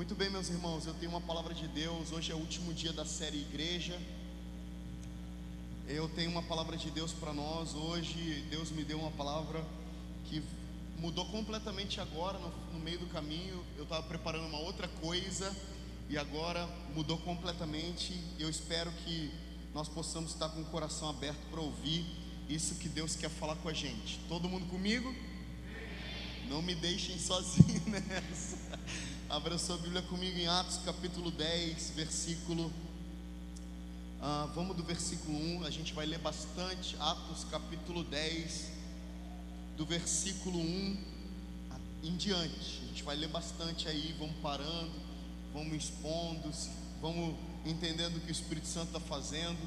Muito 0.00 0.14
bem, 0.14 0.30
meus 0.30 0.48
irmãos, 0.48 0.86
eu 0.86 0.94
tenho 0.94 1.10
uma 1.10 1.20
palavra 1.20 1.52
de 1.52 1.68
Deus. 1.68 2.10
Hoje 2.10 2.32
é 2.32 2.34
o 2.34 2.38
último 2.38 2.72
dia 2.72 2.90
da 2.90 3.04
série 3.04 3.36
Igreja. 3.36 4.00
Eu 5.86 6.08
tenho 6.08 6.30
uma 6.30 6.42
palavra 6.42 6.74
de 6.74 6.90
Deus 6.90 7.12
para 7.12 7.34
nós. 7.34 7.74
Hoje, 7.74 8.42
Deus 8.48 8.70
me 8.70 8.82
deu 8.82 8.98
uma 8.98 9.10
palavra 9.10 9.62
que 10.24 10.42
mudou 10.96 11.26
completamente 11.26 12.00
agora, 12.00 12.38
no, 12.38 12.50
no 12.72 12.78
meio 12.78 12.98
do 12.98 13.08
caminho. 13.08 13.62
Eu 13.76 13.82
estava 13.82 14.02
preparando 14.04 14.46
uma 14.46 14.58
outra 14.60 14.88
coisa 14.88 15.54
e 16.08 16.16
agora 16.16 16.66
mudou 16.94 17.18
completamente. 17.18 18.18
Eu 18.38 18.48
espero 18.48 18.90
que 19.04 19.30
nós 19.74 19.86
possamos 19.86 20.32
estar 20.32 20.48
com 20.48 20.62
o 20.62 20.64
coração 20.64 21.10
aberto 21.10 21.46
para 21.50 21.60
ouvir 21.60 22.06
isso 22.48 22.76
que 22.76 22.88
Deus 22.88 23.16
quer 23.16 23.28
falar 23.28 23.56
com 23.56 23.68
a 23.68 23.74
gente. 23.74 24.18
Todo 24.30 24.48
mundo 24.48 24.64
comigo? 24.70 25.14
Não 26.48 26.62
me 26.62 26.74
deixem 26.74 27.18
sozinho 27.18 27.82
nessa. 27.86 28.56
Abra 29.30 29.56
sua 29.58 29.78
Bíblia 29.78 30.02
comigo 30.02 30.36
em 30.36 30.48
Atos 30.48 30.80
capítulo 30.84 31.30
10, 31.30 31.90
versículo. 31.90 32.72
Ah, 34.20 34.50
vamos 34.56 34.76
do 34.76 34.82
versículo 34.82 35.38
1, 35.38 35.66
a 35.66 35.70
gente 35.70 35.92
vai 35.92 36.04
ler 36.04 36.18
bastante. 36.18 36.96
Atos 36.98 37.44
capítulo 37.48 38.02
10, 38.02 38.72
do 39.76 39.86
versículo 39.86 40.58
1 40.58 40.98
em 42.02 42.16
diante. 42.16 42.80
A 42.82 42.86
gente 42.88 43.04
vai 43.04 43.14
ler 43.14 43.28
bastante 43.28 43.86
aí, 43.86 44.16
vamos 44.18 44.34
parando, 44.42 44.90
vamos 45.54 45.76
expondo, 45.76 46.50
vamos 47.00 47.36
entendendo 47.64 48.16
o 48.16 48.20
que 48.20 48.32
o 48.32 48.32
Espírito 48.32 48.66
Santo 48.66 48.88
está 48.88 49.00
fazendo. 49.00 49.60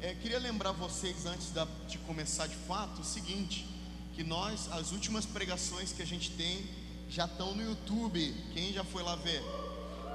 É, 0.00 0.14
queria 0.14 0.38
lembrar 0.38 0.70
vocês, 0.70 1.26
antes 1.26 1.50
da, 1.50 1.66
de 1.88 1.98
começar 1.98 2.46
de 2.46 2.54
fato, 2.54 3.00
o 3.00 3.04
seguinte: 3.04 3.66
que 4.14 4.22
nós, 4.22 4.70
as 4.70 4.92
últimas 4.92 5.26
pregações 5.26 5.90
que 5.90 6.00
a 6.00 6.06
gente 6.06 6.30
tem, 6.30 6.64
já 7.08 7.26
estão 7.26 7.54
no 7.54 7.62
YouTube. 7.62 8.34
Quem 8.52 8.72
já 8.72 8.84
foi 8.84 9.02
lá 9.02 9.16
ver? 9.16 9.42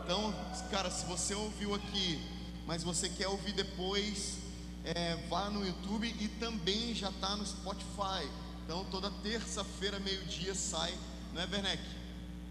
Então, 0.04 0.34
cara, 0.72 0.90
se 0.90 1.06
você 1.06 1.36
ouviu 1.36 1.76
aqui, 1.76 2.20
mas 2.66 2.84
você 2.84 3.10
quer 3.10 3.28
ouvir 3.28 3.54
depois, 3.54 4.38
é, 4.84 5.16
vá 5.30 5.50
no 5.50 5.66
YouTube 5.66 6.08
e 6.20 6.28
também 6.28 6.94
já 6.96 7.10
está 7.10 7.36
no 7.36 7.46
Spotify. 7.46 8.28
Então, 8.66 8.86
toda 8.86 9.10
terça-feira, 9.24 10.00
meio-dia, 10.00 10.54
sai, 10.56 10.96
não 11.34 11.42
é, 11.42 11.46
Werneck? 11.46 11.84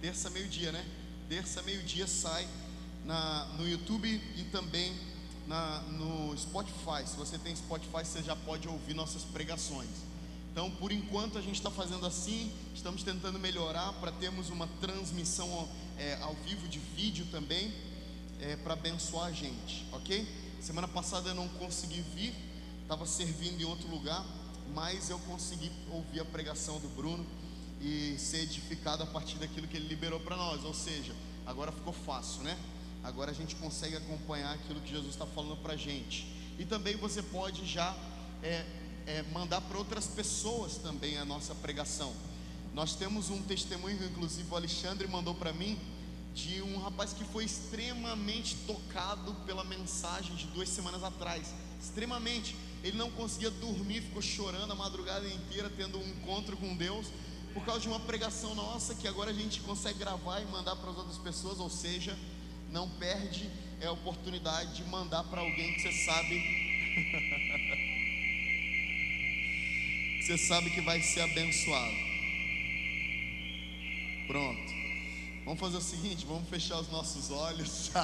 Terça, 0.01 0.31
meio-dia, 0.31 0.73
né? 0.73 0.84
Terça, 1.29 1.62
meio-dia 1.62 2.07
sai 2.07 2.47
na, 3.05 3.45
no 3.59 3.69
YouTube 3.69 4.09
e 4.37 4.45
também 4.45 4.95
na, 5.47 5.81
no 5.83 6.37
Spotify. 6.37 7.07
Se 7.07 7.17
você 7.17 7.39
tem 7.39 7.55
Spotify, 7.57 8.05
você 8.05 8.23
já 8.23 8.37
pode 8.37 8.69
ouvir 8.69 8.95
nossas 8.95 9.25
pregações. 9.25 9.89
Então, 10.53 10.71
por 10.71 10.91
enquanto, 10.91 11.39
a 11.39 11.41
gente 11.41 11.57
está 11.57 11.71
fazendo 11.71 12.05
assim, 12.05 12.53
estamos 12.75 13.03
tentando 13.03 13.39
melhorar 13.39 13.93
para 13.95 14.11
termos 14.13 14.51
uma 14.51 14.67
transmissão 14.81 15.69
é, 15.99 16.19
ao 16.23 16.35
vivo 16.35 16.67
de 16.69 16.79
vídeo 16.79 17.27
também, 17.31 17.73
é, 18.41 18.57
para 18.57 18.75
abençoar 18.75 19.27
a 19.27 19.33
gente, 19.33 19.87
ok? 19.93 20.27
Semana 20.61 20.89
passada 20.89 21.31
eu 21.31 21.35
não 21.35 21.49
consegui 21.49 22.01
vir, 22.15 22.35
estava 22.83 23.07
servindo 23.07 23.61
em 23.61 23.65
outro 23.65 23.89
lugar, 23.89 24.25
mas 24.75 25.11
eu 25.11 25.19
consegui 25.21 25.71
ouvir 25.91 26.21
a 26.21 26.25
pregação 26.25 26.79
do 26.81 26.89
Bruno 26.89 27.25
e 27.81 28.17
ser 28.19 28.43
edificado 28.43 29.03
a 29.03 29.07
partir 29.07 29.37
daquilo 29.39 29.67
que 29.67 29.77
ele 29.77 29.89
liberou 29.89 30.21
para 30.21 30.37
nós, 30.37 30.65
ou 30.65 30.75
seja, 30.75 31.15
agora 31.47 31.71
ficou 31.71 31.93
fácil, 31.93 32.43
né? 32.43 32.59
Agora 33.03 33.31
a 33.31 33.35
gente 33.35 33.55
consegue 33.57 33.97
acompanhar 33.97 34.53
aquilo 34.55 34.81
que 34.81 34.91
Jesus 34.91 35.12
está 35.12 35.27
falando 35.27 35.57
para 35.62 35.75
a 35.75 35.77
gente. 35.77 36.27
E 36.59 36.65
também 36.65 36.97
você 36.97 37.23
pode 37.23 37.65
já 37.65 37.97
é, 38.43 38.65
é, 39.09 39.25
mandar 39.33 39.62
para 39.62 39.78
outras 39.78 40.06
pessoas 40.06 40.77
também 40.77 41.17
a 41.17 41.25
nossa 41.25 41.55
pregação. 41.55 42.12
Nós 42.75 42.95
temos 42.95 43.31
um 43.31 43.41
testemunho, 43.41 43.98
inclusive 44.05 44.47
o 44.50 44.55
Alexandre 44.55 45.09
mandou 45.09 45.34
para 45.34 45.50
mim, 45.53 45.78
de 46.34 46.61
um 46.61 46.78
rapaz 46.78 47.15
que 47.15 47.25
foi 47.25 47.45
extremamente 47.45 48.55
tocado 48.67 49.34
pela 49.47 49.65
mensagem 49.65 50.37
de 50.37 50.47
duas 50.48 50.69
semanas 50.69 51.03
atrás. 51.03 51.55
Extremamente. 51.83 52.55
Ele 52.84 52.98
não 52.98 53.11
conseguia 53.11 53.50
dormir, 53.50 54.03
ficou 54.03 54.20
chorando 54.20 54.70
a 54.70 54.75
madrugada 54.75 55.27
inteira, 55.27 55.72
tendo 55.75 55.99
um 55.99 56.06
encontro 56.06 56.56
com 56.59 56.77
Deus, 56.77 57.06
por 57.54 57.65
causa 57.65 57.81
de 57.81 57.88
uma 57.88 57.99
pregação 57.99 58.54
nossa 58.54 58.94
que 58.94 59.09
agora 59.09 59.31
a 59.31 59.34
gente 59.34 59.60
consegue 59.60 59.99
gravar 59.99 60.41
e 60.41 60.44
mandar 60.44 60.77
para 60.77 60.91
as 60.91 60.97
outras 60.99 61.19
pessoas, 61.19 61.59
ou 61.59 61.71
seja, 61.71 62.16
não 62.71 62.88
perde 62.91 63.50
a 63.83 63.91
oportunidade 63.91 64.77
de 64.77 64.84
mandar 64.84 65.25
para 65.25 65.41
alguém 65.41 65.75
que 65.75 65.81
você 65.81 65.93
sabe 66.04 66.69
você 70.28 70.37
sabe 70.37 70.69
que 70.69 70.83
vai 70.83 71.00
ser 71.00 71.22
abençoado. 71.22 71.97
Pronto. 74.27 74.75
Vamos 75.43 75.59
fazer 75.59 75.78
o 75.78 75.81
seguinte, 75.81 76.27
vamos 76.27 76.47
fechar 76.50 76.78
os 76.78 76.91
nossos 76.91 77.31
olhos. 77.31 77.91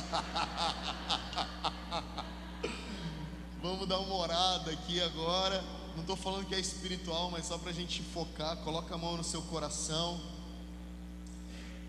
vamos 3.61 3.87
dar 3.87 3.99
uma 3.99 4.15
orada 4.15 4.71
aqui 4.71 5.03
agora. 5.03 5.63
Não 5.93 6.01
estou 6.01 6.17
falando 6.17 6.47
que 6.47 6.55
é 6.55 6.59
espiritual, 6.59 7.31
mas 7.31 7.45
só 7.45 7.59
para 7.59 7.69
a 7.69 7.75
gente 7.75 8.03
focar. 8.03 8.57
Coloca 8.57 8.95
a 8.95 8.97
mão 8.97 9.19
no 9.19 9.25
seu 9.25 9.43
coração. 9.43 10.19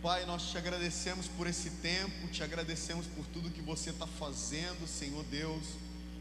Pai, 0.02 0.26
nós 0.26 0.52
te 0.52 0.58
agradecemos 0.58 1.30
por 1.30 1.48
esse 1.48 1.70
tempo, 1.70 2.28
te 2.28 2.44
agradecemos 2.44 3.08
por 3.08 3.26
tudo 3.28 3.50
que 3.50 3.62
você 3.62 3.92
está 3.92 4.06
fazendo, 4.06 4.86
Senhor 4.86 5.24
Deus. 5.32 5.64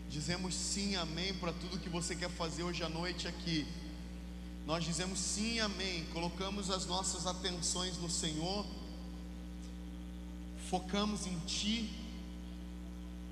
Dizemos 0.08 0.54
sim, 0.54 0.94
amém, 0.94 1.34
para 1.34 1.52
tudo 1.52 1.80
que 1.80 1.88
você 1.88 2.14
quer 2.14 2.30
fazer 2.30 2.62
hoje 2.62 2.84
à 2.84 2.88
noite 2.88 3.26
aqui. 3.26 3.66
Nós 4.66 4.82
dizemos 4.82 5.18
sim, 5.18 5.60
amém. 5.60 6.04
Colocamos 6.12 6.70
as 6.70 6.86
nossas 6.86 7.26
atenções 7.26 7.98
no 7.98 8.08
Senhor, 8.08 8.64
focamos 10.70 11.26
em 11.26 11.38
Ti, 11.40 11.90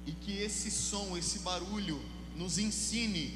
e 0.07 0.13
que 0.13 0.33
esse 0.33 0.71
som, 0.71 1.17
esse 1.17 1.39
barulho, 1.39 2.03
nos 2.37 2.59
ensine, 2.59 3.33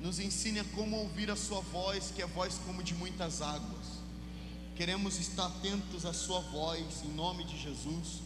nos 0.00 0.20
ensine 0.20 0.60
a 0.60 0.64
como 0.64 0.96
ouvir 0.98 1.30
a 1.30 1.36
Sua 1.36 1.60
voz, 1.60 2.12
que 2.14 2.22
é 2.22 2.26
voz 2.26 2.60
como 2.64 2.82
de 2.82 2.94
muitas 2.94 3.42
águas. 3.42 3.96
Queremos 4.76 5.18
estar 5.18 5.46
atentos 5.46 6.06
à 6.06 6.12
Sua 6.12 6.40
voz, 6.40 7.02
em 7.04 7.08
nome 7.08 7.44
de 7.44 7.60
Jesus. 7.60 8.20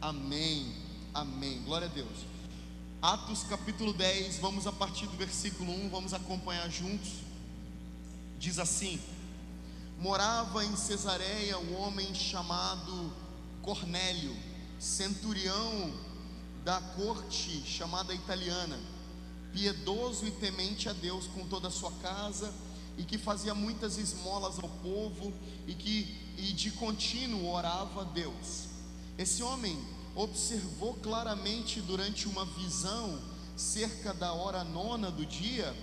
Amém. 0.00 0.72
Amém. 1.12 1.62
Glória 1.62 1.88
a 1.88 1.90
Deus. 1.90 2.26
Atos 3.02 3.42
capítulo 3.44 3.92
10, 3.92 4.38
vamos 4.38 4.66
a 4.66 4.72
partir 4.72 5.06
do 5.06 5.16
versículo 5.16 5.72
1, 5.72 5.88
vamos 5.90 6.14
acompanhar 6.14 6.70
juntos. 6.70 7.25
Diz 8.38 8.58
assim: 8.58 9.00
Morava 9.98 10.64
em 10.64 10.76
Cesareia 10.76 11.58
um 11.58 11.76
homem 11.80 12.14
chamado 12.14 13.12
Cornélio, 13.62 14.36
centurião 14.78 15.92
da 16.64 16.80
corte 16.80 17.62
chamada 17.64 18.12
italiana, 18.12 18.78
piedoso 19.52 20.26
e 20.26 20.30
temente 20.32 20.88
a 20.88 20.92
Deus 20.92 21.26
com 21.28 21.46
toda 21.46 21.68
a 21.68 21.70
sua 21.70 21.92
casa, 22.02 22.52
e 22.98 23.04
que 23.04 23.18
fazia 23.18 23.54
muitas 23.54 23.98
esmolas 23.98 24.58
ao 24.58 24.68
povo 24.68 25.32
e 25.66 25.74
que 25.74 26.26
e 26.36 26.52
de 26.52 26.70
contínuo 26.72 27.50
orava 27.50 28.02
a 28.02 28.04
Deus. 28.04 28.66
Esse 29.16 29.42
homem 29.42 29.78
observou 30.14 30.94
claramente 30.94 31.80
durante 31.80 32.28
uma 32.28 32.44
visão, 32.44 33.18
cerca 33.56 34.12
da 34.12 34.32
hora 34.32 34.64
nona 34.64 35.10
do 35.10 35.24
dia, 35.24 35.74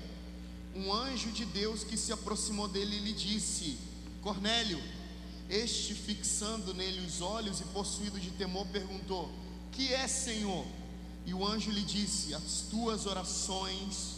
um 0.75 0.91
anjo 0.91 1.31
de 1.31 1.45
Deus 1.45 1.83
que 1.83 1.95
se 1.95 2.11
aproximou 2.11 2.67
dele 2.67 2.95
e 2.95 2.99
lhe 2.99 3.13
disse: 3.13 3.77
Cornélio, 4.21 4.81
este 5.49 5.93
fixando 5.93 6.73
nele 6.73 7.05
os 7.05 7.21
olhos 7.21 7.59
e 7.61 7.63
possuído 7.65 8.19
de 8.19 8.31
temor, 8.31 8.65
perguntou: 8.67 9.29
Que 9.71 9.93
é, 9.93 10.07
Senhor? 10.07 10.65
E 11.25 11.33
o 11.33 11.45
anjo 11.45 11.71
lhe 11.71 11.81
disse: 11.81 12.33
As 12.33 12.65
tuas 12.71 13.05
orações, 13.05 14.15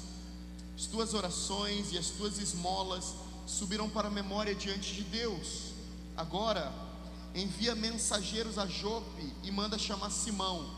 as 0.76 0.86
tuas 0.86 1.14
orações 1.14 1.92
e 1.92 1.98
as 1.98 2.08
tuas 2.10 2.40
esmolas 2.40 3.14
subiram 3.46 3.90
para 3.90 4.08
a 4.08 4.12
memória 4.12 4.56
diante 4.56 4.94
de 4.94 5.04
Deus. 5.04 5.74
Agora, 6.16 6.74
envia 7.34 7.76
mensageiros 7.76 8.58
a 8.58 8.66
Jope 8.66 9.34
e 9.44 9.52
manda 9.52 9.78
chamar 9.78 10.10
Simão, 10.10 10.74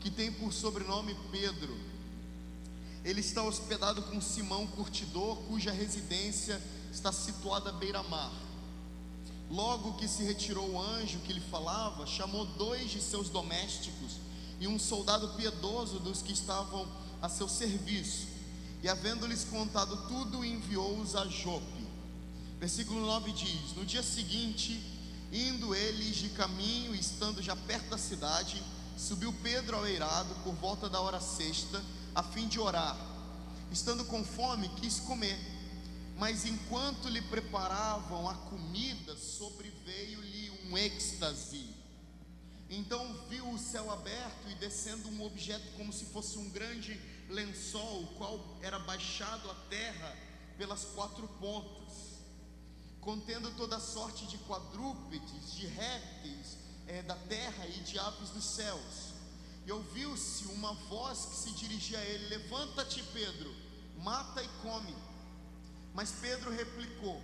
que 0.00 0.10
tem 0.10 0.32
por 0.32 0.52
sobrenome 0.52 1.16
Pedro 1.30 1.95
ele 3.06 3.20
está 3.20 3.40
hospedado 3.40 4.02
com 4.02 4.20
Simão 4.20 4.66
Curtidor, 4.66 5.36
cuja 5.42 5.70
residência 5.70 6.60
está 6.92 7.12
situada 7.12 7.70
à 7.70 7.72
beira-mar. 7.72 8.32
Logo 9.48 9.92
que 9.92 10.08
se 10.08 10.24
retirou 10.24 10.68
o 10.72 10.82
anjo 10.82 11.20
que 11.20 11.32
lhe 11.32 11.40
falava, 11.40 12.04
chamou 12.04 12.44
dois 12.44 12.90
de 12.90 13.00
seus 13.00 13.28
domésticos 13.28 14.16
e 14.58 14.66
um 14.66 14.76
soldado 14.76 15.28
piedoso 15.34 16.00
dos 16.00 16.20
que 16.20 16.32
estavam 16.32 16.84
a 17.22 17.28
seu 17.28 17.48
serviço, 17.48 18.26
e 18.82 18.88
havendo-lhes 18.88 19.44
contado 19.44 20.08
tudo, 20.08 20.44
enviou-os 20.44 21.14
a 21.14 21.26
Jope. 21.26 21.86
Versículo 22.58 23.00
9 23.02 23.30
diz: 23.30 23.76
No 23.76 23.86
dia 23.86 24.02
seguinte, 24.02 24.82
indo 25.32 25.76
eles 25.76 26.16
de 26.16 26.30
caminho 26.30 26.92
estando 26.92 27.40
já 27.40 27.54
perto 27.54 27.88
da 27.88 27.98
cidade, 27.98 28.60
subiu 28.98 29.32
Pedro 29.44 29.76
ao 29.76 29.86
eirado 29.86 30.34
por 30.42 30.54
volta 30.54 30.88
da 30.88 31.00
hora 31.00 31.20
sexta 31.20 31.80
a 32.16 32.22
fim 32.22 32.48
de 32.48 32.58
orar. 32.58 32.96
Estando 33.70 34.02
com 34.06 34.24
fome, 34.24 34.70
quis 34.80 34.98
comer, 35.00 35.38
mas 36.16 36.46
enquanto 36.46 37.10
lhe 37.10 37.20
preparavam 37.20 38.26
a 38.26 38.34
comida, 38.34 39.14
sobreveio-lhe 39.14 40.50
um 40.64 40.78
êxtase. 40.78 41.68
Então 42.70 43.22
viu 43.28 43.46
o 43.50 43.58
céu 43.58 43.92
aberto 43.92 44.48
e 44.48 44.54
descendo 44.54 45.10
um 45.10 45.26
objeto 45.26 45.76
como 45.76 45.92
se 45.92 46.06
fosse 46.06 46.38
um 46.38 46.48
grande 46.48 46.98
lençol, 47.28 48.04
o 48.04 48.06
qual 48.14 48.40
era 48.62 48.78
baixado 48.78 49.50
à 49.50 49.54
terra 49.68 50.16
pelas 50.56 50.86
quatro 50.86 51.28
pontas, 51.38 52.16
contendo 52.98 53.50
toda 53.58 53.78
sorte 53.78 54.24
de 54.26 54.38
quadrúpedes, 54.38 55.54
de 55.54 55.66
répteis 55.66 56.56
é, 56.86 57.02
da 57.02 57.14
terra 57.14 57.66
e 57.66 57.80
de 57.80 57.98
aves 57.98 58.30
dos 58.30 58.44
céus. 58.44 59.05
E 59.66 59.72
ouviu-se 59.72 60.44
uma 60.46 60.72
voz 60.88 61.26
que 61.26 61.36
se 61.36 61.50
dirigia 61.50 61.98
a 61.98 62.04
ele: 62.04 62.28
Levanta-te, 62.28 63.02
Pedro, 63.12 63.52
mata 63.98 64.40
e 64.40 64.48
come. 64.62 64.94
Mas 65.92 66.12
Pedro 66.12 66.52
replicou: 66.52 67.20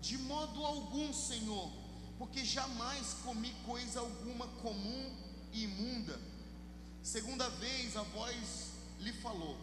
De 0.00 0.16
modo 0.16 0.64
algum, 0.64 1.12
Senhor, 1.12 1.68
porque 2.16 2.44
jamais 2.44 3.14
comi 3.24 3.52
coisa 3.66 3.98
alguma 3.98 4.46
comum 4.62 5.16
e 5.52 5.64
imunda. 5.64 6.20
Segunda 7.02 7.48
vez 7.48 7.96
a 7.96 8.02
voz 8.02 8.70
lhe 9.00 9.12
falou: 9.14 9.58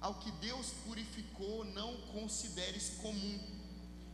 Ao 0.00 0.14
que 0.16 0.32
Deus 0.32 0.72
purificou, 0.84 1.64
não 1.66 1.96
consideres 2.12 2.94
comum. 3.00 3.38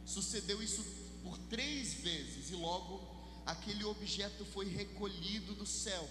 Sucedeu 0.05 0.63
isso 0.63 0.85
por 1.23 1.39
três 1.49 1.95
vezes, 1.95 2.51
e 2.51 2.55
logo 2.55 3.01
aquele 3.47 3.85
objeto 3.85 4.45
foi 4.45 4.67
recolhido 4.69 5.55
do 5.55 5.65
céu. 5.65 6.07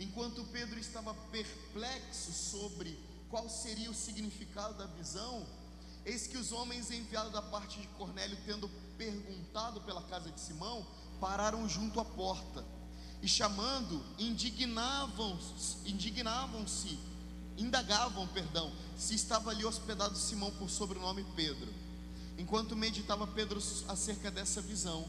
Enquanto 0.00 0.42
Pedro 0.44 0.80
estava 0.80 1.12
perplexo 1.30 2.32
sobre 2.32 2.98
qual 3.28 3.50
seria 3.50 3.90
o 3.90 3.94
significado 3.94 4.72
da 4.72 4.86
visão, 4.86 5.46
eis 6.06 6.26
que 6.26 6.38
os 6.38 6.52
homens 6.52 6.90
enviados 6.90 7.30
da 7.32 7.42
parte 7.42 7.78
de 7.78 7.86
Cornélio, 7.88 8.38
tendo 8.46 8.68
perguntado 8.96 9.82
pela 9.82 10.02
casa 10.04 10.30
de 10.30 10.40
Simão, 10.40 10.86
pararam 11.20 11.68
junto 11.68 12.00
à 12.00 12.04
porta 12.04 12.64
e 13.22 13.28
chamando, 13.28 14.02
indignavam-se, 14.18 15.76
indignavam-se, 15.86 16.98
indagavam, 17.58 18.26
perdão, 18.28 18.72
se 18.96 19.14
estava 19.14 19.50
ali 19.50 19.66
hospedado 19.66 20.16
Simão 20.16 20.50
por 20.52 20.70
sobrenome 20.70 21.26
Pedro. 21.36 21.68
Enquanto 22.38 22.74
meditava 22.74 23.26
Pedro 23.26 23.62
acerca 23.86 24.30
dessa 24.30 24.62
visão, 24.62 25.06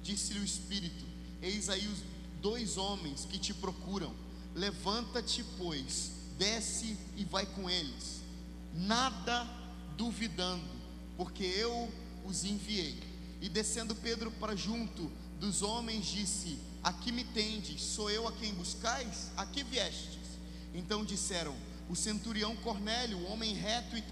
disse-lhe 0.00 0.38
o 0.38 0.44
Espírito: 0.44 1.04
Eis 1.42 1.68
aí 1.68 1.88
os 1.88 1.98
dois 2.40 2.76
homens 2.76 3.24
que 3.24 3.36
te 3.36 3.52
procuram. 3.52 4.27
Levanta-te, 4.58 5.44
pois, 5.56 6.10
desce 6.36 6.98
e 7.16 7.24
vai 7.24 7.46
com 7.46 7.70
eles, 7.70 8.22
nada 8.74 9.48
duvidando, 9.96 10.68
porque 11.16 11.44
eu 11.44 11.88
os 12.24 12.42
enviei. 12.42 13.00
E 13.40 13.48
descendo 13.48 13.94
Pedro 13.94 14.32
para 14.32 14.56
junto 14.56 15.12
dos 15.38 15.62
homens, 15.62 16.06
disse: 16.06 16.58
Aqui 16.82 17.12
me 17.12 17.22
tendes, 17.22 17.80
sou 17.80 18.10
eu 18.10 18.26
a 18.26 18.32
quem 18.32 18.52
buscais? 18.52 19.30
Aqui 19.36 19.62
viestes. 19.62 20.26
Então 20.74 21.04
disseram: 21.04 21.54
O 21.88 21.94
centurião 21.94 22.56
Cornélio, 22.56 23.24
homem 23.28 23.54
reto 23.54 23.96
e 23.96 24.02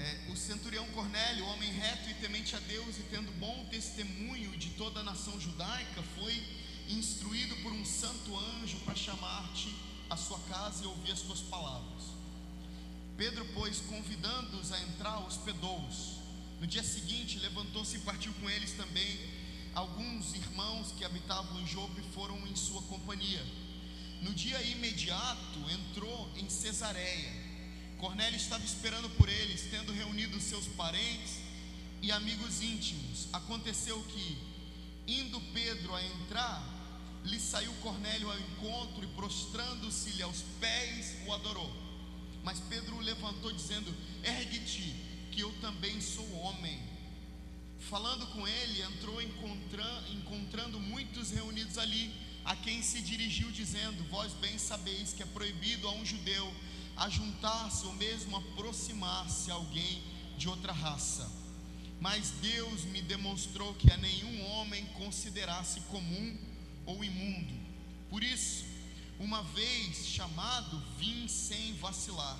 É, 0.00 0.32
o 0.32 0.36
centurião 0.36 0.86
Cornélio, 0.94 1.44
homem 1.44 1.69
reto 1.80 2.10
e 2.10 2.14
temente 2.14 2.54
a 2.54 2.58
Deus 2.60 2.98
e 2.98 3.02
tendo 3.04 3.32
bom 3.40 3.66
testemunho 3.70 4.50
de 4.58 4.68
toda 4.70 5.00
a 5.00 5.02
nação 5.02 5.40
judaica, 5.40 6.02
foi 6.14 6.34
instruído 6.86 7.56
por 7.62 7.72
um 7.72 7.86
santo 7.86 8.38
anjo 8.38 8.78
para 8.80 8.94
chamar-te 8.94 9.74
à 10.10 10.16
sua 10.16 10.38
casa 10.40 10.84
e 10.84 10.86
ouvir 10.86 11.12
as 11.12 11.22
tuas 11.22 11.40
palavras. 11.40 12.02
Pedro, 13.16 13.46
pois, 13.54 13.80
convidando-os 13.80 14.72
a 14.72 14.80
entrar, 14.82 15.20
hospedou-os. 15.20 16.18
No 16.60 16.66
dia 16.66 16.82
seguinte, 16.82 17.38
levantou-se 17.38 17.96
e 17.96 18.00
partiu 18.00 18.34
com 18.34 18.50
eles 18.50 18.72
também. 18.72 19.18
Alguns 19.74 20.34
irmãos 20.34 20.92
que 20.92 21.04
habitavam 21.04 21.62
em 21.62 21.66
Jope 21.66 22.02
foram 22.12 22.46
em 22.46 22.56
sua 22.56 22.82
companhia. 22.82 23.42
No 24.20 24.34
dia 24.34 24.62
imediato, 24.64 25.58
entrou 25.70 26.30
em 26.36 26.50
Cesareia. 26.50 27.32
Cornélio 27.96 28.36
estava 28.36 28.64
esperando 28.64 29.08
por 29.16 29.30
eles, 29.30 29.68
tendo 29.70 29.92
reunido 29.92 30.38
seus 30.40 30.66
parentes 30.66 31.39
e 32.02 32.10
amigos 32.12 32.62
íntimos. 32.62 33.28
Aconteceu 33.32 34.02
que, 34.04 34.38
indo 35.06 35.40
Pedro 35.52 35.94
a 35.94 36.02
entrar, 36.02 36.62
lhe 37.24 37.38
saiu 37.38 37.72
Cornélio 37.82 38.30
ao 38.30 38.38
encontro 38.38 39.04
e 39.04 39.08
prostrando-se-lhe 39.08 40.22
aos 40.22 40.42
pés, 40.60 41.16
o 41.26 41.32
adorou. 41.32 41.70
Mas 42.42 42.60
Pedro 42.60 42.96
o 42.96 43.00
levantou, 43.00 43.52
dizendo: 43.52 43.94
Ergue-te, 44.22 44.94
que 45.30 45.40
eu 45.40 45.52
também 45.60 46.00
sou 46.00 46.30
homem. 46.38 46.80
Falando 47.88 48.26
com 48.28 48.46
ele, 48.46 48.82
entrou 48.82 49.20
encontrando, 49.22 50.78
muitos 50.80 51.30
reunidos 51.30 51.78
ali, 51.78 52.12
a 52.44 52.54
quem 52.56 52.82
se 52.82 53.00
dirigiu, 53.02 53.50
dizendo: 53.50 54.02
Vós 54.10 54.32
bem 54.34 54.58
sabeis 54.58 55.12
que 55.12 55.22
é 55.22 55.26
proibido 55.26 55.88
a 55.88 55.92
um 55.92 56.04
judeu 56.04 56.52
ajuntar-se 56.96 57.86
ou 57.86 57.94
mesmo 57.94 58.36
aproximar-se 58.36 59.50
alguém 59.50 60.02
de 60.36 60.48
outra 60.48 60.72
raça. 60.72 61.39
Mas 62.00 62.30
Deus 62.40 62.84
me 62.84 63.02
demonstrou 63.02 63.74
que 63.74 63.92
a 63.92 63.96
nenhum 63.98 64.42
homem 64.46 64.86
considerasse 64.94 65.80
comum 65.82 66.36
ou 66.86 67.04
imundo. 67.04 67.54
Por 68.08 68.24
isso, 68.24 68.64
uma 69.18 69.42
vez 69.42 70.06
chamado, 70.06 70.82
vim 70.98 71.28
sem 71.28 71.74
vacilar. 71.74 72.38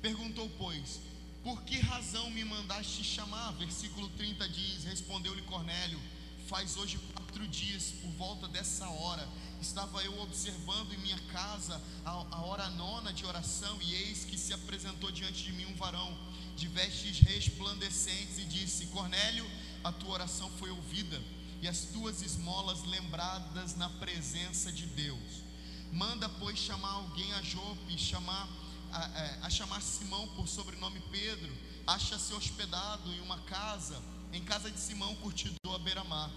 Perguntou, 0.00 0.50
pois, 0.56 1.00
por 1.44 1.62
que 1.62 1.78
razão 1.78 2.30
me 2.30 2.42
mandaste 2.42 3.04
chamar? 3.04 3.52
Versículo 3.52 4.08
30 4.10 4.48
diz: 4.48 4.84
Respondeu-lhe 4.84 5.42
Cornélio: 5.42 6.00
Faz 6.48 6.76
hoje 6.78 6.98
quatro 7.12 7.46
dias, 7.46 7.92
por 8.00 8.10
volta 8.12 8.48
dessa 8.48 8.88
hora, 8.88 9.28
estava 9.60 10.02
eu 10.02 10.18
observando 10.22 10.92
em 10.94 10.98
minha 10.98 11.18
casa 11.32 11.80
a, 12.04 12.10
a 12.10 12.40
hora 12.42 12.70
nona 12.70 13.12
de 13.12 13.26
oração, 13.26 13.78
e 13.82 13.94
eis 13.94 14.24
que 14.24 14.38
se 14.38 14.54
apresentou 14.54 15.12
diante 15.12 15.44
de 15.44 15.52
mim 15.52 15.66
um 15.66 15.74
varão 15.74 16.16
de 16.56 16.66
vestes 16.68 17.20
resplandecentes 17.20 18.38
e 18.38 18.44
disse: 18.44 18.86
Cornélio, 18.86 19.48
a 19.84 19.92
tua 19.92 20.14
oração 20.14 20.50
foi 20.58 20.70
ouvida 20.70 21.22
e 21.62 21.68
as 21.68 21.80
tuas 21.92 22.22
esmolas 22.22 22.84
lembradas 22.84 23.76
na 23.76 23.88
presença 23.88 24.72
de 24.72 24.86
Deus. 24.86 25.44
Manda, 25.92 26.28
pois, 26.28 26.58
chamar 26.58 26.90
alguém 26.90 27.32
a 27.34 27.42
Jope, 27.42 27.98
chamar, 27.98 28.48
a, 28.92 28.98
a, 28.98 29.20
é, 29.20 29.38
a 29.42 29.50
chamar 29.50 29.80
Simão 29.80 30.28
por 30.28 30.48
sobrenome 30.48 31.00
Pedro, 31.10 31.52
acha-se 31.86 32.34
hospedado 32.34 33.12
em 33.12 33.20
uma 33.20 33.38
casa, 33.40 34.02
em 34.32 34.42
casa 34.42 34.70
de 34.70 34.78
Simão, 34.78 35.14
curtidor 35.16 35.74
à 35.74 35.78
beira-mar. 35.78 36.30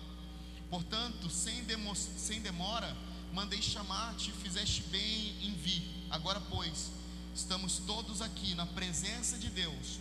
Portanto, 0.70 1.30
sem, 1.30 1.64
demo, 1.64 1.96
sem 1.96 2.42
demora, 2.42 2.96
mandei 3.34 3.62
chamar-te 3.62 4.32
fizeste 4.32 4.84
bem 4.84 5.36
em 5.42 5.54
vir. 5.56 5.84
Agora, 6.10 6.40
pois, 6.40 6.92
estamos 7.36 7.80
todos 7.80 8.22
aqui 8.22 8.54
na 8.54 8.66
presença 8.66 9.38
de 9.38 9.50
Deus, 9.50 10.00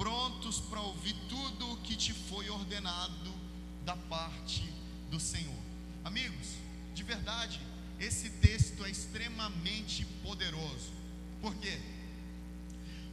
prontos 0.00 0.60
para 0.60 0.80
ouvir 0.80 1.14
tudo 1.28 1.72
o 1.72 1.76
que 1.82 1.94
te 1.94 2.14
foi 2.14 2.48
ordenado 2.48 3.34
da 3.84 3.94
parte 3.94 4.62
do 5.10 5.20
Senhor. 5.20 5.62
Amigos, 6.02 6.54
de 6.94 7.02
verdade, 7.02 7.60
esse 7.98 8.30
texto 8.30 8.82
é 8.82 8.90
extremamente 8.90 10.06
poderoso. 10.22 10.90
Por 11.42 11.54
quê? 11.56 11.78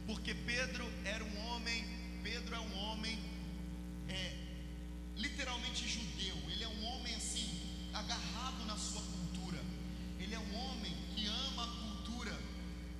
Porque 0.06 0.32
Pedro 0.32 0.90
era 1.04 1.22
um 1.22 1.38
homem, 1.48 1.84
Pedro 2.22 2.54
é 2.54 2.60
um 2.60 2.78
homem 2.78 3.18
é, 4.08 4.34
literalmente 5.14 5.86
judeu. 5.86 6.36
Ele 6.50 6.64
é 6.64 6.68
um 6.68 6.84
homem 6.86 7.14
assim, 7.16 7.50
agarrado 7.92 8.64
na 8.64 8.78
sua 8.78 9.02
cultura. 9.02 9.62
Ele 10.18 10.34
é 10.34 10.38
um 10.38 10.54
homem 10.56 10.96
que 11.14 11.26
ama 11.26 11.64
a 11.64 11.66
cultura 11.66 12.40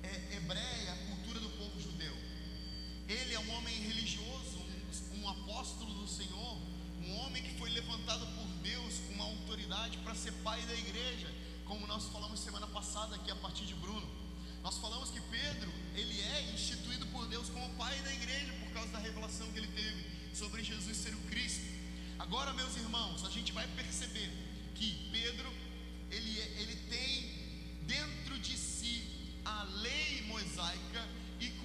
é, 0.03 0.35
hebreia, 0.35 0.93
a 0.93 0.97
cultura 1.07 1.39
do 1.39 1.49
povo 1.57 1.81
judeu. 1.81 2.29
Ele 3.09 3.33
é 3.33 3.39
um 3.39 3.51
homem 3.57 3.75
religioso, 3.81 4.59
um, 5.15 5.21
um 5.21 5.29
apóstolo 5.29 5.93
do 5.95 6.07
Senhor 6.07 6.57
um 7.09 7.15
homem 7.21 7.41
que 7.41 7.57
foi 7.57 7.69
levantado 7.71 8.25
por 8.35 8.47
Deus 8.61 8.99
com 9.07 9.13
uma 9.13 9.23
autoridade 9.25 9.97
para 9.99 10.13
ser 10.13 10.31
pai 10.43 10.61
da 10.63 10.75
igreja, 10.75 11.27
como 11.65 11.87
nós 11.87 12.05
falamos 12.09 12.39
semana 12.39 12.67
passada 12.67 13.15
aqui 13.15 13.31
a 13.31 13.35
partir 13.37 13.65
de 13.65 13.73
Bruno. 13.73 14.07
Nós 14.61 14.77
falamos 14.77 15.09
que 15.09 15.21
Pedro, 15.21 15.71
ele 15.95 16.21
é 16.21 16.53
instituído 16.53 17.07
por 17.07 17.25
Deus 17.27 17.49
como 17.49 17.73
pai 17.75 17.99
da 18.01 18.13
igreja 18.13 18.53
por 18.59 18.71
causa 18.73 18.91
da 18.91 18.99
revelação 18.99 19.51
que 19.51 19.57
ele 19.57 19.67
teve 19.67 20.35
sobre 20.35 20.63
Jesus 20.63 20.97
ser 20.97 21.15
o 21.15 21.21
Cristo. 21.29 21.65
Agora, 22.19 22.53
meus 22.53 22.75
irmãos, 22.75 23.25
a 23.25 23.29
gente 23.29 23.51
vai 23.53 23.67
perceber 23.69 24.29
que 24.75 25.09
Pedro, 25.11 25.51
ele, 26.11 26.39
é, 26.39 26.61
ele 26.61 26.75
tem 26.89 27.85
dentro 27.87 28.37
de 28.39 28.57
si 28.57 29.03
a 29.45 29.63
lei 29.63 30.23
mosaica 30.27 31.07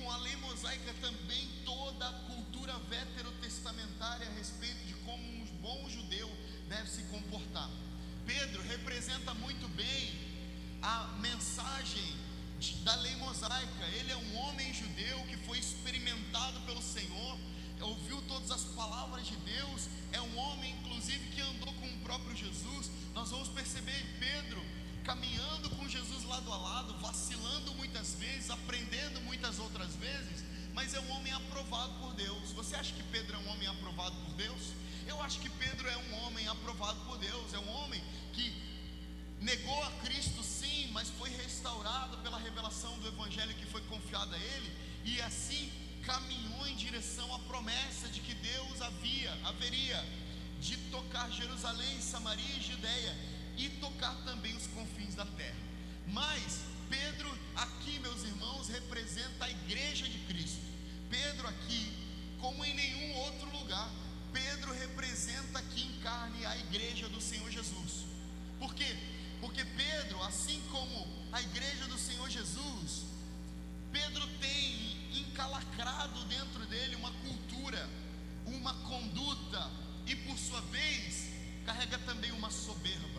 com 0.04 0.10
a 0.10 0.18
lei 0.18 0.36
mosaica 0.36 0.92
também 1.00 1.48
toda 1.64 2.06
a 2.06 2.12
cultura 2.28 2.74
veterotestamentária 2.90 4.28
a 4.28 4.32
respeito 4.34 4.84
de 4.84 4.92
como 4.96 5.22
um 5.22 5.46
bom 5.62 5.88
judeu 5.88 6.30
deve 6.68 6.90
se 6.90 7.02
comportar. 7.04 7.70
Pedro 8.26 8.62
representa 8.64 9.32
muito 9.32 9.66
bem 9.68 10.12
a 10.82 11.16
mensagem 11.20 12.04
da 12.82 12.94
lei 12.96 13.16
mosaica. 13.16 13.86
Ele 13.98 14.12
é 14.12 14.16
um 14.16 14.36
homem 14.36 14.74
judeu 14.74 15.24
que 15.24 15.38
foi 15.38 15.58
experimentado 15.58 16.60
pelo 16.66 16.82
Senhor, 16.82 17.38
ouviu 17.80 18.20
todas 18.28 18.50
as 18.50 18.64
palavras 18.76 19.26
de 19.26 19.36
Deus, 19.36 19.88
é 20.12 20.20
um 20.20 20.36
homem, 20.36 20.70
inclusive, 20.80 21.30
que 21.30 21.40
andou 21.40 21.72
com 21.72 21.86
o 21.86 21.98
próprio 22.00 22.36
Jesus. 22.36 22.90
Nós 23.14 23.30
vamos 23.30 23.48
perceber 23.48 24.04
Pedro 24.20 24.62
caminhando 25.04 25.68
com 25.70 25.86
Jesus 25.86 26.24
lado 26.24 26.50
a 26.50 26.56
lado, 26.56 26.94
vacilando 26.94 27.74
muitas 27.74 28.14
vezes, 28.14 28.50
aprendendo 28.50 29.20
muitas 29.20 29.58
outras 29.58 29.94
vezes, 29.96 30.42
mas 30.72 30.94
é 30.94 31.00
um 31.00 31.10
homem 31.12 31.32
aprovado 31.32 31.92
por 32.00 32.14
Deus. 32.14 32.52
Você 32.52 32.74
acha 32.74 32.92
que 32.94 33.02
Pedro 33.04 33.36
é 33.36 33.38
um 33.40 33.48
homem 33.50 33.68
aprovado 33.68 34.16
por 34.24 34.34
Deus? 34.34 34.72
Eu 35.06 35.22
acho 35.22 35.38
que 35.40 35.50
Pedro 35.50 35.86
é 35.88 35.96
um 35.96 36.24
homem 36.24 36.48
aprovado 36.48 36.98
por 37.04 37.18
Deus, 37.18 37.52
é 37.52 37.58
um 37.58 37.70
homem 37.76 38.02
que 38.32 38.46
negou 39.40 39.84
a 39.84 39.90
Cristo 40.02 40.42
sim, 40.42 40.90
mas 40.92 41.10
foi 41.10 41.28
restaurado 41.28 42.16
pela 42.18 42.38
revelação 42.38 42.98
do 42.98 43.08
Evangelho 43.08 43.54
que 43.54 43.66
foi 43.66 43.82
confiada 43.82 44.34
a 44.34 44.38
ele, 44.38 44.72
e 45.04 45.20
assim 45.20 45.70
caminhou 46.02 46.66
em 46.66 46.76
direção 46.76 47.32
à 47.34 47.38
promessa 47.40 48.08
de 48.08 48.20
que 48.20 48.34
Deus 48.34 48.80
havia, 48.80 49.32
haveria 49.44 50.02
de 50.60 50.78
tocar 50.90 51.30
Jerusalém, 51.30 52.00
Samaria 52.00 52.56
e 52.56 52.62
Judéia 52.62 53.33
e 53.56 53.68
tocar 53.80 54.14
também 54.24 54.54
os 54.56 54.66
confins 54.68 55.14
da 55.14 55.26
terra. 55.26 55.56
Mas 56.08 56.60
Pedro 56.88 57.36
aqui, 57.56 57.98
meus 57.98 58.22
irmãos, 58.24 58.68
representa 58.68 59.44
a 59.44 59.50
igreja 59.50 60.08
de 60.08 60.18
Cristo. 60.20 60.62
Pedro 61.08 61.48
aqui, 61.48 61.92
como 62.40 62.64
em 62.64 62.74
nenhum 62.74 63.14
outro 63.16 63.50
lugar, 63.56 63.90
Pedro 64.32 64.72
representa 64.72 65.58
aqui 65.58 65.82
em 65.82 66.00
carne 66.00 66.44
a 66.44 66.56
igreja 66.58 67.08
do 67.08 67.20
Senhor 67.20 67.50
Jesus. 67.50 68.04
Por 68.58 68.74
quê? 68.74 68.96
Porque 69.40 69.64
Pedro, 69.64 70.22
assim 70.22 70.60
como 70.70 71.06
a 71.32 71.40
igreja 71.40 71.86
do 71.86 71.98
Senhor 71.98 72.28
Jesus, 72.28 73.04
Pedro 73.92 74.26
tem 74.40 75.20
encalacrado 75.20 76.24
dentro 76.24 76.66
dele 76.66 76.96
uma 76.96 77.12
cultura, 77.12 77.88
uma 78.46 78.74
conduta 78.88 79.70
e 80.06 80.16
por 80.16 80.36
sua 80.36 80.60
vez 80.62 81.30
carrega 81.64 81.98
também 81.98 82.32
uma 82.32 82.50
soberba. 82.50 83.13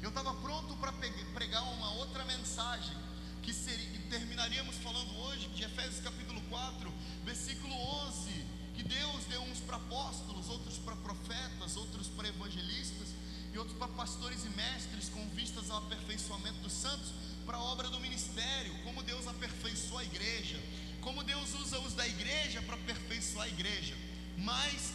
Eu 0.00 0.10
estava 0.10 0.32
pronto 0.34 0.76
para 0.76 0.92
pregar 1.34 1.62
uma 1.74 1.90
outra 1.94 2.24
mensagem 2.24 2.96
que, 3.42 3.52
seria, 3.52 4.00
terminaríamos 4.08 4.76
falando 4.76 5.12
hoje 5.18 5.48
de 5.48 5.64
Efésios 5.64 6.00
capítulo 6.00 6.40
4, 6.48 6.92
versículo 7.24 7.74
11, 8.06 8.44
que 8.76 8.84
Deus 8.84 9.24
deu 9.24 9.42
uns 9.42 9.58
para 9.58 9.76
apóstolos, 9.76 10.48
outros 10.48 10.78
para 10.78 10.94
profetas, 10.96 11.76
outros 11.76 12.06
para 12.08 12.28
evangelistas 12.28 13.08
e 13.52 13.58
outros 13.58 13.76
para 13.76 13.88
pastores 13.88 14.44
e 14.44 14.50
mestres 14.50 15.08
com 15.08 15.28
vistas 15.30 15.68
ao 15.68 15.78
aperfeiçoamento 15.78 16.60
dos 16.60 16.72
santos 16.72 17.12
para 17.44 17.56
a 17.56 17.62
obra 17.62 17.90
do 17.90 17.98
ministério, 17.98 18.72
como 18.84 19.02
Deus 19.02 19.26
aperfeiçoa 19.26 20.02
a 20.02 20.04
igreja, 20.04 20.62
como 21.00 21.24
Deus 21.24 21.54
usa 21.54 21.80
os 21.80 21.94
da 21.94 22.06
igreja 22.06 22.62
para 22.62 22.76
aperfeiçoar 22.76 23.46
a 23.46 23.48
igreja. 23.48 23.96
Mas 24.36 24.92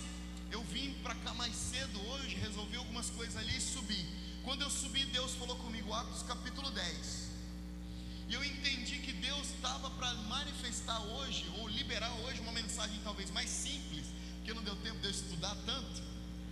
eu 0.50 0.64
vim 0.64 0.94
para 1.04 1.16
cá 1.16 1.34
mais 1.34 1.54
cedo 1.54 2.00
hoje, 2.08 2.36
resolvi 2.36 2.78
algumas 2.78 3.10
coisas 3.10 3.36
ali 3.36 3.58
e 3.58 3.62
subi. 3.62 4.24
Quando 4.44 4.62
eu 4.62 4.70
subi, 4.70 5.06
Deus 5.06 5.36
falou 5.36 5.56
comigo, 5.56 5.94
Atos 5.94 6.22
capítulo 6.24 6.70
10. 6.70 7.30
E 8.28 8.34
eu 8.34 8.44
entendi 8.44 9.00
que 9.00 9.14
Deus 9.14 9.48
estava 9.52 9.90
para 9.92 10.14
manifestar 10.16 11.00
hoje, 11.02 11.46
ou 11.58 11.68
liberar 11.70 12.12
hoje, 12.24 12.42
uma 12.42 12.52
mensagem 12.52 13.00
talvez 13.06 13.32
mais 13.32 13.50
simples, 13.50 14.06
porque 14.36 14.54
não 14.54 14.62
deu 14.64 14.76
tempo 14.78 15.00
de 15.00 15.06
eu 15.06 15.12
estudar 15.12 15.56
tanto. 15.66 16.04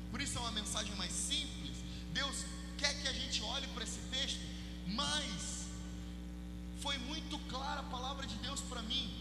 Por 0.09 0.21
isso 0.21 0.37
é 0.37 0.41
uma 0.41 0.53
mensagem 0.53 0.95
mais 0.95 1.11
simples. 1.11 1.77
Deus 2.13 2.45
quer 2.77 2.93
que 3.01 3.09
a 3.09 3.13
gente 3.13 3.43
olhe 3.43 3.67
para 3.67 3.83
esse 3.83 3.99
texto, 4.09 4.39
mas 4.87 5.65
foi 6.81 6.97
muito 6.99 7.37
clara 7.49 7.81
a 7.81 7.91
palavra 7.95 8.25
de 8.25 8.35
Deus 8.35 8.61
para 8.61 8.81
mim. 8.83 9.13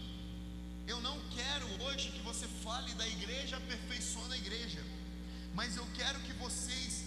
Eu 0.87 1.01
não 1.01 1.19
quero 1.35 1.67
hoje 1.83 2.09
que 2.11 2.21
você 2.21 2.47
fale 2.63 2.93
da 2.93 3.07
igreja 3.07 3.57
aperfeiçoando 3.57 4.33
a 4.33 4.37
igreja, 4.37 4.81
mas 5.53 5.75
eu 5.75 5.85
quero 5.93 6.19
que 6.21 6.31
vocês 6.33 7.00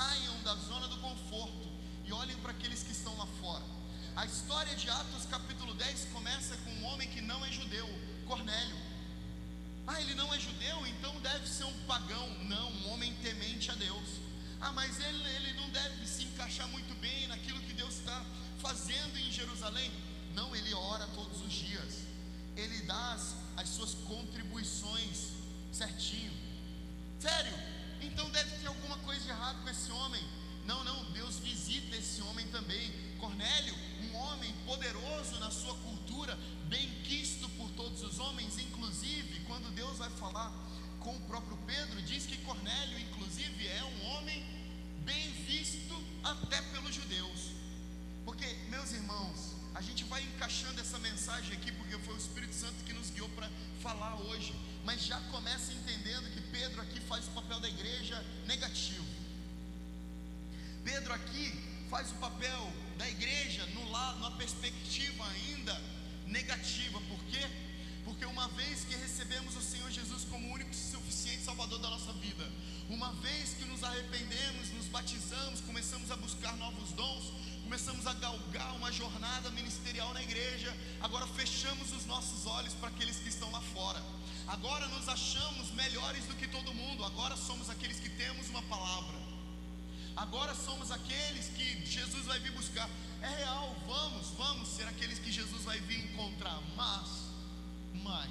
saiam 0.00 0.42
da 0.42 0.54
zona 0.54 0.88
do 0.88 0.96
conforto 0.96 1.68
e 2.06 2.10
olhem 2.10 2.34
para 2.38 2.52
aqueles 2.52 2.82
que 2.82 2.92
estão 2.92 3.14
lá 3.18 3.26
fora. 3.38 3.62
A 4.16 4.24
história 4.24 4.74
de 4.74 4.88
Atos 4.88 5.26
capítulo 5.26 5.74
10 5.74 6.06
começa 6.14 6.56
com 6.56 6.70
um 6.70 6.84
homem 6.86 7.06
que 7.10 7.20
não 7.20 7.44
é 7.44 7.52
judeu, 7.52 7.86
Cornélio. 8.26 8.78
Ah, 9.86 10.00
ele 10.00 10.14
não 10.14 10.32
é 10.32 10.40
judeu, 10.40 10.86
então 10.86 11.12
deve 11.20 11.46
ser 11.46 11.64
um 11.64 11.78
pagão. 11.86 12.26
Não, 12.44 12.72
um 12.72 12.92
homem 12.92 13.14
temente 13.16 13.70
a 13.70 13.74
Deus. 13.74 14.08
Ah, 14.58 14.72
mas 14.72 14.98
ele, 15.00 15.22
ele 15.36 15.52
não 15.60 15.68
deve 15.68 16.06
se 16.06 16.24
encaixar 16.24 16.66
muito 16.68 16.98
bem 16.98 17.26
naquilo 17.26 17.60
que 17.60 17.74
Deus 17.74 17.98
está 17.98 18.24
fazendo 18.58 19.18
em 19.18 19.30
Jerusalém. 19.30 19.92
Não, 20.34 20.56
ele 20.56 20.72
ora 20.72 21.06
todos 21.08 21.42
os 21.42 21.52
dias. 21.52 22.06
Ele 22.56 22.80
dá 22.86 23.12
as, 23.12 23.34
as 23.58 23.68
suas 23.68 23.92
contribuições 24.08 25.32
certinho. 25.70 26.39
Esse 32.20 32.22
homem 32.22 32.46
também. 32.48 32.92
Cornélio, 33.18 33.74
um 34.02 34.16
homem 34.16 34.52
poderoso 34.66 35.38
na 35.40 35.50
sua 35.50 35.74
cultura, 35.76 36.38
bem 36.68 36.88
quisto 37.02 37.48
por 37.50 37.70
todos 37.70 38.02
os 38.02 38.18
homens, 38.18 38.58
inclusive 38.58 39.40
quando 39.46 39.74
Deus 39.74 39.98
vai 39.98 40.10
falar 40.10 40.52
com 41.00 41.16
o 41.16 41.20
próprio 41.22 41.56
Pedro, 41.66 42.02
diz 42.02 42.26
que 42.26 42.36
Cornélio, 42.38 42.98
inclusive, 43.00 43.66
é 43.66 43.84
um 43.84 44.04
homem 44.12 44.44
bem 45.04 45.30
visto 45.46 45.94
até 46.22 46.60
pelos 46.72 46.94
judeus. 46.94 47.52
Porque, 48.24 48.46
meus 48.68 48.92
irmãos, 48.92 49.54
a 49.74 49.80
gente 49.80 50.04
vai 50.04 50.22
encaixando 50.22 50.80
essa 50.80 50.98
mensagem 50.98 51.54
aqui, 51.56 51.72
porque 51.72 51.98
foi 51.98 52.14
o 52.14 52.18
Espírito 52.18 52.54
Santo 52.54 52.84
que 52.84 52.92
nos 52.92 53.10
guiou 53.10 53.28
para 53.30 53.48
falar 53.80 54.14
hoje. 54.16 54.54
Mas 54.84 55.02
já 55.02 55.18
começa 55.30 55.72
entendendo 55.72 56.30
que 56.34 56.40
Pedro 56.52 56.82
aqui 56.82 57.00
faz 57.00 57.26
o 57.28 57.30
papel 57.30 57.60
da 57.60 57.68
igreja 57.68 58.22
negativo. 58.46 59.06
Pedro 60.84 61.12
aqui 61.14 61.69
faz 61.90 62.12
o 62.12 62.14
papel 62.14 62.72
da 62.96 63.08
igreja 63.08 63.66
no 63.74 63.90
lado, 63.90 64.20
numa 64.20 64.30
perspectiva 64.36 65.26
ainda 65.26 65.76
negativa. 66.28 67.00
Por 67.00 67.18
quê? 67.24 67.44
Porque 68.04 68.24
uma 68.24 68.46
vez 68.48 68.84
que 68.84 68.94
recebemos 68.94 69.56
o 69.56 69.60
Senhor 69.60 69.90
Jesus 69.90 70.24
como 70.30 70.52
único 70.52 70.70
e 70.70 70.74
suficiente 70.74 71.42
Salvador 71.42 71.80
da 71.80 71.90
nossa 71.90 72.12
vida, 72.12 72.48
uma 72.88 73.12
vez 73.14 73.54
que 73.54 73.64
nos 73.64 73.82
arrependemos, 73.82 74.70
nos 74.70 74.86
batizamos, 74.86 75.60
começamos 75.62 76.12
a 76.12 76.16
buscar 76.16 76.56
novos 76.58 76.92
dons, 76.92 77.32
começamos 77.64 78.06
a 78.06 78.14
galgar 78.14 78.72
uma 78.76 78.92
jornada 78.92 79.50
ministerial 79.50 80.14
na 80.14 80.22
igreja, 80.22 80.74
agora 81.00 81.26
fechamos 81.26 81.92
os 81.92 82.06
nossos 82.06 82.46
olhos 82.46 82.72
para 82.74 82.88
aqueles 82.88 83.16
que 83.16 83.28
estão 83.28 83.50
lá 83.50 83.60
fora. 83.60 84.00
Agora 84.46 84.86
nos 84.88 85.08
achamos 85.08 85.72
melhores 85.72 86.24
do 86.26 86.36
que 86.36 86.46
todo 86.46 86.72
mundo, 86.72 87.04
agora 87.04 87.36
somos 87.36 87.68
aqueles 87.68 87.98
que 87.98 88.10
temos 88.10 88.48
uma 88.48 88.62
palavra. 88.62 89.29
Agora 90.16 90.54
somos 90.54 90.90
aqueles 90.90 91.48
que 91.48 91.86
Jesus 91.86 92.26
vai 92.26 92.38
vir 92.40 92.52
buscar. 92.52 92.88
É 93.22 93.28
real, 93.28 93.76
vamos, 93.86 94.28
vamos 94.36 94.68
ser 94.68 94.86
aqueles 94.88 95.18
que 95.18 95.32
Jesus 95.32 95.62
vai 95.62 95.78
vir 95.80 96.04
encontrar. 96.12 96.60
Mas, 96.76 97.08
mas, 98.02 98.30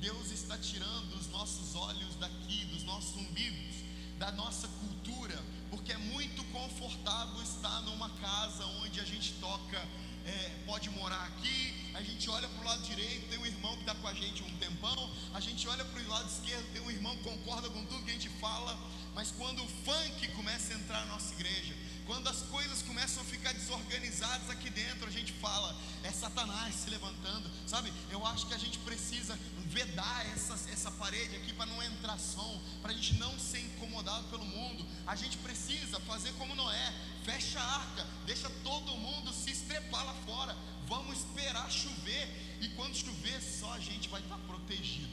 Deus 0.00 0.30
está 0.30 0.58
tirando 0.58 1.14
os 1.14 1.28
nossos 1.28 1.74
olhos 1.76 2.16
daqui, 2.16 2.64
dos 2.66 2.82
nossos 2.82 3.16
umbigos, 3.16 3.76
da 4.18 4.32
nossa 4.32 4.68
cultura, 4.68 5.40
porque 5.70 5.92
é 5.92 5.98
muito 5.98 6.42
confortável 6.52 7.42
estar 7.42 7.80
numa 7.82 8.10
casa 8.10 8.64
onde 8.82 9.00
a 9.00 9.04
gente 9.04 9.32
toca, 9.34 9.78
é, 10.24 10.62
pode 10.66 10.90
morar 10.90 11.24
aqui, 11.26 11.90
a 11.94 12.02
gente 12.02 12.28
olha 12.30 12.48
para 12.48 12.60
o 12.62 12.64
lado 12.64 12.82
direito, 12.82 13.28
tem 13.28 13.38
um 13.38 13.46
irmão 13.46 13.74
que 13.74 13.80
está 13.80 13.94
com 13.94 14.08
a 14.08 14.14
gente 14.14 14.42
um 14.42 14.56
tempão, 14.58 15.10
a 15.34 15.40
gente 15.40 15.66
olha 15.68 15.84
para 15.84 16.00
o 16.00 16.08
lado 16.08 16.28
esquerdo, 16.28 16.72
tem 16.72 16.82
um 16.82 16.90
irmão 16.90 17.16
que 17.16 17.24
concorda 17.24 17.68
com 17.70 17.84
tudo 17.86 18.04
que 18.04 18.10
a 18.10 18.14
gente 18.14 18.28
fala, 18.40 18.78
mas 19.14 19.30
quando 19.30 19.62
o 19.62 19.68
funk 19.68 20.28
começa 20.28 20.72
a 20.72 20.76
entrar 20.76 21.00
na 21.00 21.12
nossa 21.12 21.34
igreja, 21.34 21.74
quando 22.06 22.28
as 22.28 22.42
coisas 22.42 22.82
começam 22.82 23.22
a 23.22 23.26
ficar 23.26 23.52
desorganizadas 23.52 24.50
aqui 24.50 24.70
dentro, 24.70 25.06
a 25.06 25.10
gente 25.10 25.32
fala, 25.34 25.76
é 26.02 26.10
Satanás 26.10 26.74
se 26.74 26.90
levantando, 26.90 27.50
sabe? 27.66 27.92
Eu 28.10 28.26
acho 28.26 28.46
que 28.46 28.54
a 28.54 28.58
gente 28.58 28.78
precisa 28.78 29.38
vedar 29.66 30.26
essa, 30.34 30.54
essa 30.70 30.90
parede 30.90 31.36
aqui 31.36 31.52
para 31.52 31.66
não 31.66 31.82
entrar 31.82 32.18
som, 32.18 32.60
para 32.80 32.90
a 32.90 32.94
gente 32.94 33.14
não 33.14 33.38
ser 33.38 33.60
incomodado 33.60 34.24
pelo 34.28 34.44
mundo. 34.44 34.84
A 35.06 35.14
gente 35.14 35.36
precisa 35.38 36.00
fazer 36.00 36.32
como 36.32 36.54
Noé, 36.54 36.94
fecha 37.24 37.60
a 37.60 37.74
arca, 37.80 38.06
deixa 38.26 38.50
todo 38.64 38.96
mundo 38.96 39.32
se 39.32 39.50
estrepar 39.50 40.04
lá 40.04 40.14
fora. 40.26 40.56
Vamos 40.86 41.18
esperar 41.18 41.70
chover, 41.70 42.58
e 42.60 42.68
quando 42.70 42.94
chover, 42.96 43.40
só 43.40 43.72
a 43.72 43.80
gente 43.80 44.08
vai 44.08 44.20
estar 44.20 44.38
protegido. 44.38 45.08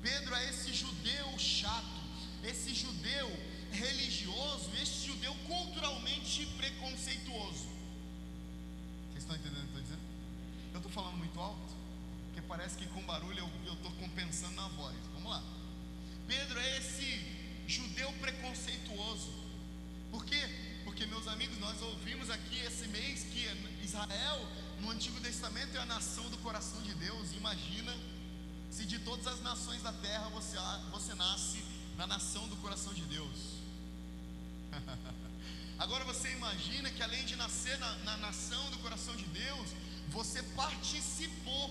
Pedro 0.00 0.34
é 0.34 0.50
esse 0.50 0.72
judeu 0.74 1.38
chato, 1.38 2.01
esse 2.44 2.74
judeu 2.74 3.28
religioso, 3.70 4.70
esse 4.80 5.06
judeu 5.06 5.34
culturalmente 5.46 6.46
preconceituoso. 6.58 7.68
Vocês 9.10 9.22
estão 9.24 9.36
entendendo 9.36 9.64
o 9.64 9.68
que 9.68 9.76
eu 9.76 9.80
estou 9.80 9.82
dizendo? 9.82 10.02
Eu 10.72 10.78
estou 10.78 10.92
falando 10.92 11.16
muito 11.16 11.38
alto, 11.40 11.74
porque 12.26 12.42
parece 12.42 12.76
que 12.76 12.86
com 12.88 13.02
barulho 13.02 13.48
eu 13.66 13.72
estou 13.74 13.92
compensando 13.92 14.54
na 14.54 14.68
voz. 14.68 14.96
Vamos 15.14 15.30
lá. 15.30 15.42
Pedro 16.26 16.58
é 16.58 16.78
esse 16.78 17.20
judeu 17.66 18.12
preconceituoso. 18.14 19.32
Por 20.10 20.24
quê? 20.24 20.40
Porque, 20.84 21.06
meus 21.06 21.26
amigos, 21.28 21.58
nós 21.58 21.80
ouvimos 21.80 22.28
aqui 22.28 22.58
esse 22.60 22.88
mês 22.88 23.24
que 23.24 23.46
Israel, 23.82 24.46
no 24.80 24.90
Antigo 24.90 25.20
Testamento 25.20 25.76
é 25.76 25.80
a 25.80 25.86
nação 25.86 26.28
do 26.28 26.38
coração 26.38 26.82
de 26.82 26.94
Deus. 26.94 27.32
Imagina 27.32 27.94
se 28.70 28.84
de 28.84 28.98
todas 28.98 29.26
as 29.26 29.40
nações 29.40 29.82
da 29.82 29.92
terra 29.92 30.28
você, 30.30 30.58
você 30.90 31.14
nasce 31.14 31.71
na 32.02 32.06
nação 32.08 32.48
do 32.48 32.56
coração 32.56 32.92
de 32.92 33.02
Deus. 33.02 33.62
Agora 35.78 36.04
você 36.04 36.32
imagina 36.32 36.90
que 36.90 37.00
além 37.00 37.24
de 37.24 37.36
nascer 37.36 37.78
na, 37.78 37.94
na 37.98 38.16
nação 38.16 38.70
do 38.70 38.78
coração 38.78 39.14
de 39.14 39.24
Deus, 39.26 39.68
você 40.08 40.42
participou, 40.42 41.70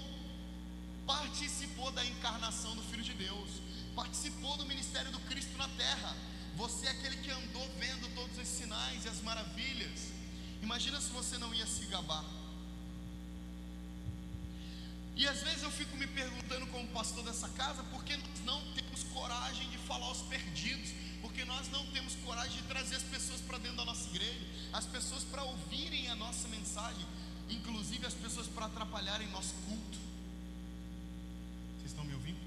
participou 1.06 1.92
da 1.92 2.06
encarnação 2.06 2.74
do 2.78 2.84
Filho 2.84 3.04
de 3.04 3.14
Deus, 3.14 3.50
participou 3.94 4.56
do 4.56 4.66
ministério 4.66 5.12
do 5.12 5.20
Cristo 5.20 5.58
na 5.58 5.68
terra. 5.68 6.16
Você 6.56 6.88
é 6.88 6.92
aquele 6.92 7.18
que 7.18 7.30
andou 7.30 7.70
vendo 7.78 8.16
todos 8.16 8.38
os 8.38 8.48
sinais 8.48 9.04
e 9.04 9.10
as 9.10 9.22
maravilhas. 9.22 10.14
Imagina 10.62 11.02
se 11.02 11.10
você 11.10 11.38
não 11.38 11.54
ia 11.54 11.68
se 11.68 11.88
gabar. 11.88 12.24
E 15.16 15.28
às 15.28 15.42
vezes 15.44 15.64
eu 15.64 15.72
fico 15.72 15.96
me 15.98 16.08
perguntando, 16.08 16.66
como 16.68 16.88
pastor 16.90 17.24
dessa 17.24 17.50
casa, 17.50 17.84
por 17.84 18.04
que 18.04 18.16
nós 18.18 18.40
não 18.46 18.62
temos 18.74 19.04
coragem 19.14 19.70
de 19.70 19.78
falar 19.80 20.06
aos 20.08 20.22
perdidos? 20.24 20.92
Porque 21.22 21.46
nós 21.46 21.70
não 21.70 21.86
temos 21.88 22.16
coragem 22.16 22.62
de 22.62 22.68
trazer 22.68 22.96
as 22.96 23.04
pessoas 23.04 23.42
para 23.42 23.58
dentro 23.60 23.78
da 23.78 23.86
nossa 23.86 24.10
igreja, 24.10 24.48
as 24.74 24.86
pessoas 24.86 25.24
para 25.26 25.44
ouvirem 25.44 26.08
a 26.10 26.16
nossa 26.16 26.48
mensagem, 26.48 27.06
inclusive 27.50 28.06
as 28.06 28.14
pessoas 28.14 28.48
para 28.48 28.66
atrapalharem 28.66 29.28
nosso 29.30 29.54
culto. 29.68 30.00
Vocês 31.78 31.92
estão 31.92 32.04
me 32.06 32.14
ouvindo? 32.14 32.40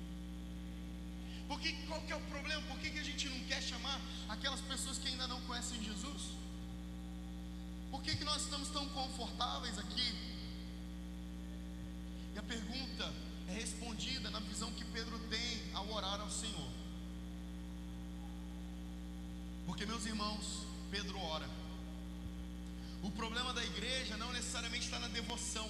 Porque 1.47 1.73
qual 1.87 2.00
que 2.00 2.12
é 2.12 2.16
o 2.16 2.21
problema? 2.23 2.62
Por 2.62 2.78
que, 2.78 2.90
que 2.90 2.99
a 2.99 3.04
gente 3.04 3.28
não 3.28 3.38
quer 3.44 3.62
chamar 3.62 4.00
aquelas 4.28 4.61
pessoas 4.62 4.99
que 4.99 5.09
ainda 5.09 5.28
não 5.28 5.40
conhecem 5.42 5.83
Jesus? 5.85 6.33
Por 7.90 8.02
que, 8.02 8.16
que 8.16 8.25
nós 8.25 8.42
estamos 8.42 8.68
tão 8.71 8.88
confortáveis 8.88 9.78
aqui 9.78 10.33
e 12.34 12.38
a 12.38 12.42
pergunta 12.42 13.12
é 13.48 13.52
respondida 13.52 14.28
na 14.30 14.40
visão 14.40 14.70
que 14.72 14.84
Pedro 14.86 15.18
tem 15.30 15.62
ao 15.72 15.88
orar 15.92 16.20
ao 16.20 16.30
Senhor. 16.30 16.68
Porque, 19.66 19.86
meus 19.86 20.04
irmãos, 20.04 20.66
Pedro 20.90 21.18
ora. 21.18 21.48
O 23.02 23.10
problema 23.10 23.52
da 23.52 23.64
igreja 23.64 24.16
não 24.16 24.32
necessariamente 24.32 24.84
está 24.86 24.98
na 24.98 25.08
devoção. 25.08 25.68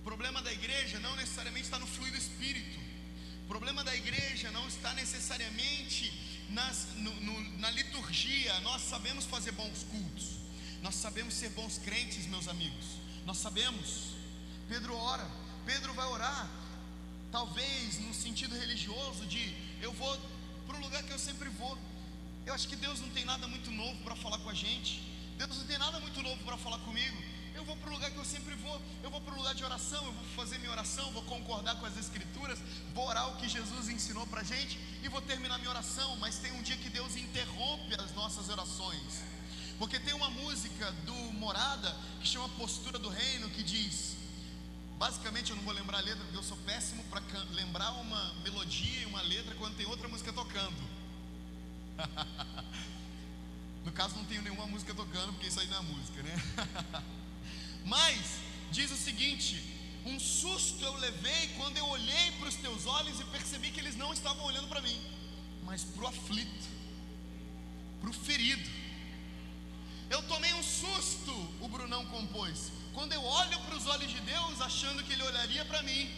O 0.00 0.04
problema 0.04 0.40
da 0.42 0.52
igreja 0.52 0.98
não 1.00 1.14
necessariamente 1.16 1.64
está 1.64 1.78
no 1.78 1.86
fluir 1.86 2.12
do 2.12 2.18
Espírito. 2.18 2.80
O 3.44 3.48
problema 3.48 3.84
da 3.84 3.94
igreja 3.94 4.50
não 4.50 4.66
está 4.68 4.94
necessariamente 4.94 6.12
nas, 6.50 6.88
no, 6.96 7.14
no, 7.20 7.58
na 7.58 7.70
liturgia. 7.70 8.58
Nós 8.60 8.82
sabemos 8.82 9.24
fazer 9.24 9.52
bons 9.52 9.84
cultos. 9.84 10.38
Nós 10.80 10.94
sabemos 10.94 11.34
ser 11.34 11.50
bons 11.50 11.78
crentes, 11.78 12.26
meus 12.26 12.48
amigos. 12.48 12.86
Nós 13.26 13.38
sabemos. 13.38 14.12
Pedro 14.68 14.96
ora. 14.96 15.41
Pedro 15.64 15.94
vai 15.94 16.06
orar, 16.06 16.48
talvez 17.30 17.98
no 18.00 18.14
sentido 18.14 18.54
religioso 18.56 19.24
de 19.26 19.54
eu 19.80 19.92
vou 19.92 20.18
para 20.66 20.76
o 20.76 20.80
lugar 20.80 21.02
que 21.02 21.12
eu 21.12 21.18
sempre 21.18 21.48
vou. 21.48 21.76
Eu 22.44 22.54
acho 22.54 22.68
que 22.68 22.76
Deus 22.76 23.00
não 23.00 23.10
tem 23.10 23.24
nada 23.24 23.46
muito 23.46 23.70
novo 23.70 23.96
para 24.02 24.16
falar 24.16 24.38
com 24.38 24.50
a 24.50 24.54
gente. 24.54 25.02
Deus 25.38 25.56
não 25.58 25.66
tem 25.66 25.78
nada 25.78 25.98
muito 26.00 26.22
novo 26.22 26.42
para 26.44 26.56
falar 26.56 26.78
comigo. 26.80 27.16
Eu 27.54 27.64
vou 27.64 27.76
para 27.76 27.90
o 27.90 27.92
lugar 27.92 28.10
que 28.10 28.16
eu 28.16 28.24
sempre 28.24 28.54
vou. 28.56 28.80
Eu 29.02 29.10
vou 29.10 29.20
para 29.20 29.34
o 29.34 29.36
lugar 29.36 29.54
de 29.54 29.64
oração. 29.64 30.04
Eu 30.04 30.12
vou 30.12 30.24
fazer 30.36 30.58
minha 30.58 30.70
oração. 30.70 31.10
Vou 31.12 31.22
concordar 31.22 31.76
com 31.76 31.86
as 31.86 31.96
Escrituras. 31.96 32.58
Vou 32.94 33.06
orar 33.06 33.28
o 33.30 33.36
que 33.36 33.48
Jesus 33.48 33.88
ensinou 33.88 34.26
para 34.26 34.40
a 34.40 34.44
gente. 34.44 34.78
E 35.02 35.08
vou 35.08 35.20
terminar 35.20 35.58
minha 35.58 35.70
oração. 35.70 36.16
Mas 36.16 36.38
tem 36.38 36.52
um 36.52 36.62
dia 36.62 36.76
que 36.76 36.90
Deus 36.90 37.16
interrompe 37.16 37.94
as 38.00 38.12
nossas 38.14 38.48
orações. 38.48 39.22
Porque 39.78 39.98
tem 39.98 40.14
uma 40.14 40.30
música 40.30 40.90
do 41.04 41.14
Morada 41.34 41.94
que 42.20 42.26
chama 42.26 42.48
Postura 42.50 42.98
do 42.98 43.08
Reino 43.08 43.50
que 43.50 43.62
diz: 43.62 44.16
Basicamente, 45.02 45.50
eu 45.50 45.56
não 45.56 45.64
vou 45.64 45.74
lembrar 45.74 45.98
a 45.98 46.00
letra, 46.00 46.22
porque 46.22 46.36
eu 46.36 46.44
sou 46.44 46.56
péssimo 46.58 47.02
para 47.10 47.20
lembrar 47.54 47.90
uma 47.90 48.34
melodia 48.44 49.00
e 49.00 49.06
uma 49.06 49.20
letra 49.22 49.52
quando 49.56 49.74
tem 49.74 49.84
outra 49.84 50.06
música 50.06 50.32
tocando. 50.32 50.76
no 53.84 53.90
caso, 53.90 54.14
não 54.14 54.24
tenho 54.26 54.42
nenhuma 54.42 54.64
música 54.66 54.94
tocando, 54.94 55.32
porque 55.32 55.48
isso 55.48 55.58
aí 55.58 55.66
não 55.66 55.78
é 55.78 55.80
música, 55.80 56.22
né? 56.22 56.36
Mas, 57.84 58.36
diz 58.70 58.92
o 58.92 58.96
seguinte: 58.96 59.60
um 60.06 60.20
susto 60.20 60.84
eu 60.84 60.96
levei 60.98 61.48
quando 61.56 61.76
eu 61.78 61.86
olhei 61.88 62.30
para 62.38 62.46
os 62.46 62.54
teus 62.54 62.86
olhos 62.86 63.18
e 63.18 63.24
percebi 63.24 63.72
que 63.72 63.80
eles 63.80 63.96
não 63.96 64.12
estavam 64.12 64.44
olhando 64.44 64.68
para 64.68 64.80
mim, 64.80 65.04
mas 65.64 65.82
para 65.82 66.04
o 66.04 66.06
aflito, 66.06 66.68
para 68.00 68.08
o 68.08 68.12
ferido. 68.12 68.70
Eu 70.08 70.22
tomei 70.28 70.54
um 70.54 70.62
susto, 70.62 71.32
o 71.60 71.66
Brunão 71.66 72.06
compôs, 72.06 72.70
quando 72.92 73.12
eu 73.12 73.24
olho 73.24 73.58
para 73.60 73.76
os 73.76 73.86
olhos 73.86 74.10
de 74.10 74.20
Deus, 74.20 74.60
achando 74.60 75.02
que 75.02 75.12
Ele 75.12 75.22
olharia 75.22 75.64
para 75.64 75.82
mim, 75.82 76.10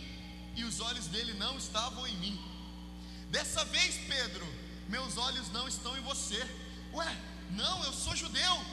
e 0.56 0.64
os 0.64 0.80
olhos 0.80 1.06
dele 1.06 1.34
não 1.34 1.56
estavam 1.56 2.06
em 2.06 2.16
mim. 2.16 2.40
Dessa 3.30 3.64
vez, 3.64 3.96
Pedro, 4.06 4.46
meus 4.88 5.16
olhos 5.16 5.50
não 5.50 5.66
estão 5.66 5.96
em 5.96 6.02
você. 6.02 6.40
Ué, 6.92 7.16
não, 7.50 7.82
eu 7.84 7.92
sou 7.92 8.14
judeu, 8.14 8.64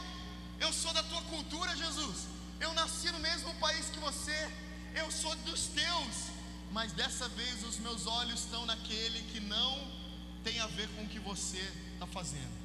eu 0.59 0.71
sou 0.71 0.93
da 0.93 1.03
tua 1.03 1.21
cultura, 1.23 1.75
Jesus. 1.75 2.27
Eu 2.59 2.73
nasci 2.73 3.09
no 3.11 3.19
mesmo 3.19 3.53
país 3.55 3.87
que 3.89 3.99
você, 3.99 4.49
eu 4.95 5.09
sou 5.11 5.35
dos 5.37 5.67
teus. 5.67 6.31
Mas 6.71 6.93
dessa 6.93 7.27
vez 7.29 7.63
os 7.65 7.77
meus 7.79 8.05
olhos 8.07 8.41
estão 8.41 8.65
naquele 8.65 9.21
que 9.31 9.39
não 9.39 9.87
tem 10.43 10.59
a 10.59 10.67
ver 10.67 10.87
com 10.89 11.03
o 11.03 11.09
que 11.09 11.19
você 11.19 11.61
está 11.93 12.07
fazendo. 12.07 12.60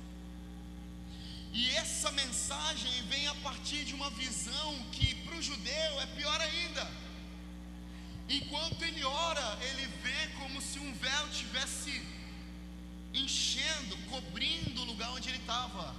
E 1.52 1.70
essa 1.70 2.10
mensagem 2.12 3.02
vem 3.08 3.26
a 3.28 3.34
partir 3.36 3.84
de 3.84 3.94
uma 3.94 4.10
visão 4.10 4.78
que 4.92 5.14
para 5.16 5.36
o 5.36 5.42
judeu 5.42 6.00
é 6.00 6.06
pior 6.06 6.40
ainda. 6.40 6.90
Enquanto 8.28 8.82
ele 8.82 9.04
ora, 9.04 9.58
ele 9.62 9.86
vê 10.02 10.28
como 10.38 10.60
se 10.60 10.78
um 10.78 10.92
véu 10.94 11.28
tivesse 11.30 12.02
enchendo, 13.14 13.96
cobrindo 14.10 14.82
o 14.82 14.84
lugar 14.84 15.10
onde 15.12 15.28
ele 15.28 15.38
estava. 15.38 15.94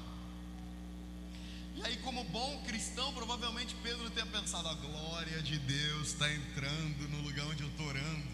E 1.76 1.84
aí, 1.86 1.98
como 1.98 2.24
bom 2.26 2.64
cristão, 2.66 3.14
provavelmente 3.14 3.76
Pedro 3.82 4.10
tenha 4.10 4.26
pensado: 4.26 4.68
a 4.68 4.74
glória 4.74 5.42
de 5.42 5.58
Deus 5.60 6.10
está 6.10 6.32
entrando 6.32 7.08
no 7.10 7.22
lugar 7.22 7.46
onde 7.48 7.64
eu 7.64 7.70
estou 7.70 7.88
orando. 7.88 8.28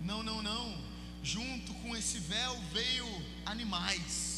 Não, 0.00 0.22
não, 0.22 0.42
não. 0.42 0.84
Junto 1.22 1.74
com 1.74 1.96
esse 1.96 2.20
véu 2.20 2.60
veio 2.72 3.06
animais 3.44 4.35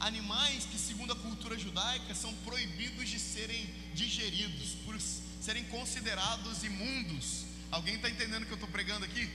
animais 0.00 0.64
que, 0.64 0.78
segundo 0.78 1.12
a 1.12 1.16
cultura 1.16 1.58
judaica, 1.58 2.14
são 2.14 2.34
proibidos 2.36 3.08
de 3.08 3.18
serem 3.18 3.64
digeridos, 3.94 4.74
por 4.84 4.98
serem 5.00 5.64
considerados 5.64 6.64
imundos. 6.64 7.44
Alguém 7.70 7.96
está 7.96 8.08
entendendo 8.08 8.42
o 8.42 8.46
que 8.46 8.52
eu 8.52 8.56
estou 8.56 8.70
pregando 8.70 9.04
aqui? 9.04 9.30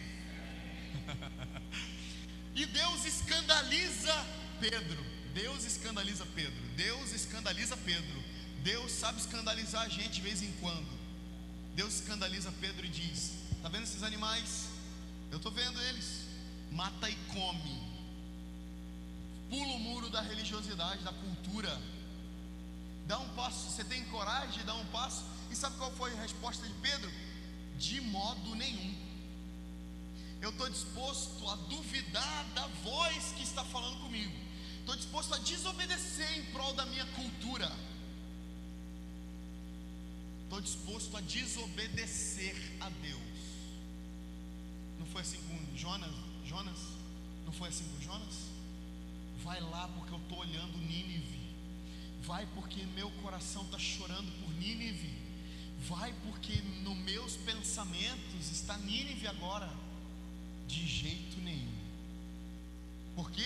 e 2.55 2.65
Deus 2.65 3.05
escandaliza 3.05 4.13
Pedro. 4.59 5.05
Deus 5.33 5.63
escandaliza 5.65 6.25
Pedro. 6.27 6.61
Deus 6.75 7.11
escandaliza 7.13 7.77
Pedro. 7.77 8.23
Deus 8.63 8.91
sabe 8.91 9.19
escandalizar 9.19 9.83
a 9.83 9.89
gente 9.89 10.13
de 10.13 10.21
vez 10.21 10.41
em 10.41 10.51
quando. 10.53 10.87
Deus 11.75 11.95
escandaliza 11.95 12.51
Pedro 12.59 12.85
e 12.85 12.89
diz: 12.89 13.33
Está 13.51 13.69
vendo 13.69 13.83
esses 13.83 14.01
animais? 14.01 14.69
Eu 15.29 15.37
estou 15.37 15.51
vendo 15.51 15.79
eles. 15.83 16.25
Mata 16.71 17.09
e 17.09 17.15
come 17.27 17.84
pula 19.49 19.73
o 19.73 19.79
muro 19.79 20.09
da 20.09 20.21
religiosidade, 20.21 21.03
da 21.03 21.13
cultura. 21.13 21.81
Dá 23.07 23.19
um 23.19 23.29
passo, 23.29 23.71
você 23.71 23.83
tem 23.83 24.03
coragem 24.05 24.59
de 24.59 24.63
dar 24.65 24.75
um 24.75 24.85
passo? 24.87 25.23
E 25.51 25.55
sabe 25.55 25.77
qual 25.77 25.91
foi 25.91 26.11
a 26.13 26.21
resposta 26.21 26.65
de 26.67 26.73
Pedro? 26.75 27.11
De 27.77 28.01
modo 28.01 28.55
nenhum. 28.55 28.95
Eu 30.41 30.49
estou 30.49 30.69
disposto 30.69 31.47
a 31.49 31.55
duvidar 31.55 32.45
da 32.53 32.67
voz 32.83 33.33
que 33.35 33.43
está 33.43 33.63
falando 33.63 33.99
comigo. 34.01 34.33
Estou 34.79 34.95
disposto 34.95 35.33
a 35.33 35.37
desobedecer 35.39 36.37
em 36.37 36.45
prol 36.51 36.73
da 36.73 36.85
minha 36.85 37.05
cultura. 37.07 37.71
Estou 40.43 40.61
disposto 40.61 41.17
a 41.17 41.21
desobedecer 41.21 42.55
a 42.79 42.89
Deus. 42.89 43.21
Não 44.99 45.05
foi 45.07 45.21
assim 45.21 45.37
com 45.37 45.77
Jonas? 45.77 46.13
Jonas? 46.45 46.77
Não 47.45 47.51
foi 47.51 47.69
assim 47.69 47.83
com 47.83 48.01
Jonas? 48.01 48.54
Vai 49.43 49.59
lá 49.61 49.87
porque 49.89 50.13
eu 50.13 50.17
estou 50.17 50.39
olhando 50.39 50.77
Nínive. 50.77 51.55
Vai 52.21 52.45
porque 52.53 52.83
meu 52.83 53.11
coração 53.21 53.63
está 53.65 53.77
chorando 53.77 54.31
por 54.41 54.53
Nínive. 54.53 55.13
Vai 55.79 56.13
porque 56.23 56.53
nos 56.81 56.97
meus 56.97 57.35
pensamentos 57.37 58.49
está 58.51 58.77
Nínive 58.77 59.27
agora. 59.27 59.69
De 60.67 60.87
jeito 60.87 61.37
nenhum. 61.37 61.75
Por 63.15 63.31
quê? 63.31 63.45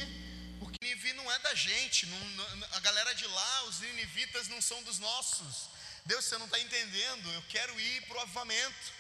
Porque 0.60 0.78
Nínive 0.82 1.14
não 1.14 1.32
é 1.32 1.40
da 1.40 1.54
gente. 1.54 2.06
Não, 2.06 2.68
a 2.72 2.80
galera 2.80 3.14
de 3.14 3.28
lá, 3.28 3.64
os 3.66 3.80
ninivitas 3.82 4.48
não 4.48 4.62
são 4.62 4.82
dos 4.84 5.00
nossos. 5.00 5.70
Deus, 6.06 6.26
você 6.26 6.38
não 6.38 6.46
está 6.46 6.60
entendendo. 6.60 7.32
Eu 7.34 7.44
quero 7.50 7.80
ir 7.80 8.02
para 8.08 8.18
o 8.18 8.22
avivamento. 8.22 9.00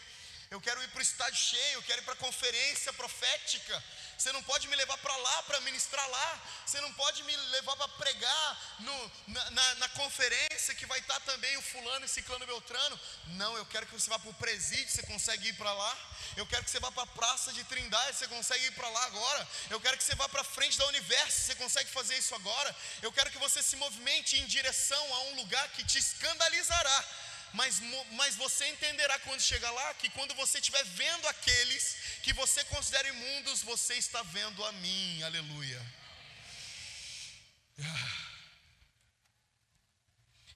Eu 0.51 0.59
quero 0.59 0.81
ir 0.83 0.89
para 0.89 0.99
o 0.99 1.01
estádio 1.01 1.39
cheio. 1.39 1.73
Eu 1.75 1.83
quero 1.83 2.01
ir 2.01 2.05
para 2.05 2.13
a 2.13 2.17
conferência 2.17 2.91
profética. 2.93 3.83
Você 4.19 4.33
não 4.33 4.43
pode 4.43 4.67
me 4.67 4.75
levar 4.75 4.97
para 4.97 5.15
lá 5.15 5.43
para 5.43 5.61
ministrar 5.61 6.05
lá. 6.09 6.41
Você 6.65 6.81
não 6.81 6.91
pode 6.91 7.23
me 7.23 7.33
levar 7.55 7.77
para 7.77 7.87
pregar 7.87 8.75
no, 8.79 9.11
na, 9.27 9.51
na, 9.51 9.75
na, 9.75 9.89
conferência 9.89 10.75
que 10.75 10.85
vai 10.85 10.99
estar 10.99 11.17
também 11.21 11.55
o 11.55 11.61
fulano 11.61 12.05
e 12.05 12.09
ciclano 12.09 12.45
Beltrano. 12.45 12.99
Não, 13.27 13.57
eu 13.57 13.65
quero 13.67 13.85
que 13.85 13.93
você 13.93 14.09
vá 14.09 14.19
para 14.19 14.29
o 14.29 14.33
presídio, 14.33 14.89
você 14.89 15.03
consegue 15.03 15.47
ir 15.47 15.53
para 15.53 15.71
lá. 15.71 15.97
Eu 16.35 16.45
quero 16.45 16.65
que 16.65 16.69
você 16.69 16.81
vá 16.81 16.91
para 16.91 17.03
a 17.03 17.07
praça 17.07 17.53
de 17.53 17.63
Trindade, 17.63 18.17
você 18.17 18.27
consegue 18.27 18.65
ir 18.65 18.71
para 18.71 18.89
lá 18.89 19.05
agora. 19.05 19.47
Eu 19.69 19.79
quero 19.79 19.97
que 19.97 20.03
você 20.03 20.15
vá 20.15 20.27
para 20.27 20.43
frente 20.43 20.77
da 20.77 20.85
universo, 20.87 21.39
você 21.43 21.55
consegue 21.55 21.89
fazer 21.89 22.17
isso 22.17 22.35
agora. 22.35 22.75
Eu 23.01 23.13
quero 23.13 23.31
que 23.31 23.37
você 23.37 23.63
se 23.63 23.77
movimente 23.77 24.37
em 24.37 24.45
direção 24.47 25.13
a 25.13 25.19
um 25.29 25.35
lugar 25.37 25.65
que 25.69 25.85
te 25.85 25.97
escandalizará 25.97 27.05
mas, 27.53 27.79
mas 28.11 28.35
você 28.35 28.67
entenderá 28.67 29.17
quando 29.19 29.41
chegar 29.41 29.71
lá 29.71 29.93
que 29.95 30.09
quando 30.09 30.33
você 30.35 30.59
estiver 30.59 30.83
vendo 30.85 31.27
aqueles 31.27 31.97
que 32.23 32.33
você 32.33 32.63
considera 32.65 33.07
imundos, 33.07 33.61
você 33.61 33.95
está 33.95 34.21
vendo 34.23 34.63
a 34.65 34.71
mim, 34.73 35.23
aleluia. 35.23 35.81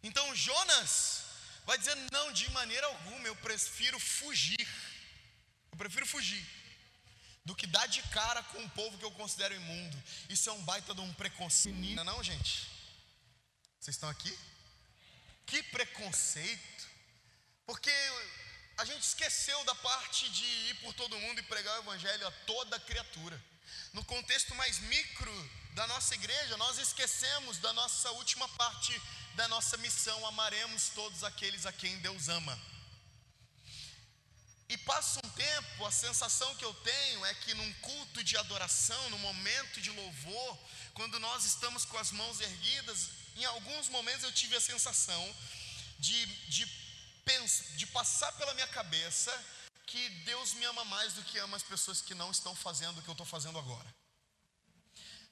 Então 0.03 0.35
Jonas 0.35 1.23
vai 1.65 1.77
dizer: 1.77 1.95
não, 2.11 2.31
de 2.31 2.49
maneira 2.51 2.85
alguma, 2.87 3.27
eu 3.27 3.35
prefiro 3.37 3.99
fugir, 3.99 4.67
eu 5.71 5.77
prefiro 5.77 6.05
fugir, 6.05 6.45
do 7.45 7.55
que 7.55 7.65
dar 7.65 7.87
de 7.87 8.01
cara 8.03 8.43
com 8.43 8.59
um 8.59 8.69
povo 8.69 8.97
que 8.97 9.05
eu 9.05 9.11
considero 9.11 9.55
imundo. 9.55 10.03
Isso 10.29 10.49
é 10.49 10.53
um 10.53 10.63
baita 10.63 10.93
de 10.93 11.01
um 11.01 11.13
preconceito, 11.13 11.75
não, 11.75 12.01
é 12.01 12.05
não 12.05 12.23
gente? 12.23 12.67
Vocês 13.79 13.95
estão 13.95 14.09
aqui? 14.09 14.37
Que 15.45 15.61
preconceito, 15.63 16.72
porque 17.65 17.91
a 18.77 18.85
gente 18.85 19.03
esqueceu 19.03 19.63
da 19.65 19.75
parte 19.75 20.29
de 20.29 20.43
ir 20.43 20.75
por 20.81 20.93
todo 20.93 21.19
mundo 21.19 21.39
e 21.39 21.43
pregar 21.43 21.77
o 21.77 21.83
Evangelho 21.83 22.27
a 22.27 22.31
toda 22.45 22.79
criatura. 22.79 23.41
No 23.93 24.03
contexto 24.03 24.53
mais 24.55 24.79
micro 24.79 25.51
da 25.73 25.87
nossa 25.87 26.13
igreja, 26.15 26.57
nós 26.57 26.77
esquecemos 26.77 27.57
da 27.59 27.71
nossa 27.73 28.11
última 28.11 28.47
parte 28.49 28.99
da 29.35 29.47
nossa 29.47 29.77
missão: 29.77 30.25
amaremos 30.25 30.89
todos 30.89 31.23
aqueles 31.23 31.65
a 31.65 31.71
quem 31.71 31.97
Deus 31.99 32.27
ama. 32.27 32.59
E 34.69 34.77
passa 34.77 35.19
um 35.23 35.29
tempo, 35.29 35.85
a 35.85 35.91
sensação 35.91 36.55
que 36.55 36.65
eu 36.65 36.73
tenho 36.73 37.25
é 37.25 37.33
que 37.35 37.53
num 37.53 37.73
culto 37.73 38.23
de 38.23 38.35
adoração, 38.37 39.09
num 39.11 39.19
momento 39.19 39.79
de 39.81 39.91
louvor, 39.91 40.57
quando 40.95 41.19
nós 41.19 41.45
estamos 41.45 41.85
com 41.85 41.97
as 41.97 42.11
mãos 42.11 42.39
erguidas, 42.41 43.09
em 43.35 43.45
alguns 43.45 43.89
momentos 43.89 44.23
eu 44.23 44.31
tive 44.31 44.55
a 44.55 44.61
sensação 44.61 45.35
de, 45.99 46.25
de 46.49 46.65
de 47.75 47.87
passar 47.87 48.31
pela 48.33 48.53
minha 48.53 48.67
cabeça 48.67 49.31
que 49.85 50.09
Deus 50.25 50.53
me 50.53 50.65
ama 50.65 50.83
mais 50.85 51.13
do 51.13 51.23
que 51.23 51.37
ama 51.39 51.57
as 51.57 51.63
pessoas 51.63 52.01
que 52.01 52.13
não 52.13 52.31
estão 52.31 52.55
fazendo 52.55 52.97
o 52.97 53.01
que 53.01 53.09
eu 53.09 53.13
estou 53.13 53.25
fazendo 53.25 53.57
agora. 53.57 53.93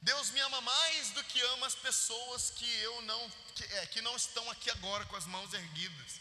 Deus 0.02 0.32
me 0.32 0.40
ama 0.40 0.62
mais 0.62 1.12
do 1.12 1.24
que 1.24 1.40
ama 1.54 1.68
as 1.68 1.76
pessoas 1.76 2.50
que 2.52 2.70
eu 2.80 3.02
não 3.04 3.30
que, 3.56 3.64
é, 3.64 3.86
que 3.88 4.02
não 4.02 4.16
estão 4.16 4.50
aqui 4.50 4.70
agora 4.72 5.06
com 5.06 5.16
as 5.16 5.26
mãos 5.26 5.54
erguidas. 5.54 6.20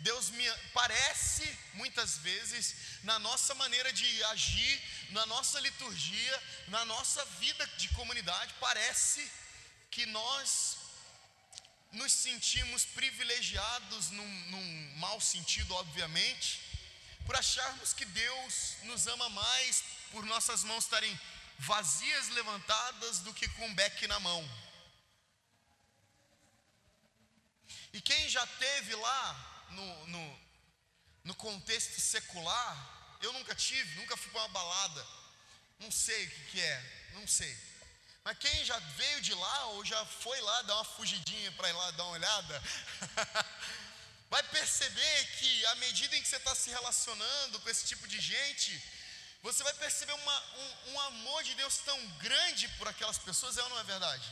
Deus 0.00 0.28
me 0.30 0.44
parece 0.72 1.58
muitas 1.74 2.18
vezes 2.18 3.02
na 3.02 3.18
nossa 3.18 3.54
maneira 3.54 3.92
de 3.92 4.24
agir, 4.24 4.82
na 5.10 5.24
nossa 5.26 5.58
liturgia, 5.60 6.42
na 6.68 6.84
nossa 6.84 7.24
vida 7.40 7.66
de 7.78 7.88
comunidade, 7.90 8.54
parece 8.60 9.28
que 9.90 10.06
nós 10.06 10.85
nos 11.96 12.12
sentimos 12.12 12.84
privilegiados, 12.84 14.10
num, 14.10 14.28
num 14.50 14.96
mau 14.96 15.18
sentido, 15.20 15.74
obviamente, 15.74 16.60
por 17.24 17.34
acharmos 17.34 17.92
que 17.94 18.04
Deus 18.04 18.76
nos 18.82 19.06
ama 19.06 19.28
mais 19.30 19.82
por 20.12 20.24
nossas 20.26 20.62
mãos 20.62 20.84
estarem 20.84 21.18
vazias 21.58 22.28
levantadas 22.28 23.20
do 23.20 23.32
que 23.32 23.48
com 23.48 23.66
um 23.66 23.74
beck 23.74 24.06
na 24.06 24.20
mão. 24.20 24.48
E 27.94 28.00
quem 28.00 28.28
já 28.28 28.46
teve 28.46 28.94
lá 28.94 29.66
no, 29.70 30.06
no, 30.08 30.40
no 31.24 31.34
contexto 31.34 31.98
secular, 31.98 33.18
eu 33.22 33.32
nunca 33.32 33.54
tive, 33.54 33.98
nunca 34.00 34.18
fui 34.18 34.30
para 34.30 34.42
uma 34.42 34.48
balada, 34.48 35.06
não 35.78 35.90
sei 35.90 36.26
o 36.26 36.30
que, 36.30 36.44
que 36.50 36.60
é, 36.60 37.10
não 37.14 37.26
sei. 37.26 37.65
Mas 38.26 38.38
quem 38.38 38.64
já 38.64 38.76
veio 39.00 39.20
de 39.20 39.32
lá 39.34 39.66
ou 39.66 39.84
já 39.84 40.04
foi 40.04 40.40
lá 40.40 40.62
dar 40.62 40.74
uma 40.74 40.84
fugidinha 40.84 41.52
para 41.52 41.68
ir 41.68 41.72
lá 41.74 41.92
dar 41.92 42.02
uma 42.02 42.14
olhada, 42.14 42.62
vai 44.28 44.42
perceber 44.42 45.26
que 45.38 45.66
à 45.66 45.76
medida 45.76 46.16
em 46.16 46.20
que 46.20 46.26
você 46.26 46.34
está 46.34 46.52
se 46.52 46.68
relacionando 46.70 47.60
com 47.60 47.70
esse 47.70 47.86
tipo 47.86 48.08
de 48.08 48.18
gente, 48.20 48.82
você 49.44 49.62
vai 49.62 49.72
perceber 49.74 50.12
uma, 50.14 50.42
um, 50.56 50.90
um 50.90 51.00
amor 51.02 51.44
de 51.44 51.54
Deus 51.54 51.78
tão 51.84 52.04
grande 52.16 52.66
por 52.78 52.88
aquelas 52.88 53.16
pessoas, 53.16 53.58
é 53.58 53.62
ou 53.62 53.68
não 53.68 53.78
é 53.78 53.84
verdade? 53.84 54.28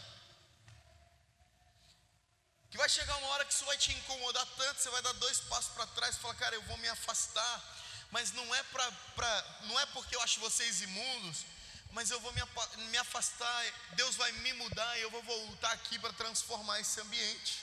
Que 2.72 2.76
vai 2.76 2.88
chegar 2.88 3.16
uma 3.18 3.28
hora 3.28 3.44
que 3.44 3.52
isso 3.52 3.64
vai 3.64 3.78
te 3.78 3.92
incomodar 3.92 4.44
tanto, 4.56 4.82
você 4.82 4.90
vai 4.90 5.02
dar 5.02 5.12
dois 5.12 5.38
passos 5.42 5.72
para 5.72 5.86
trás 5.86 6.16
e 6.16 6.18
falar, 6.18 6.34
cara, 6.34 6.56
eu 6.56 6.62
vou 6.62 6.76
me 6.78 6.88
afastar. 6.88 7.62
Mas 8.10 8.32
não 8.32 8.52
é 8.54 8.62
pra, 8.64 8.90
pra, 9.14 9.58
não 9.68 9.78
é 9.78 9.86
porque 9.86 10.16
eu 10.16 10.20
acho 10.20 10.40
vocês 10.40 10.80
imundos, 10.82 11.46
mas 11.94 12.10
eu 12.10 12.18
vou 12.20 12.32
me 12.32 12.98
afastar, 12.98 13.64
Deus 13.92 14.16
vai 14.16 14.30
me 14.32 14.52
mudar 14.54 14.98
e 14.98 15.02
eu 15.02 15.10
vou 15.12 15.22
voltar 15.22 15.70
aqui 15.70 15.96
para 16.00 16.12
transformar 16.12 16.80
esse 16.80 17.00
ambiente. 17.00 17.62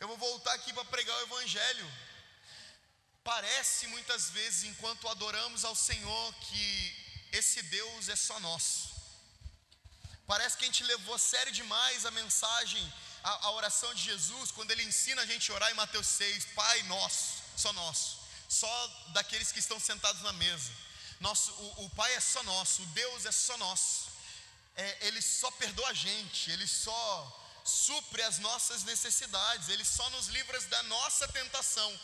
Eu 0.00 0.08
vou 0.08 0.16
voltar 0.16 0.52
aqui 0.54 0.72
para 0.72 0.84
pregar 0.86 1.16
o 1.18 1.22
Evangelho. 1.22 1.92
Parece 3.22 3.86
muitas 3.86 4.30
vezes, 4.30 4.64
enquanto 4.64 5.08
adoramos 5.08 5.64
ao 5.64 5.76
Senhor, 5.76 6.34
que 6.46 6.96
esse 7.30 7.62
Deus 7.62 8.08
é 8.08 8.16
só 8.16 8.40
nosso. 8.40 8.90
Parece 10.26 10.56
que 10.56 10.64
a 10.64 10.66
gente 10.66 10.82
levou 10.82 11.14
a 11.14 11.18
sério 11.18 11.52
demais 11.52 12.04
a 12.04 12.10
mensagem, 12.10 12.92
a, 13.22 13.46
a 13.46 13.50
oração 13.52 13.94
de 13.94 14.02
Jesus, 14.02 14.50
quando 14.50 14.72
ele 14.72 14.82
ensina 14.82 15.22
a 15.22 15.26
gente 15.26 15.52
a 15.52 15.54
orar 15.54 15.70
em 15.70 15.74
Mateus 15.74 16.08
6, 16.08 16.46
Pai 16.46 16.82
nosso, 16.84 17.44
só 17.56 17.72
nosso, 17.74 18.18
só 18.48 18.88
daqueles 19.10 19.52
que 19.52 19.60
estão 19.60 19.78
sentados 19.78 20.22
na 20.22 20.32
mesa. 20.32 20.72
Nosso, 21.22 21.52
o, 21.52 21.84
o 21.84 21.90
Pai 21.90 22.12
é 22.14 22.20
só 22.20 22.42
nosso, 22.42 22.82
o 22.82 22.86
Deus 22.86 23.24
é 23.24 23.30
só 23.32 23.56
nosso. 23.56 24.10
É, 24.74 25.06
ele 25.06 25.22
só 25.22 25.50
perdoa 25.52 25.88
a 25.88 25.94
gente, 25.94 26.50
Ele 26.50 26.66
só 26.66 27.00
supre 27.64 28.22
as 28.22 28.38
nossas 28.40 28.82
necessidades, 28.82 29.68
Ele 29.68 29.84
só 29.84 30.08
nos 30.10 30.26
livra 30.28 30.60
da 30.62 30.82
nossa 30.84 31.28
tentação. 31.28 32.00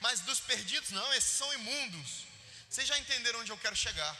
Mas 0.00 0.20
dos 0.20 0.40
perdidos, 0.40 0.90
não, 0.90 1.12
esses 1.12 1.32
são 1.32 1.52
imundos. 1.54 2.26
Vocês 2.70 2.88
já 2.88 2.98
entenderam 2.98 3.40
onde 3.40 3.52
eu 3.52 3.58
quero 3.58 3.76
chegar? 3.76 4.16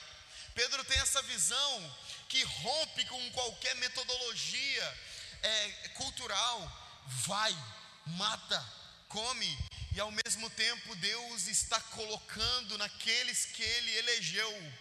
Pedro 0.55 0.85
tem 0.85 0.99
essa 0.99 1.23
visão 1.23 1.97
que 2.29 2.43
rompe 2.43 3.07
com 3.07 3.31
qualquer 3.31 3.77
metodologia 3.77 4.99
é, 5.43 5.89
cultural. 5.95 6.59
Vai, 7.07 7.57
mata, 8.05 8.63
come, 9.09 9.68
e 9.99 10.01
ao 10.01 10.13
mesmo 10.13 10.49
tempo 10.51 10.95
Deus 10.95 11.49
está 11.49 11.81
colocando 11.81 12.79
naqueles 12.79 13.47
que 13.47 13.65
Ele 13.65 13.97
elegeu 13.97 14.73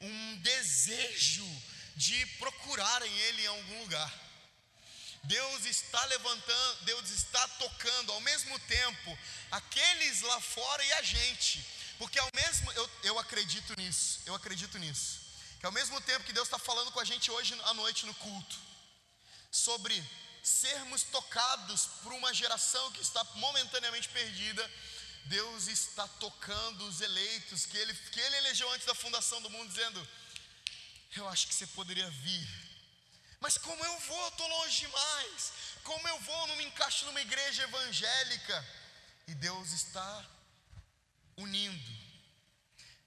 um 0.00 0.36
desejo 0.38 1.48
de 1.94 2.26
procurarem 2.42 3.18
Ele 3.20 3.42
em 3.42 3.46
algum 3.46 3.82
lugar. 3.82 4.12
Deus 5.22 5.64
está 5.64 6.04
levantando, 6.06 6.84
Deus 6.86 7.08
está 7.08 7.46
tocando 7.50 8.10
ao 8.14 8.20
mesmo 8.22 8.58
tempo 8.58 9.16
aqueles 9.52 10.22
lá 10.22 10.40
fora 10.40 10.84
e 10.84 10.92
a 10.94 11.02
gente, 11.02 11.64
porque 11.96 12.18
ao 12.18 12.28
mesmo 12.34 12.72
eu, 12.72 12.90
eu 13.04 13.18
acredito 13.20 13.80
nisso, 13.80 14.22
eu 14.26 14.34
acredito 14.34 14.76
nisso, 14.80 15.20
que 15.60 15.66
ao 15.66 15.72
mesmo 15.72 16.00
tempo 16.00 16.24
que 16.24 16.32
Deus 16.32 16.48
está 16.48 16.58
falando 16.58 16.90
com 16.90 16.98
a 16.98 17.04
gente 17.04 17.30
hoje 17.30 17.56
à 17.62 17.74
noite 17.74 18.06
no 18.06 18.14
culto 18.14 18.56
sobre 19.52 20.04
sermos 20.44 21.02
tocados 21.04 21.86
por 22.02 22.12
uma 22.12 22.32
geração 22.34 22.92
que 22.92 23.00
está 23.00 23.24
momentaneamente 23.36 24.08
perdida, 24.10 24.70
Deus 25.24 25.68
está 25.68 26.06
tocando 26.06 26.86
os 26.86 27.00
eleitos 27.00 27.64
que 27.64 27.78
ele, 27.78 27.94
que 27.94 28.20
ele 28.20 28.36
elegeu 28.36 28.70
antes 28.72 28.86
da 28.86 28.94
fundação 28.94 29.40
do 29.40 29.48
mundo, 29.48 29.70
dizendo: 29.70 30.08
Eu 31.16 31.26
acho 31.30 31.48
que 31.48 31.54
você 31.54 31.66
poderia 31.68 32.08
vir, 32.10 32.46
mas 33.40 33.56
como 33.56 33.82
eu 33.82 33.98
vou, 34.00 34.28
estou 34.28 34.46
longe 34.48 34.80
demais. 34.80 35.52
Como 35.82 36.06
eu 36.08 36.18
vou, 36.20 36.46
não 36.46 36.56
me 36.56 36.64
encaixo 36.64 37.04
numa 37.06 37.20
igreja 37.20 37.62
evangélica. 37.62 38.68
E 39.26 39.34
Deus 39.34 39.70
está 39.72 40.26
unindo, 41.36 41.98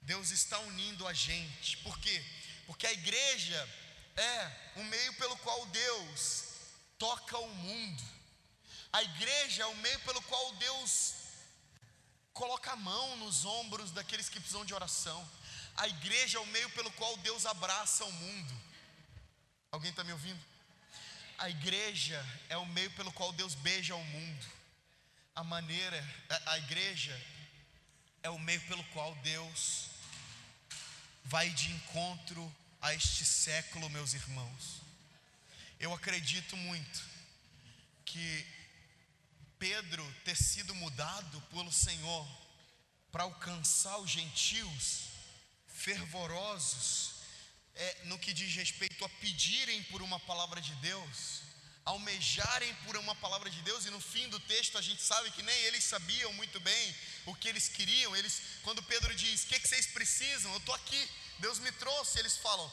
Deus 0.01 0.31
está 0.31 0.57
unindo 0.59 1.07
a 1.07 1.13
gente, 1.13 1.77
por 1.77 1.97
quê? 1.99 2.25
Porque 2.65 2.87
a 2.87 2.91
igreja 2.91 3.69
é 4.15 4.71
o 4.77 4.83
meio 4.83 5.13
pelo 5.13 5.37
qual 5.37 5.65
Deus 5.67 6.46
toca 6.97 7.37
o 7.37 7.49
mundo. 7.55 8.03
A 8.91 9.03
igreja 9.03 9.63
é 9.63 9.65
o 9.65 9.75
meio 9.77 9.99
pelo 10.01 10.21
qual 10.23 10.53
Deus 10.55 11.15
coloca 12.33 12.71
a 12.71 12.75
mão 12.75 13.17
nos 13.17 13.45
ombros 13.45 13.91
daqueles 13.91 14.29
que 14.29 14.39
precisam 14.39 14.65
de 14.65 14.73
oração. 14.73 15.27
A 15.75 15.87
igreja 15.87 16.37
é 16.37 16.41
o 16.41 16.45
meio 16.47 16.69
pelo 16.71 16.91
qual 16.91 17.15
Deus 17.17 17.45
abraça 17.45 18.05
o 18.05 18.11
mundo. 18.11 18.61
Alguém 19.71 19.91
está 19.91 20.03
me 20.03 20.11
ouvindo? 20.11 20.43
A 21.37 21.49
igreja 21.49 22.23
é 22.49 22.57
o 22.57 22.65
meio 22.65 22.89
pelo 22.91 23.11
qual 23.11 23.31
Deus 23.33 23.53
beija 23.53 23.95
o 23.95 24.03
mundo. 24.03 24.45
A 25.35 25.43
maneira, 25.43 26.03
a, 26.29 26.51
a 26.53 26.57
igreja 26.57 27.15
é 28.23 28.29
o 28.29 28.39
meio 28.39 28.61
pelo 28.61 28.83
qual 28.85 29.13
Deus 29.17 29.89
vai 31.23 31.49
de 31.49 31.71
encontro 31.71 32.55
a 32.81 32.93
este 32.93 33.23
século, 33.25 33.89
meus 33.89 34.13
irmãos. 34.13 34.86
Eu 35.79 35.93
acredito 35.93 36.57
muito 36.57 36.99
que 38.03 38.45
Pedro 39.59 40.03
ter 40.25 40.35
sido 40.35 40.73
mudado 40.73 41.39
pelo 41.51 41.71
Senhor 41.71 42.27
para 43.11 43.23
alcançar 43.23 43.97
os 43.99 44.09
gentios 44.09 45.09
fervorosos 45.67 47.17
é, 47.75 47.97
no 48.05 48.17
que 48.17 48.33
diz 48.33 48.55
respeito 48.55 49.05
a 49.05 49.09
pedirem 49.09 49.83
por 49.83 50.01
uma 50.01 50.19
palavra 50.21 50.59
de 50.59 50.73
Deus, 50.75 51.41
almejarem 51.85 52.73
por 52.85 52.97
uma 52.97 53.13
palavra 53.15 53.49
de 53.49 53.61
Deus, 53.61 53.85
e 53.85 53.91
no 53.91 54.01
fim 54.01 54.27
do 54.29 54.39
texto 54.41 54.79
a 54.79 54.81
gente 54.81 55.01
sabe 55.01 55.29
que 55.29 55.43
nem 55.43 55.55
eles 55.65 55.83
sabiam 55.83 56.33
muito 56.33 56.59
bem 56.59 56.95
o 57.27 57.35
que 57.35 57.47
eles 57.47 57.69
queriam. 57.69 58.15
Eles, 58.15 58.41
quando 58.63 58.81
Pedro 58.81 59.13
diz: 59.13 59.43
"O 59.43 59.47
que, 59.47 59.59
que 59.59 59.67
vocês 59.67 59.85
precisam? 59.85 60.51
Eu 60.53 60.57
estou 60.57 60.73
aqui. 60.73 61.09
Deus 61.37 61.59
me 61.59 61.71
trouxe." 61.73 62.17
Eles 62.17 62.35
falam: 62.37 62.71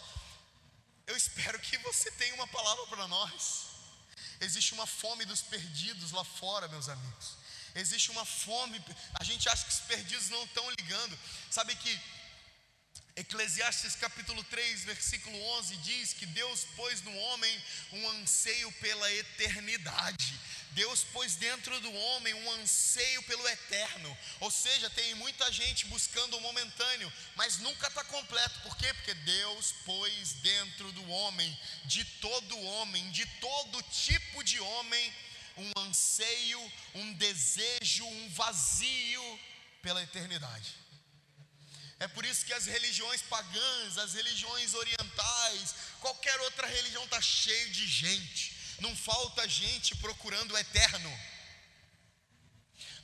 "Eu 1.07 1.17
espero 1.17 1.59
que 1.59 1.77
você 1.79 2.11
tenha 2.13 2.35
uma 2.35 2.47
palavra 2.47 2.87
para 2.87 3.09
nós." 3.09 3.75
Existe 4.41 4.75
uma 4.75 4.87
fome 4.87 5.25
dos 5.25 5.43
perdidos 5.43 6.13
lá 6.13 6.25
fora, 6.25 6.69
meus 6.69 6.89
amigos. 6.89 7.37
Existe 7.75 8.11
uma 8.11 8.25
fome. 8.25 8.83
A 9.15 9.25
gente 9.25 9.49
acha 9.49 9.65
que 9.65 9.73
os 9.73 9.81
perdidos 9.81 10.29
não 10.31 10.45
estão 10.45 10.69
ligando. 10.71 11.19
Sabe 11.51 11.75
que 11.77 12.01
Eclesiastes 13.17 13.95
capítulo 13.95 14.43
3, 14.43 14.87
versículo 14.87 15.41
11 15.59 15.77
diz 15.77 16.13
que 16.15 16.27
Deus 16.27 16.65
pôs 16.75 17.01
no 17.03 17.17
homem 17.17 17.63
um 17.93 18.09
anseio 18.09 18.73
pela 18.73 19.13
eternidade. 19.13 20.37
Deus 20.73 21.05
pôs 21.05 21.37
dentro 21.37 21.79
do 21.81 21.93
homem 21.93 22.35
um 22.35 22.51
anseio 22.55 23.23
pelo 23.23 23.47
eterno. 23.47 24.19
Ou 24.41 24.51
seja, 24.51 24.91
tem 24.91 25.15
muita 25.15 25.53
gente 25.53 25.87
buscando 25.87 26.37
o 26.37 26.41
momentâneo, 26.41 27.13
mas 27.37 27.59
nunca 27.59 27.87
está 27.87 28.03
completo. 28.03 28.61
Por 28.63 28.77
quê? 28.77 28.93
Porque 28.95 29.15
Deus 29.15 29.71
pôs 29.85 30.33
dentro 30.43 30.91
do 30.91 31.09
homem, 31.09 31.57
de 31.85 32.05
todo 32.21 32.59
homem, 32.59 33.09
de 33.13 33.25
todo 33.39 33.81
tipo 33.93 34.43
de 34.43 34.59
homem, 34.59 35.15
um 35.57 35.71
anseio, 35.83 36.73
um 36.97 37.13
desejo, 37.13 38.05
um 38.05 38.29
vazio 38.31 39.41
pela 39.81 40.03
eternidade. 40.03 40.84
É 42.05 42.09
por 42.09 42.25
isso 42.27 42.45
que 42.45 42.53
as 42.53 42.67
religiões 42.67 43.23
pagãs, 43.23 43.97
as 43.97 44.13
religiões 44.13 44.75
orientais, 44.75 45.75
qualquer 46.01 46.39
outra 46.43 46.67
religião 46.67 47.03
está 47.05 47.19
cheio 47.19 47.71
de 47.71 47.87
gente. 47.87 48.55
Não 48.79 48.95
falta 48.95 49.49
gente 49.49 49.97
procurando 49.97 50.53
o 50.53 50.59
eterno. 50.59 51.13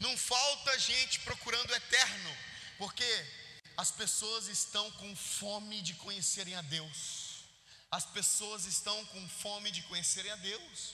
Não 0.00 0.14
falta 0.18 0.78
gente 0.78 1.18
procurando 1.20 1.70
o 1.70 1.74
eterno, 1.74 2.36
porque 2.76 3.10
as 3.74 3.90
pessoas 3.90 4.48
estão 4.48 4.90
com 4.92 5.16
fome 5.16 5.80
de 5.80 5.94
conhecerem 5.94 6.54
a 6.54 6.60
Deus. 6.60 7.44
As 7.90 8.04
pessoas 8.04 8.66
estão 8.66 9.02
com 9.06 9.28
fome 9.30 9.70
de 9.70 9.80
conhecerem 9.84 10.30
a 10.30 10.36
Deus. 10.36 10.92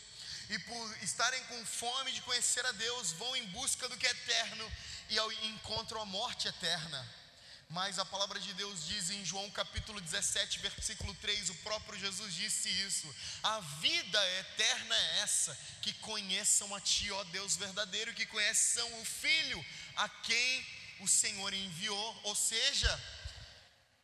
E 0.48 0.56
por 0.60 1.02
estarem 1.02 1.42
com 1.46 1.66
fome 1.66 2.12
de 2.12 2.22
conhecer 2.22 2.64
a 2.64 2.70
Deus, 2.70 3.10
vão 3.14 3.34
em 3.34 3.46
busca 3.46 3.88
do 3.88 3.96
que 3.96 4.06
é 4.06 4.10
eterno 4.10 4.72
e 5.10 5.18
encontram 5.48 6.00
a 6.02 6.06
morte 6.06 6.46
eterna. 6.46 7.25
Mas 7.68 7.98
a 7.98 8.04
palavra 8.04 8.38
de 8.38 8.54
Deus 8.54 8.86
diz 8.86 9.10
em 9.10 9.24
João 9.24 9.50
capítulo 9.50 10.00
17, 10.00 10.60
versículo 10.60 11.12
3, 11.14 11.50
o 11.50 11.54
próprio 11.56 11.98
Jesus 11.98 12.32
disse 12.34 12.68
isso: 12.68 13.12
A 13.42 13.60
vida 13.60 14.38
eterna 14.38 14.94
é 14.94 15.18
essa, 15.20 15.58
que 15.82 15.92
conheçam 15.94 16.72
a 16.74 16.80
Ti, 16.80 17.10
ó 17.10 17.24
Deus 17.24 17.56
verdadeiro, 17.56 18.14
que 18.14 18.24
conheçam 18.26 19.00
o 19.00 19.04
Filho 19.04 19.64
a 19.96 20.08
quem 20.08 20.66
o 21.00 21.08
Senhor 21.08 21.52
enviou. 21.52 22.20
Ou 22.22 22.36
seja, 22.36 23.02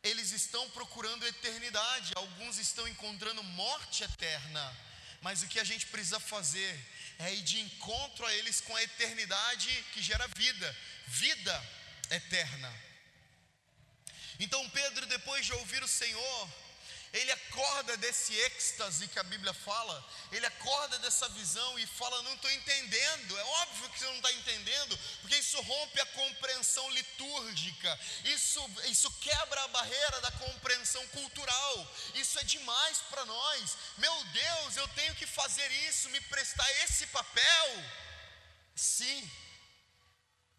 eles 0.03 0.31
estão 0.31 0.69
procurando 0.71 1.25
eternidade, 1.25 2.11
alguns 2.15 2.57
estão 2.57 2.85
encontrando 2.85 3.41
morte 3.43 4.03
eterna, 4.03 4.77
mas 5.21 5.41
o 5.41 5.47
que 5.47 5.59
a 5.59 5.63
gente 5.63 5.87
precisa 5.87 6.19
fazer 6.19 6.77
é 7.17 7.33
ir 7.33 7.41
de 7.41 7.61
encontro 7.61 8.25
a 8.25 8.33
eles 8.35 8.59
com 8.59 8.75
a 8.75 8.83
eternidade 8.83 9.85
que 9.93 10.01
gera 10.01 10.27
vida, 10.35 10.77
vida 11.07 11.69
eterna. 12.11 12.92
Então 14.39 14.69
Pedro, 14.69 15.05
depois 15.05 15.45
de 15.45 15.53
ouvir 15.53 15.83
o 15.83 15.87
Senhor, 15.87 16.49
ele 17.13 17.31
acorda 17.31 17.95
desse 17.97 18.33
êxtase 18.33 19.07
que 19.07 19.19
a 19.19 19.23
Bíblia 19.23 19.53
fala, 19.53 20.03
ele 20.31 20.47
acorda 20.47 20.97
dessa 20.97 21.29
visão 21.29 21.77
e 21.77 21.85
fala: 21.85 22.23
Não 22.23 22.33
estou 22.33 22.49
entendendo. 22.49 23.37
É 23.37 23.43
óbvio 23.43 23.89
que 23.91 23.99
você 23.99 24.05
não 24.05 24.15
está 24.15 24.31
entendendo, 24.31 24.99
porque 25.21 25.35
isso 25.35 25.61
rompe 25.61 26.01
a 26.01 26.05
compreensão 26.07 26.89
litúrgica, 26.89 27.99
isso, 28.25 28.59
isso 28.85 29.11
quebra 29.21 29.63
a 29.63 29.67
barreira 29.67 30.21
da 30.21 30.31
compreensão 30.31 31.07
cultural. 31.09 31.87
Isso 32.15 32.39
é 32.39 32.43
demais 32.45 32.97
para 33.11 33.23
nós. 33.25 33.77
Meu 33.99 34.23
Deus, 34.25 34.77
eu 34.77 34.87
tenho 34.89 35.13
que 35.13 35.27
fazer 35.27 35.71
isso, 35.87 36.09
me 36.09 36.19
prestar 36.21 36.69
esse 36.83 37.05
papel? 37.07 37.83
Sim, 38.75 39.31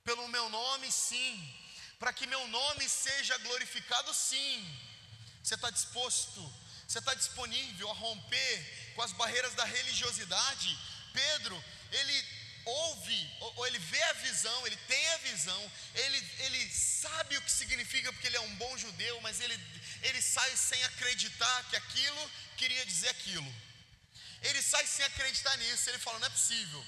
pelo 0.05 0.29
meu 0.29 0.49
nome, 0.49 0.93
sim 0.93 1.64
para 2.05 2.13
que 2.13 2.27
meu 2.27 2.47
nome 2.49 2.87
seja 2.87 3.35
glorificado, 3.39 4.13
sim. 4.13 4.79
Você 5.43 5.55
está 5.55 5.71
disposto, 5.71 6.41
você 6.87 6.99
está 6.99 7.15
disponível 7.15 7.91
a 7.91 7.95
romper 7.95 8.93
com 8.95 9.01
as 9.01 9.13
barreiras 9.13 9.55
da 9.55 9.65
religiosidade? 9.65 10.79
Pedro, 11.15 11.65
ele 11.91 12.27
ouve, 12.67 13.31
ou 13.41 13.67
ele 13.67 13.79
vê 13.79 14.03
a 14.03 14.13
visão, 14.13 14.67
ele 14.67 14.77
tem 14.87 15.09
a 15.13 15.17
visão, 15.17 15.73
ele, 15.95 16.19
ele 16.41 16.71
sabe 16.75 17.39
o 17.39 17.41
que 17.41 17.51
significa 17.51 18.13
porque 18.13 18.27
ele 18.27 18.37
é 18.37 18.41
um 18.41 18.55
bom 18.57 18.77
judeu, 18.77 19.19
mas 19.23 19.41
ele, 19.41 19.59
ele 20.03 20.21
sai 20.21 20.55
sem 20.59 20.85
acreditar 20.85 21.65
que 21.71 21.77
aquilo 21.77 22.31
queria 22.59 22.85
dizer 22.85 23.09
aquilo. 23.09 23.51
Ele 24.43 24.61
sai 24.61 24.87
sem 24.87 25.07
acreditar 25.07 25.57
nisso, 25.57 25.89
ele 25.89 25.99
fala: 25.99 26.19
não 26.19 26.27
é 26.27 26.31
possível. 26.39 26.85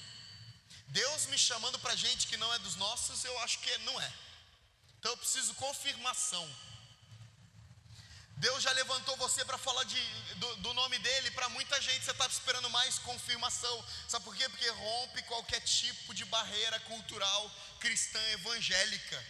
Deus 0.89 1.25
me 1.25 1.39
chamando 1.39 1.79
para 1.79 1.95
gente 1.95 2.27
que 2.27 2.37
não 2.37 2.53
é 2.53 2.59
dos 2.59 2.75
nossos, 2.75 3.25
eu 3.25 3.39
acho 3.39 3.57
que 3.57 3.75
não 3.79 3.99
é. 3.99 4.13
Então 4.99 5.11
eu 5.11 5.17
preciso 5.17 5.53
confirmação. 5.55 6.47
Deus 8.37 8.61
já 8.61 8.71
levantou 8.73 9.17
você 9.17 9.43
para 9.45 9.57
falar 9.57 9.83
de, 9.83 9.99
do, 10.35 10.55
do, 10.57 10.73
nome 10.73 10.99
dele 10.99 11.31
para 11.31 11.49
muita 11.49 11.81
gente. 11.81 12.05
Você 12.05 12.11
está 12.11 12.27
esperando 12.27 12.69
mais 12.69 12.99
confirmação. 12.99 13.85
Sabe 14.07 14.25
por 14.25 14.35
quê? 14.35 14.47
Porque 14.49 14.69
rompe 14.69 15.23
qualquer 15.23 15.59
tipo 15.61 16.13
de 16.13 16.23
barreira 16.25 16.79
cultural 16.81 17.51
cristã 17.79 18.21
evangélica. 18.33 19.25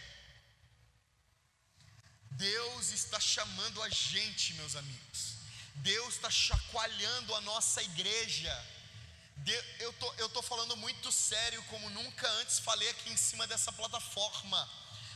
Deus 2.32 2.90
está 2.90 3.18
chamando 3.18 3.82
a 3.82 3.88
gente, 3.88 4.52
meus 4.54 4.76
amigos. 4.76 5.36
Deus 5.76 6.14
está 6.14 6.30
chacoalhando 6.30 7.34
a 7.34 7.40
nossa 7.40 7.82
igreja. 7.82 8.66
eu 9.78 9.92
tô, 9.94 10.12
estou 10.12 10.28
tô 10.28 10.42
falando 10.42 10.76
muito 10.76 11.10
sério, 11.10 11.62
como 11.64 11.88
nunca 11.90 12.28
antes 12.40 12.58
falei 12.58 12.90
aqui 12.90 13.10
em 13.10 13.16
cima 13.16 13.46
dessa 13.46 13.72
plataforma 13.72 14.68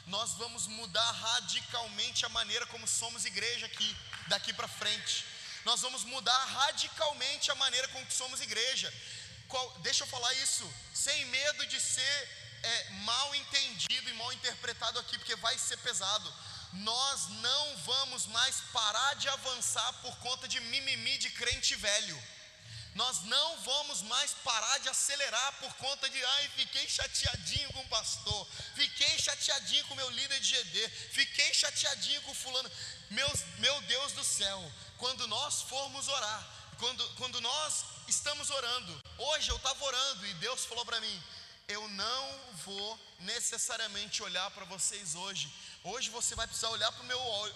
nós 0.07 0.33
vamos 0.35 0.67
mudar 0.67 1.11
radicalmente 1.13 2.27
a 2.27 2.29
maneira 2.29 2.67
como 2.67 2.87
somos 2.87 3.25
igreja 3.25 3.67
aqui, 3.67 3.97
daqui 4.29 4.53
para 4.53 4.69
frente. 4.69 5.25
Nós 5.65 5.81
vamos 5.81 6.05
mudar 6.05 6.45
radicalmente 6.47 7.51
a 7.51 7.55
maneira 7.55 7.87
como 7.89 8.11
somos 8.11 8.41
igreja. 8.41 8.93
Qual, 9.49 9.79
deixa 9.79 10.03
eu 10.03 10.09
falar 10.09 10.33
isso, 10.35 10.69
sem 10.93 11.25
medo 11.27 11.67
de 11.67 11.81
ser 11.81 12.29
é, 12.63 12.91
mal 13.05 13.35
entendido 13.35 14.11
e 14.11 14.15
mal 14.15 14.33
interpretado 14.33 14.99
aqui, 14.99 15.19
porque 15.19 15.37
vai 15.37 15.57
ser 15.59 15.77
pesado. 15.79 16.33
Nós 16.73 17.29
não 17.29 17.77
vamos 17.79 18.27
mais 18.27 18.61
parar 18.73 19.15
de 19.17 19.29
avançar 19.29 19.93
por 19.95 20.17
conta 20.19 20.49
de 20.49 20.59
mimimi 20.61 21.19
de 21.19 21.31
crente 21.31 21.75
velho. 21.77 22.23
Nós 22.95 23.23
não 23.23 23.57
vamos 23.63 24.03
mais 24.03 24.33
parar 24.45 24.79
de 24.79 24.89
acelerar 24.89 25.53
por 25.61 25.73
conta 25.77 26.09
de, 26.09 26.25
ai, 26.25 26.49
fiquei 26.57 26.87
chateadinho 26.87 27.73
com 27.73 27.81
o 27.81 27.89
pastor, 27.89 28.47
fiquei 28.75 29.19
chateadinho 29.19 29.85
com 29.87 29.95
o 29.95 29.97
meu 29.97 30.11
líder 30.11 30.39
de 30.41 30.55
GD, 30.55 30.89
fiquei 30.89 31.55
chateadinho 31.55 32.21
com 32.23 32.33
o 32.33 32.35
fulano. 32.35 32.71
Meu, 33.11 33.31
meu 33.59 33.81
Deus 33.83 34.13
do 34.13 34.25
céu, 34.25 34.73
quando 34.99 35.27
nós 35.27 35.63
formos 35.63 36.07
orar, 36.07 36.49
quando, 36.79 37.09
quando 37.15 37.41
nós 37.41 37.85
estamos 38.09 38.51
orando, 38.51 39.01
hoje 39.17 39.51
eu 39.51 39.57
estava 39.57 39.85
orando 39.85 40.27
e 40.27 40.35
Deus 40.35 40.65
falou 40.67 40.85
para 40.85 41.01
mim: 41.01 41.23
eu 41.69 41.89
não 41.89 42.41
vou 42.65 43.01
necessariamente 43.21 44.23
olhar 44.23 44.51
para 44.51 44.65
vocês 44.67 45.15
hoje. 45.15 45.53
Hoje 45.85 46.11
você 46.11 46.37
vai 46.37 46.47
precisar 46.47 46.69
olhar 46.69 46.93
para 46.93 47.03
o 47.03 47.07
meu 47.07 47.19
olho, 47.19 47.55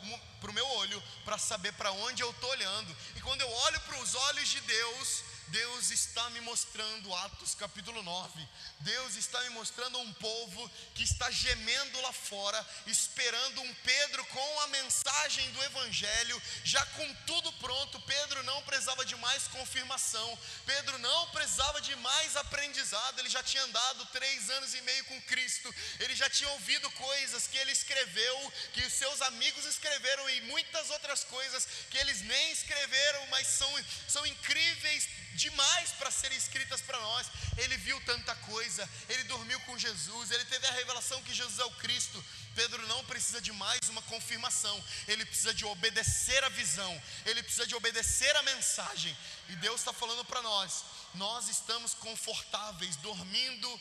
meu 0.53 0.67
olho 0.67 1.03
para 1.25 1.39
saber 1.39 1.73
para 1.75 1.93
onde 1.93 2.23
eu 2.23 2.31
estou 2.31 2.51
olhando. 2.51 2.97
E 3.15 3.21
quando 3.21 3.41
eu 3.41 3.51
olho 3.51 3.81
para 3.81 3.99
os 4.01 4.15
olhos 4.15 4.49
de 4.49 4.61
Deus, 4.63 5.25
Deus 5.49 5.91
está 5.91 6.29
me 6.31 6.41
mostrando, 6.41 7.15
Atos 7.15 7.55
capítulo 7.55 8.03
9, 8.03 8.49
Deus 8.81 9.15
está 9.15 9.41
me 9.43 9.51
mostrando 9.51 9.99
um 9.99 10.13
povo 10.15 10.71
que 10.95 11.05
está 11.05 11.31
gemendo 11.31 12.01
lá 12.01 12.13
fora, 12.13 12.67
esperando 12.87 13.61
um 13.61 13.75
Pedro 13.75 14.25
com 14.27 14.61
a 14.61 14.67
mensagem 14.69 15.49
do 15.53 15.63
Evangelho, 15.63 16.43
já 16.65 16.85
com 16.87 17.15
tudo 17.27 17.53
pronto. 17.55 18.01
Pedro 18.01 18.43
não 18.43 18.61
precisava 18.63 19.05
de 19.05 19.15
mais 19.17 19.47
confirmação, 19.49 20.39
Pedro 20.65 20.99
não 20.99 21.31
precisava 21.31 21.81
de 21.81 21.95
mais 21.97 22.37
aprendizado, 22.37 23.21
ele 23.21 23.29
já 23.29 23.43
tinha 23.43 23.63
andado 23.63 24.05
três 24.07 24.51
anos 24.51 24.75
e 24.75 24.81
meio 24.83 25.05
com 25.05 25.23
Cristo, 25.23 25.73
ele 26.01 26.17
já 26.17 26.29
tinha 26.29 26.51
ouvido 26.51 26.91
coisas 26.93 27.47
que 27.47 27.59
ele 27.59 27.71
escreveu, 27.71 28.53
que 28.73 28.83
os 28.83 28.93
seus 28.93 29.23
amigos 29.23 29.65
escreveram 29.65 30.29
e 30.31 30.41
muitas 30.43 30.91
outras 30.91 31.23
coisas 31.23 31.69
que 31.89 31.99
eles 31.99 32.21
nem 32.23 32.51
escreveram, 32.51 33.27
mas 33.29 33.47
são, 33.47 33.85
são 34.09 34.27
incríveis 34.27 35.09
demais 35.37 35.91
para 35.93 36.11
serem 36.11 36.37
escritas 36.37 36.81
para 36.81 36.99
nós. 37.01 37.27
Ele 37.59 37.77
viu 37.77 38.01
tanta 38.05 38.35
coisa, 38.37 38.89
ele 39.09 39.25
dormiu 39.25 39.61
com 39.61 39.79
Jesus, 39.79 40.31
ele 40.31 40.45
teve 40.47 40.67
a 40.67 40.73
revelação 40.73 41.23
que 41.23 41.35
Jesus 41.35 41.59
é 41.59 41.65
o 41.65 41.71
Cristo. 41.73 42.25
Pedro 42.55 42.87
não 42.89 43.05
precisa 43.05 43.41
de 43.41 43.53
mais 43.53 43.81
uma 43.89 44.01
confirmação, 44.03 44.83
ele 45.07 45.27
precisa 45.27 45.53
de 45.53 45.65
obedecer 45.67 46.43
a 46.43 46.49
visão, 46.49 47.03
ele 47.27 47.43
precisa 47.43 47.67
de 47.67 47.75
obedecer 47.75 48.35
a 48.37 48.43
mensagem. 48.43 49.17
E 49.51 49.57
Deus 49.57 49.81
está 49.81 49.93
falando 49.93 50.25
para 50.25 50.43
nós: 50.43 50.85
nós 51.15 51.49
estamos 51.49 51.95
confortáveis, 51.95 52.97
dormindo 52.97 53.81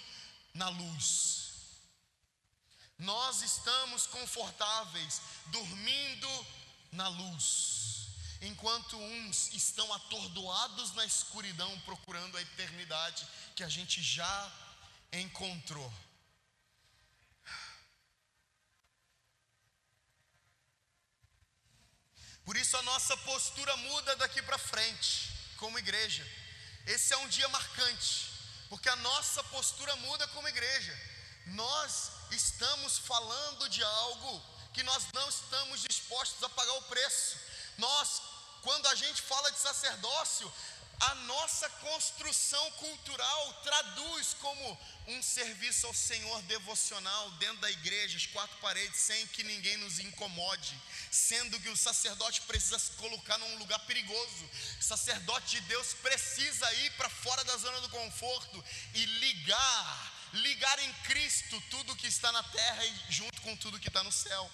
na 0.53 0.69
luz. 0.69 1.45
Nós 2.97 3.41
estamos 3.41 4.07
confortáveis, 4.07 5.21
dormindo 5.47 6.47
na 6.91 7.07
luz 7.09 8.04
enquanto 8.41 8.97
uns 8.97 9.53
estão 9.53 9.91
atordoados 9.93 10.93
na 10.93 11.05
escuridão 11.05 11.79
procurando 11.81 12.37
a 12.37 12.41
eternidade 12.41 13.27
que 13.55 13.63
a 13.63 13.69
gente 13.69 14.01
já 14.01 14.51
encontrou. 15.11 15.91
Por 22.45 22.55
isso 22.55 22.77
a 22.77 22.83
nossa 22.83 23.17
postura 23.17 23.75
muda 23.77 24.15
daqui 24.17 24.41
para 24.43 24.57
frente, 24.57 25.31
como 25.57 25.79
igreja. 25.79 26.25
Esse 26.85 27.11
é 27.11 27.17
um 27.17 27.27
dia 27.27 27.47
marcante, 27.47 28.31
porque 28.69 28.87
a 28.87 28.95
nossa 28.97 29.43
postura 29.45 29.95
muda 29.95 30.27
como 30.27 30.47
igreja. 30.47 30.95
Nós 31.47 32.11
estamos 32.31 32.99
falando 32.99 33.67
de 33.69 33.83
algo 33.83 34.55
que 34.73 34.83
nós 34.83 35.07
não 35.13 35.27
estamos 35.27 35.81
dispostos 35.81 36.43
a 36.43 36.49
pagar 36.49 36.73
o 36.73 36.81
preço. 36.83 37.37
Nós 37.77 38.21
quando 38.65 38.87
a 38.87 38.95
gente 38.95 39.21
fala 39.21 39.51
de 39.51 39.59
sacerdócio, 39.59 40.51
a 40.99 41.15
nossa 41.15 41.69
construção 41.69 42.71
cultural 42.71 43.53
traduz 43.61 44.33
como 44.41 44.79
um 45.07 45.21
serviço 45.21 45.85
ao 45.85 45.93
Senhor 45.93 46.41
devocional 46.43 47.29
dentro 47.33 47.57
da 47.57 47.69
igreja, 47.69 48.17
as 48.17 48.25
quatro 48.25 48.57
paredes, 48.57 48.99
sem 48.99 49.27
que 49.27 49.43
ninguém 49.43 49.77
nos 49.77 49.99
incomode, 49.99 50.81
sendo 51.11 51.59
que 51.59 51.69
o 51.69 51.77
sacerdote 51.77 52.41
precisa 52.41 52.79
se 52.79 52.93
colocar 52.93 53.37
num 53.37 53.59
lugar 53.59 53.77
perigoso. 53.81 54.49
O 54.79 54.83
sacerdote 54.83 55.51
de 55.57 55.61
Deus 55.67 55.93
precisa 56.01 56.73
ir 56.73 56.91
para 56.93 57.07
fora 57.07 57.43
da 57.43 57.57
zona 57.57 57.79
do 57.81 57.89
conforto 57.89 58.65
e 58.95 59.05
ligar, 59.05 60.13
ligar 60.33 60.79
em 60.79 60.93
Cristo 61.03 61.61
tudo 61.69 61.95
que 61.95 62.07
está 62.07 62.31
na 62.31 62.41
terra 62.41 62.83
e 62.83 63.11
junto 63.11 63.39
com 63.43 63.55
tudo 63.57 63.79
que 63.79 63.89
está 63.89 64.03
no 64.03 64.11
céu. 64.11 64.49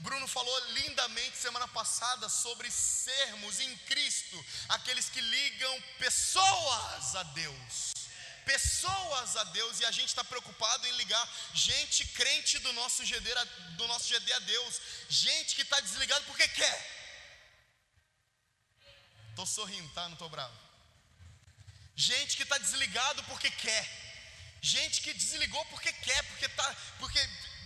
Bruno 0.00 0.26
falou 0.26 0.58
lindamente 0.70 1.36
semana 1.36 1.68
passada 1.68 2.28
sobre 2.28 2.70
sermos 2.70 3.60
em 3.60 3.76
Cristo 3.78 4.46
aqueles 4.70 5.10
que 5.10 5.20
ligam 5.20 5.82
pessoas 5.98 7.16
a 7.16 7.22
Deus. 7.34 7.92
Pessoas 8.46 9.36
a 9.36 9.44
Deus, 9.44 9.78
e 9.80 9.84
a 9.84 9.90
gente 9.90 10.08
está 10.08 10.24
preocupado 10.24 10.86
em 10.86 10.92
ligar 10.92 11.28
gente 11.52 12.06
crente 12.08 12.58
do 12.60 12.72
nosso 12.72 13.04
GD, 13.04 13.30
do 13.76 13.86
nosso 13.86 14.08
GD 14.08 14.32
a 14.32 14.38
Deus, 14.38 14.80
gente 15.10 15.54
que 15.54 15.62
está 15.62 15.78
desligado 15.80 16.24
porque 16.24 16.48
quer. 16.48 17.00
Estou 19.28 19.44
sorrindo, 19.46 19.88
tá? 19.90 20.04
Não 20.04 20.14
estou 20.14 20.30
bravo. 20.30 20.56
Gente 21.94 22.38
que 22.38 22.42
está 22.42 22.56
desligado 22.56 23.22
porque 23.24 23.50
quer. 23.50 23.86
Gente 24.62 25.02
que 25.02 25.12
desligou 25.12 25.64
porque 25.66 25.92
quer, 25.92 26.22
porque 26.24 26.48
tá, 26.48 26.76
porque 26.98 27.18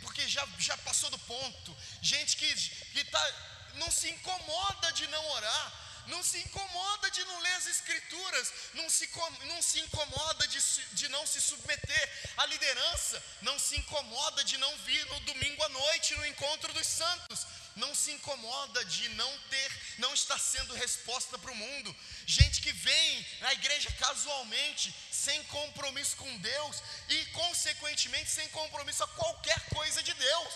porque 0.04 0.28
já, 0.28 0.46
já 0.58 0.76
passou 0.78 1.10
do 1.10 1.18
ponto. 1.20 1.76
Gente 2.00 2.36
que, 2.36 2.54
que 2.92 3.04
tá, 3.04 3.34
não 3.74 3.90
se 3.90 4.08
incomoda 4.10 4.92
de 4.92 5.06
não 5.08 5.26
orar, 5.30 5.72
não 6.06 6.22
se 6.22 6.38
incomoda 6.38 7.10
de 7.10 7.24
não 7.24 7.40
ler 7.40 7.54
as 7.54 7.66
escrituras, 7.66 8.52
não 8.74 8.88
se, 8.90 9.08
não 9.46 9.62
se 9.62 9.80
incomoda 9.80 10.46
de, 10.46 10.60
de 10.92 11.08
não 11.08 11.26
se 11.26 11.40
submeter 11.40 12.32
à 12.36 12.46
liderança, 12.46 13.22
não 13.40 13.58
se 13.58 13.76
incomoda 13.78 14.44
de 14.44 14.58
não 14.58 14.76
vir 14.78 15.04
no 15.06 15.20
domingo 15.20 15.62
à 15.64 15.68
noite 15.70 16.14
no 16.16 16.26
encontro 16.26 16.72
dos 16.74 16.86
santos, 16.86 17.46
não 17.76 17.94
se 17.94 18.12
incomoda 18.12 18.84
de 18.84 19.08
não 19.10 19.38
ter, 19.50 19.72
não 19.98 20.12
estar 20.14 20.38
sendo 20.38 20.74
resposta 20.74 21.38
para 21.38 21.50
o 21.50 21.56
mundo. 21.56 21.96
Gente 22.26 22.60
que 22.60 22.72
vem 22.72 23.26
na 23.40 23.52
igreja 23.52 23.90
casualmente, 23.92 24.94
sem 25.10 25.42
compromisso 25.44 26.16
com 26.16 26.38
Deus 26.38 26.82
e, 27.08 27.24
consequentemente, 27.26 28.30
sem 28.30 28.48
compromisso 28.48 29.04
a 29.04 29.08
qualquer 29.08 29.60
coisa 29.68 30.02
de 30.02 30.14
Deus. 30.14 30.54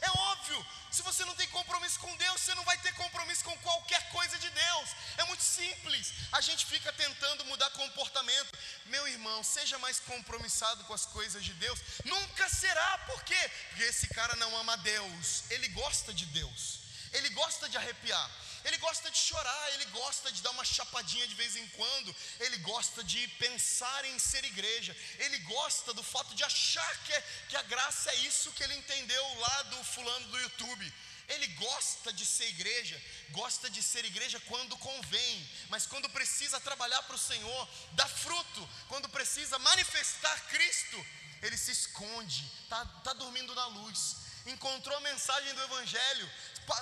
É 0.00 0.10
óbvio, 0.10 0.66
se 0.90 1.02
você 1.02 1.24
não 1.24 1.34
tem 1.34 1.46
compromisso 1.48 1.98
com 2.00 2.16
Deus, 2.16 2.40
você 2.40 2.54
não 2.54 2.64
vai 2.64 2.78
ter 2.78 2.92
compromisso 2.94 3.44
com 3.44 3.56
qualquer 3.58 4.08
coisa 4.10 4.38
de 4.38 4.48
Deus. 4.50 4.90
É 5.18 5.24
muito 5.24 5.42
simples. 5.42 6.12
A 6.32 6.40
gente 6.40 6.64
fica 6.66 6.92
tentando 6.92 7.44
mudar 7.44 7.70
comportamento. 7.70 8.58
Meu 8.86 9.06
irmão, 9.08 9.42
seja 9.42 9.78
mais 9.78 10.00
compromissado 10.00 10.84
com 10.84 10.94
as 10.94 11.06
coisas 11.06 11.44
de 11.44 11.52
Deus. 11.54 11.78
Nunca 12.04 12.48
será, 12.48 12.98
por 12.98 13.22
quê? 13.24 13.50
Porque 13.68 13.84
esse 13.84 14.08
cara 14.08 14.34
não 14.36 14.56
ama 14.56 14.76
Deus, 14.78 15.44
ele 15.50 15.68
gosta 15.68 16.14
de 16.14 16.26
Deus, 16.26 16.80
ele 17.12 17.28
gosta 17.30 17.68
de 17.68 17.76
arrepiar. 17.76 18.30
Ele 18.66 18.78
gosta 18.78 19.08
de 19.12 19.18
chorar, 19.18 19.72
ele 19.74 19.84
gosta 19.86 20.30
de 20.32 20.42
dar 20.42 20.50
uma 20.50 20.64
chapadinha 20.64 21.26
de 21.28 21.36
vez 21.36 21.54
em 21.54 21.66
quando, 21.68 22.14
ele 22.40 22.58
gosta 22.58 23.04
de 23.04 23.28
pensar 23.44 24.04
em 24.06 24.18
ser 24.18 24.44
igreja, 24.44 24.96
ele 25.20 25.38
gosta 25.38 25.94
do 25.94 26.02
fato 26.02 26.34
de 26.34 26.42
achar 26.42 26.92
que, 27.04 27.12
é, 27.12 27.20
que 27.48 27.56
a 27.56 27.62
graça 27.62 28.10
é 28.10 28.16
isso 28.30 28.50
que 28.50 28.64
ele 28.64 28.74
entendeu 28.74 29.24
lá 29.38 29.62
do 29.64 29.84
fulano 29.84 30.26
do 30.28 30.40
YouTube. 30.40 30.92
Ele 31.28 31.46
gosta 31.68 32.12
de 32.12 32.26
ser 32.26 32.48
igreja, 32.48 33.00
gosta 33.30 33.70
de 33.70 33.80
ser 33.82 34.04
igreja 34.04 34.40
quando 34.40 34.76
convém, 34.78 35.50
mas 35.68 35.86
quando 35.86 36.08
precisa 36.10 36.60
trabalhar 36.60 37.02
para 37.04 37.16
o 37.16 37.26
Senhor, 37.30 37.68
dá 37.92 38.08
fruto, 38.08 38.68
quando 38.88 39.08
precisa 39.08 39.60
manifestar 39.60 40.40
Cristo, 40.48 41.06
ele 41.42 41.56
se 41.56 41.70
esconde, 41.70 42.44
está 42.64 42.84
tá 43.04 43.12
dormindo 43.12 43.54
na 43.54 43.66
luz, 43.66 44.16
encontrou 44.46 44.96
a 44.96 45.00
mensagem 45.00 45.54
do 45.54 45.62
Evangelho, 45.62 46.30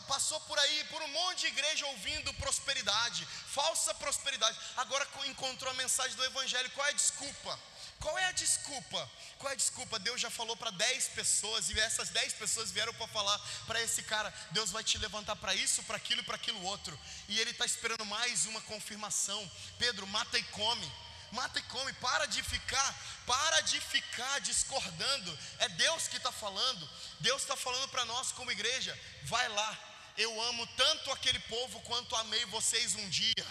passou 0.07 0.41
por 0.43 0.59
aí, 0.59 0.85
por 0.85 1.03
um 1.03 1.09
monte 1.09 1.41
de 1.41 1.47
igreja 1.49 1.87
ouvindo 1.87 2.33
prosperidade, 2.35 3.27
falsa 3.27 3.95
prosperidade, 3.95 4.59
agora 4.77 5.07
encontrou 5.27 5.71
a 5.71 5.75
mensagem 5.75 6.17
do 6.17 6.25
Evangelho, 6.25 6.71
qual 6.71 6.87
é 6.87 6.91
a 6.91 6.95
desculpa? 6.95 7.59
Qual 8.01 8.19
é 8.19 8.27
a 8.27 8.33
desculpa? 8.33 9.11
Qual 9.39 9.51
é 9.51 9.55
a 9.55 9.57
desculpa? 9.57 9.99
Deus 9.99 10.21
já 10.21 10.31
falou 10.31 10.57
para 10.57 10.71
10 10.71 11.09
pessoas 11.09 11.71
e 11.71 11.81
essas 11.81 12.11
10 12.11 12.35
pessoas 12.35 12.71
vieram 12.71 12.93
para 12.95 13.07
falar 13.09 13.39
para 13.67 13.81
esse 13.81 14.03
cara: 14.03 14.33
Deus 14.51 14.71
vai 14.71 14.85
te 14.85 14.99
levantar 14.99 15.37
para 15.37 15.55
isso, 15.55 15.83
para 15.85 15.97
aquilo 15.97 16.21
e 16.21 16.25
para 16.25 16.37
aquilo 16.37 16.63
outro. 16.65 16.99
E 17.29 17.41
ele 17.41 17.51
está 17.51 17.65
esperando 17.65 18.05
mais 18.05 18.45
uma 18.47 18.61
confirmação. 18.63 19.51
Pedro, 19.79 20.07
mata 20.07 20.39
e 20.39 20.43
come 20.45 20.93
mata 21.35 21.59
e 21.59 21.63
come, 21.65 21.93
para 21.95 22.27
de 22.27 22.43
ficar, 22.43 22.95
para 23.27 23.61
de 23.63 23.81
ficar 23.81 24.41
discordando. 24.41 25.39
É 25.59 25.69
Deus 25.71 26.09
que 26.09 26.17
está 26.17 26.33
falando, 26.33 26.89
Deus 27.21 27.43
está 27.43 27.57
falando 27.57 27.89
para 27.89 28.05
nós 28.07 28.33
como 28.33 28.51
igreja, 28.53 28.99
vai 29.25 29.49
lá. 29.49 29.79
Eu 30.17 30.41
amo 30.43 30.65
tanto 30.77 31.11
aquele 31.11 31.41
povo 31.41 31.81
quanto 31.81 32.15
amei 32.15 32.45
vocês 32.47 32.95
um 32.95 33.09
dia. 33.09 33.47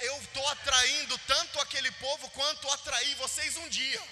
Eu 0.00 0.22
estou 0.22 0.46
atraindo 0.48 1.16
tanto 1.18 1.60
aquele 1.60 1.90
povo 1.92 2.28
quanto 2.30 2.68
atraí 2.70 3.14
vocês 3.14 3.56
um 3.56 3.68
dia. 3.68 4.02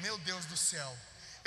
Meu 0.00 0.18
Deus 0.18 0.44
do 0.46 0.56
céu. 0.56 0.98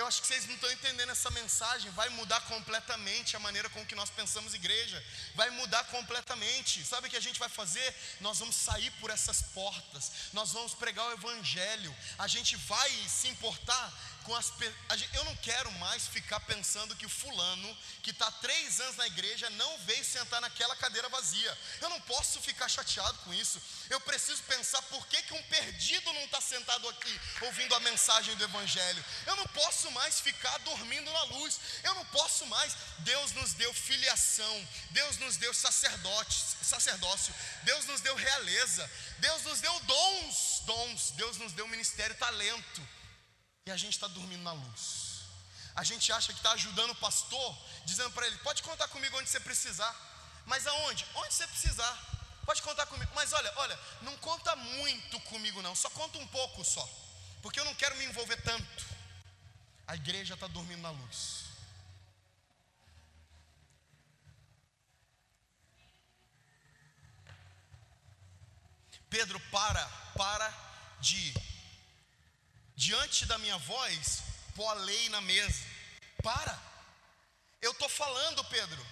Eu 0.01 0.07
acho 0.07 0.19
que 0.19 0.27
vocês 0.27 0.47
não 0.47 0.55
estão 0.55 0.71
entendendo 0.71 1.11
essa 1.11 1.29
mensagem. 1.29 1.91
Vai 1.91 2.09
mudar 2.09 2.41
completamente 2.53 3.35
a 3.35 3.39
maneira 3.39 3.69
com 3.69 3.85
que 3.85 3.93
nós 3.93 4.09
pensamos 4.09 4.55
igreja. 4.55 5.01
Vai 5.35 5.51
mudar 5.51 5.83
completamente. 5.95 6.83
Sabe 6.83 7.05
o 7.05 7.09
que 7.11 7.17
a 7.17 7.21
gente 7.21 7.37
vai 7.37 7.49
fazer? 7.49 7.95
Nós 8.19 8.39
vamos 8.39 8.55
sair 8.55 8.89
por 8.99 9.11
essas 9.11 9.43
portas. 9.53 10.11
Nós 10.33 10.53
vamos 10.53 10.73
pregar 10.73 11.05
o 11.07 11.13
Evangelho. 11.13 11.95
A 12.17 12.27
gente 12.27 12.55
vai 12.55 12.89
se 13.07 13.27
importar 13.27 13.93
com 14.23 14.35
as 14.35 14.51
eu 15.13 15.23
não 15.25 15.35
quero 15.37 15.71
mais 15.73 16.07
ficar 16.07 16.39
pensando 16.41 16.95
que 16.95 17.05
o 17.05 17.09
fulano 17.09 17.77
que 18.03 18.11
está 18.11 18.29
três 18.31 18.79
anos 18.79 18.95
na 18.95 19.07
igreja 19.07 19.49
não 19.51 19.77
veio 19.79 20.03
sentar 20.03 20.41
naquela 20.41 20.75
cadeira 20.75 21.09
vazia. 21.09 21.57
Eu 21.79 21.89
não 21.89 21.99
posso 22.01 22.39
ficar 22.41 22.67
chateado 22.67 23.17
com 23.19 23.33
isso. 23.33 23.61
Eu 23.89 23.99
preciso 24.01 24.41
pensar 24.43 24.81
por 24.83 25.05
que, 25.07 25.21
que 25.23 25.33
um 25.33 25.43
perdido 25.43 26.13
não 26.13 26.23
está 26.23 26.39
sentado 26.39 26.87
aqui 26.89 27.21
ouvindo 27.41 27.75
a 27.75 27.79
mensagem 27.79 28.35
do 28.35 28.43
Evangelho. 28.43 29.03
Eu 29.25 29.35
não 29.35 29.47
posso 29.47 29.89
mais 29.91 30.19
ficar 30.19 30.57
dormindo 30.59 31.11
na 31.11 31.23
luz. 31.23 31.59
Eu 31.83 31.95
não 31.95 32.05
posso 32.05 32.45
mais. 32.45 32.75
Deus 32.99 33.31
nos 33.33 33.53
deu 33.53 33.73
filiação. 33.73 34.67
Deus 34.91 35.17
nos 35.17 35.37
deu 35.37 35.53
sacerdócio. 35.53 37.33
Deus 37.63 37.85
nos 37.85 38.01
deu 38.01 38.15
realeza. 38.15 38.89
Deus 39.19 39.43
nos 39.43 39.61
deu 39.61 39.79
dons, 39.81 40.61
dons. 40.65 41.11
Deus 41.11 41.37
nos 41.37 41.53
deu 41.53 41.67
ministério, 41.67 42.15
talento 42.15 43.00
e 43.65 43.71
a 43.71 43.77
gente 43.77 43.93
está 43.93 44.07
dormindo 44.07 44.41
na 44.43 44.53
luz. 44.53 45.21
A 45.75 45.83
gente 45.83 46.11
acha 46.11 46.33
que 46.33 46.39
está 46.39 46.51
ajudando 46.53 46.91
o 46.91 46.95
pastor, 46.95 47.57
dizendo 47.85 48.11
para 48.11 48.27
ele: 48.27 48.37
pode 48.39 48.63
contar 48.63 48.87
comigo 48.87 49.17
onde 49.17 49.29
você 49.29 49.39
precisar. 49.39 49.95
Mas 50.45 50.65
aonde? 50.65 51.05
Onde 51.15 51.33
você 51.33 51.47
precisar. 51.47 51.97
Pode 52.45 52.61
contar 52.61 52.85
comigo. 52.87 53.11
Mas 53.13 53.31
olha, 53.31 53.53
olha, 53.57 53.79
não 54.01 54.17
conta 54.17 54.55
muito 54.55 55.19
comigo, 55.21 55.61
não. 55.61 55.75
Só 55.75 55.89
conta 55.91 56.17
um 56.17 56.27
pouco 56.27 56.63
só. 56.63 56.87
Porque 57.41 57.59
eu 57.59 57.65
não 57.65 57.75
quero 57.75 57.95
me 57.97 58.05
envolver 58.05 58.41
tanto. 58.41 58.85
A 59.87 59.95
igreja 59.95 60.33
está 60.33 60.47
dormindo 60.47 60.81
na 60.81 60.89
luz. 60.89 61.45
Pedro 69.09 69.39
para, 69.51 69.85
para 70.15 70.53
de 70.99 71.33
diante 72.81 73.27
da 73.27 73.37
minha 73.37 73.57
voz, 73.59 74.23
pôr 74.55 74.67
a 74.67 74.73
lei 74.73 75.07
na 75.09 75.21
mesa. 75.21 75.63
Para. 76.23 76.59
Eu 77.61 77.71
estou 77.73 77.87
falando, 77.87 78.43
Pedro. 78.45 78.83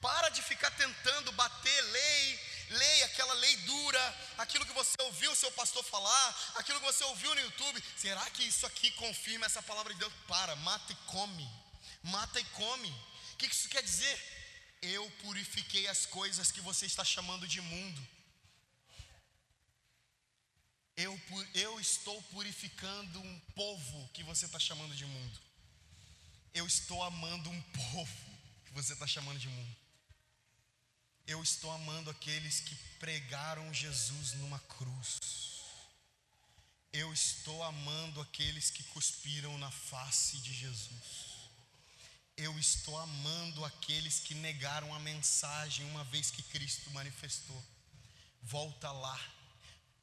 Para 0.00 0.28
de 0.30 0.42
ficar 0.42 0.72
tentando 0.72 1.30
bater 1.32 1.80
lei, 1.82 2.40
lei, 2.70 3.02
aquela 3.04 3.32
lei 3.34 3.56
dura, 3.58 4.16
aquilo 4.38 4.66
que 4.66 4.72
você 4.72 4.96
ouviu 5.02 5.30
o 5.30 5.36
seu 5.36 5.52
pastor 5.52 5.84
falar, 5.84 6.52
aquilo 6.56 6.80
que 6.80 6.86
você 6.86 7.04
ouviu 7.04 7.32
no 7.32 7.40
YouTube. 7.40 7.82
Será 7.96 8.28
que 8.30 8.42
isso 8.42 8.66
aqui 8.66 8.90
confirma 8.92 9.46
essa 9.46 9.62
palavra 9.62 9.92
de 9.92 10.00
Deus? 10.00 10.12
Para, 10.26 10.56
mata 10.56 10.92
e 10.92 10.96
come. 11.06 11.48
Mata 12.02 12.40
e 12.40 12.44
come. 12.44 12.90
O 13.34 13.36
que 13.36 13.46
isso 13.46 13.68
quer 13.68 13.84
dizer? 13.84 14.16
Eu 14.82 15.08
purifiquei 15.22 15.86
as 15.86 16.06
coisas 16.06 16.50
que 16.50 16.60
você 16.60 16.86
está 16.86 17.04
chamando 17.04 17.46
de 17.46 17.60
mundo. 17.60 18.17
Eu, 20.98 21.16
eu 21.54 21.78
estou 21.78 22.20
purificando 22.22 23.20
um 23.20 23.40
povo 23.54 24.10
que 24.12 24.24
você 24.24 24.46
está 24.46 24.58
chamando 24.58 24.96
de 24.96 25.06
mundo. 25.06 25.40
Eu 26.52 26.66
estou 26.66 27.00
amando 27.04 27.48
um 27.48 27.62
povo 27.94 28.18
que 28.66 28.72
você 28.72 28.94
está 28.94 29.06
chamando 29.06 29.38
de 29.38 29.46
mundo. 29.46 29.76
Eu 31.24 31.40
estou 31.40 31.70
amando 31.70 32.10
aqueles 32.10 32.58
que 32.58 32.74
pregaram 32.98 33.72
Jesus 33.72 34.32
numa 34.32 34.58
cruz. 34.58 35.20
Eu 36.92 37.12
estou 37.12 37.62
amando 37.62 38.20
aqueles 38.20 38.68
que 38.68 38.82
cuspiram 38.82 39.56
na 39.56 39.70
face 39.70 40.38
de 40.38 40.52
Jesus. 40.52 41.48
Eu 42.36 42.58
estou 42.58 42.98
amando 42.98 43.64
aqueles 43.64 44.18
que 44.18 44.34
negaram 44.34 44.92
a 44.92 44.98
mensagem 44.98 45.86
uma 45.90 46.02
vez 46.02 46.28
que 46.32 46.42
Cristo 46.42 46.90
manifestou. 46.90 47.64
Volta 48.42 48.90
lá 48.90 49.37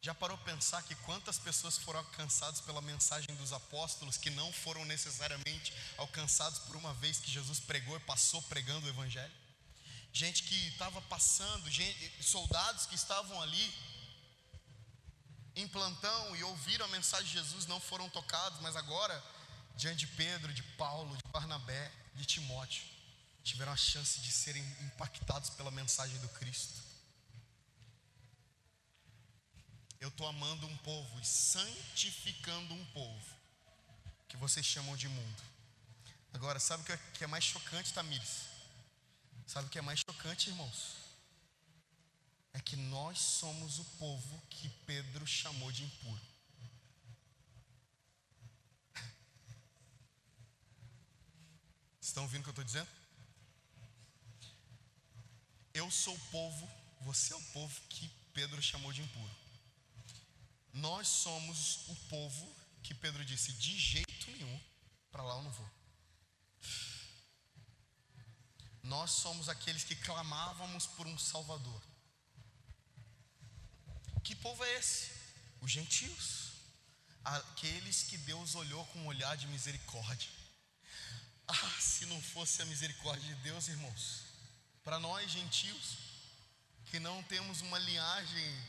já 0.06 0.14
parou 0.14 0.38
pensar 0.38 0.84
que 0.84 0.94
quantas 0.98 1.40
pessoas 1.40 1.80
foram 1.80 1.98
alcançadas 1.98 2.62
pela 2.62 2.80
mensagem 2.80 3.36
dos 3.38 3.52
apóstolos 3.52 4.18
que 4.18 4.30
não 4.30 4.54
foram 4.54 4.86
necessariamente 4.86 5.74
alcançados 5.98 6.60
por 6.60 6.76
uma 6.76 6.94
vez 6.94 7.18
que 7.18 7.32
Jesus 7.32 7.60
pregou 7.60 7.98
e 7.98 8.00
passou 8.02 8.40
pregando 8.44 8.86
o 8.86 8.90
evangelho? 8.90 9.34
Gente 10.14 10.44
que 10.44 10.68
estava 10.68 11.02
passando, 11.02 11.72
gente, 11.72 12.24
soldados 12.24 12.86
que 12.86 12.94
estavam 12.94 13.42
ali 13.42 13.74
em 15.56 15.68
plantão 15.68 16.36
e 16.36 16.44
ouviram 16.44 16.86
a 16.86 16.90
mensagem 16.90 17.26
de 17.26 17.34
Jesus 17.34 17.66
não 17.66 17.80
foram 17.80 18.08
tocados, 18.08 18.60
mas 18.60 18.76
agora 18.76 19.24
diante 19.76 20.06
de 20.06 20.08
Pedro, 20.14 20.54
de 20.54 20.62
Paulo, 20.84 21.18
de 21.18 21.32
Barnabé, 21.32 21.92
de 22.14 22.26
Timóteo, 22.26 22.84
tiveram 23.44 23.72
a 23.72 23.76
chance 23.76 24.20
de 24.20 24.32
serem 24.32 24.64
impactados 24.82 25.50
pela 25.50 25.72
mensagem 25.72 26.20
do 26.20 26.30
Cristo. 26.30 26.85
Eu 30.00 30.10
estou 30.10 30.28
amando 30.28 30.68
um 30.68 30.78
povo 30.78 31.20
e 31.20 31.26
santificando 31.26 32.74
um 32.74 32.86
povo 32.88 33.36
que 34.28 34.38
vocês 34.38 34.66
chamam 34.66 34.96
de 34.96 35.08
mundo. 35.08 35.44
Agora, 36.34 36.60
sabe 36.60 36.84
o 36.84 36.98
que 37.14 37.24
é 37.24 37.28
mais 37.28 37.44
chocante, 37.44 37.94
Tamires? 37.94 38.46
Sabe 39.48 39.68
o 39.68 39.70
que 39.70 39.80
é 39.80 39.82
mais 39.82 40.00
chocante, 40.00 40.50
irmãos? 40.50 40.98
É 42.54 42.60
que 42.60 42.76
nós 42.76 43.20
somos 43.20 43.80
o 43.80 43.86
povo 44.00 44.42
que 44.50 44.70
Pedro 44.86 45.26
chamou 45.26 45.72
de 45.72 45.84
impuro. 45.84 46.22
Estão 52.02 52.24
ouvindo 52.24 52.42
o 52.42 52.44
que 52.44 52.50
eu 52.50 52.52
estou 52.52 52.64
dizendo? 52.64 52.90
Eu 55.74 55.90
sou 55.92 56.16
o 56.16 56.20
povo, 56.32 56.70
você 57.02 57.34
é 57.34 57.36
o 57.36 57.42
povo 57.52 57.82
que 57.90 58.08
Pedro 58.34 58.62
chamou 58.62 58.94
de 58.94 59.02
impuro. 59.02 59.45
Nós 60.76 61.08
somos 61.08 61.88
o 61.88 61.96
povo 62.10 62.54
que 62.84 62.94
Pedro 62.94 63.24
disse: 63.24 63.54
de 63.54 63.80
jeito 63.80 64.32
nenhum, 64.32 64.60
para 65.10 65.24
lá 65.24 65.36
eu 65.36 65.44
não 65.44 65.52
vou. 65.52 65.72
Nós 68.84 69.12
somos 69.12 69.48
aqueles 69.48 69.86
que 69.86 69.96
clamávamos 69.96 70.86
por 70.86 71.08
um 71.08 71.18
Salvador. 71.18 71.82
Que 74.22 74.36
povo 74.36 74.64
é 74.66 74.74
esse? 74.76 75.12
Os 75.62 75.72
gentios, 75.72 76.52
aqueles 77.24 78.04
que 78.04 78.18
Deus 78.18 78.54
olhou 78.54 78.86
com 78.88 79.00
um 79.00 79.08
olhar 79.08 79.36
de 79.38 79.48
misericórdia. 79.48 80.30
Ah, 81.48 81.80
se 81.80 82.06
não 82.08 82.22
fosse 82.22 82.62
a 82.62 82.66
misericórdia 82.66 83.34
de 83.34 83.42
Deus, 83.44 83.70
irmãos, 83.70 84.24
para 84.84 85.00
nós 85.00 85.32
gentios, 85.32 85.98
que 86.88 87.00
não 87.00 87.24
temos 87.24 87.62
uma 87.62 87.80
linhagem 87.80 88.68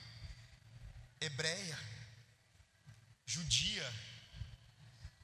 hebreia, 1.20 1.95
judia, 3.26 3.92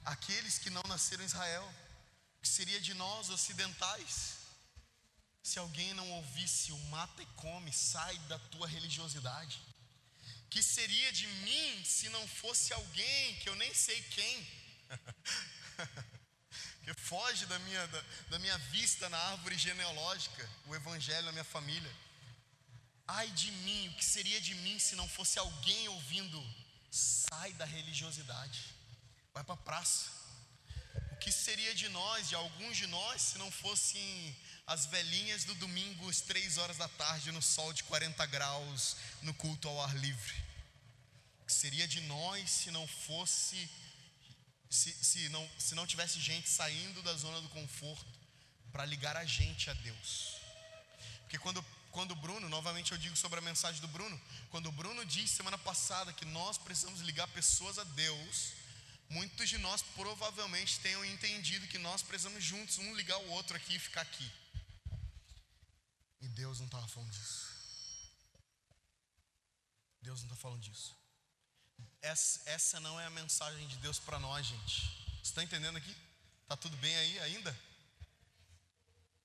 aqueles 0.05 0.59
que 0.59 0.71
não 0.71 0.83
nasceram 0.89 1.23
em 1.23 1.27
Israel, 1.27 1.75
que 2.43 2.49
seria 2.49 2.81
de 2.81 2.93
nós 2.95 3.31
ocidentais. 3.31 4.43
Se 5.43 5.59
alguém 5.59 5.95
não 5.95 6.09
ouvisse 6.11 6.73
o 6.73 6.79
mata 6.87 7.23
e 7.23 7.27
come, 7.37 7.73
sai 7.73 8.17
da 8.31 8.39
tua 8.39 8.67
religiosidade. 8.67 9.61
Que 10.51 10.63
seria 10.63 11.13
de 11.13 11.27
mim 11.27 11.85
se 11.85 12.09
não 12.11 12.27
fosse 12.29 12.73
alguém 12.73 13.37
que 13.37 13.49
eu 13.49 13.55
nem 13.55 13.73
sei 13.73 14.01
quem, 14.03 14.47
que 16.85 16.95
foge 16.95 17.47
da 17.47 17.59
minha, 17.61 17.87
da, 17.87 18.05
da 18.31 18.39
minha 18.39 18.59
vista 18.59 19.09
na 19.09 19.19
árvore 19.19 19.57
genealógica, 19.57 20.49
o 20.67 20.75
evangelho 20.75 21.27
na 21.27 21.33
minha 21.33 21.45
família. 21.45 21.97
Ai 23.07 23.31
de 23.31 23.51
mim, 23.51 23.89
o 23.89 23.95
que 23.95 24.05
seria 24.05 24.41
de 24.41 24.55
mim 24.57 24.79
se 24.79 24.95
não 24.95 25.09
fosse 25.09 25.39
alguém 25.39 25.89
ouvindo 25.89 26.39
Sai 26.93 27.55
da 27.55 27.65
religiosidade, 27.65 28.61
vai 29.33 29.43
para 29.43 29.55
a 29.55 29.65
praça. 29.69 30.11
O 31.13 31.17
que 31.17 31.33
seria 31.33 31.75
de 31.75 31.89
nós, 31.89 32.29
de 32.29 32.35
alguns 32.35 32.77
de 32.77 32.87
nós, 32.87 33.23
se 33.23 33.39
não 33.39 33.51
fossem 33.51 34.37
as 34.67 34.85
velhinhas 34.85 35.45
do 35.45 35.55
domingo 35.55 36.11
às 36.11 36.21
três 36.21 36.59
horas 36.59 36.77
da 36.77 36.89
tarde 36.89 37.33
no 37.33 37.41
sol 37.41 37.73
de 37.73 37.83
40 37.85 38.27
graus 38.27 38.97
no 39.23 39.33
culto 39.33 39.69
ao 39.69 39.83
ar 39.83 39.97
livre? 39.97 40.35
O 41.41 41.47
que 41.47 41.53
seria 41.55 41.89
de 41.89 42.03
nós 42.03 42.51
se 42.51 42.71
não 42.71 42.87
fosse, 42.87 43.71
se, 44.69 44.93
se, 44.93 45.31
não, 45.31 45.51
se 45.59 45.75
não 45.75 45.87
tivesse 45.87 46.21
gente 46.21 46.47
saindo 46.47 47.03
da 47.03 47.15
zona 47.15 47.41
do 47.41 47.49
conforto 47.49 48.21
para 48.71 48.85
ligar 48.85 49.17
a 49.17 49.25
gente 49.25 49.71
a 49.71 49.73
Deus? 49.73 50.37
Porque 51.23 51.39
quando 51.39 51.65
quando 51.93 52.13
o 52.13 52.17
Bruno, 52.17 52.49
novamente 52.49 52.93
eu 52.93 52.99
digo 52.99 53.17
sobre 53.17 53.39
a 53.39 53.43
mensagem 53.43 53.81
do 53.81 53.87
Bruno, 53.89 54.21
quando 54.51 54.67
o 54.67 54.73
Bruno 54.73 55.05
disse 55.05 55.37
semana 55.37 55.59
passada 55.59 56.13
que 56.13 56.25
nós 56.25 56.57
precisamos 56.59 57.01
ligar 57.01 57.29
pessoas 57.29 57.79
a 57.79 57.85
Deus, 57.85 58.55
muitos 59.11 59.49
de 59.49 59.59
nós 59.59 59.83
provavelmente 59.83 60.81
tenham 60.81 61.05
entendido 61.05 61.69
que 61.69 61.79
nós 61.79 62.03
precisamos 62.03 62.43
juntos, 62.43 62.79
um 62.79 62.95
ligar 62.95 63.19
o 63.19 63.31
outro 63.31 63.55
aqui 63.55 63.77
e 63.77 63.79
ficar 63.79 64.01
aqui. 64.01 64.29
E 66.23 66.29
Deus 66.29 66.59
não 66.61 66.67
estava 66.67 66.89
falando 66.89 67.11
disso. 67.11 67.53
Deus 70.01 70.21
não 70.21 70.31
está 70.31 70.37
falando 70.37 70.61
disso. 70.61 70.97
Essa, 72.01 72.41
essa 72.47 72.81
não 72.81 72.99
é 72.99 73.07
a 73.07 73.11
mensagem 73.11 73.69
de 73.69 73.77
Deus 73.77 73.99
para 73.99 74.19
nós, 74.19 74.47
gente. 74.47 74.81
Você 75.23 75.31
está 75.31 75.43
entendendo 75.43 75.77
aqui? 75.77 75.95
Está 76.43 76.57
tudo 76.57 76.77
bem 76.79 76.97
aí 76.97 77.21
ainda? 77.21 77.57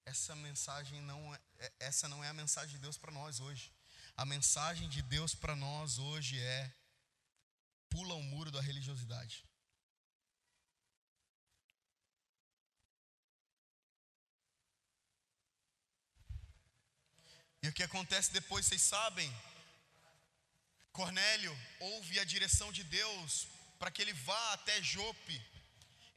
essa 0.08 0.34
mensagem 0.38 1.01
não 1.01 1.36
é, 1.36 1.39
é, 1.60 1.72
essa 1.80 2.08
não 2.08 2.24
é 2.24 2.30
a 2.30 2.34
mensagem 2.34 2.72
de 2.76 2.82
Deus 2.86 2.97
para 2.97 3.12
nós 3.12 3.41
hoje. 3.41 3.72
A 4.16 4.26
mensagem 4.26 4.88
de 4.88 5.01
Deus 5.01 5.36
para 5.36 5.55
nós 5.55 5.97
hoje 5.99 6.39
é 6.39 6.72
pula 7.89 8.14
o 8.16 8.24
muro 8.24 8.49
da 8.49 8.62
religiosidade. 8.62 9.45
E 17.62 17.68
o 17.68 17.74
que 17.74 17.84
acontece 17.84 18.32
depois, 18.32 18.66
vocês 18.66 18.82
sabem? 18.82 19.30
Cornélio 20.93 21.55
ouve 21.82 22.18
a 22.20 22.24
direção 22.24 22.72
de 22.72 22.84
Deus 22.86 23.45
para 23.78 23.91
que 23.91 24.01
ele 24.01 24.14
vá 24.14 24.53
até 24.53 24.82
Jope 24.82 25.57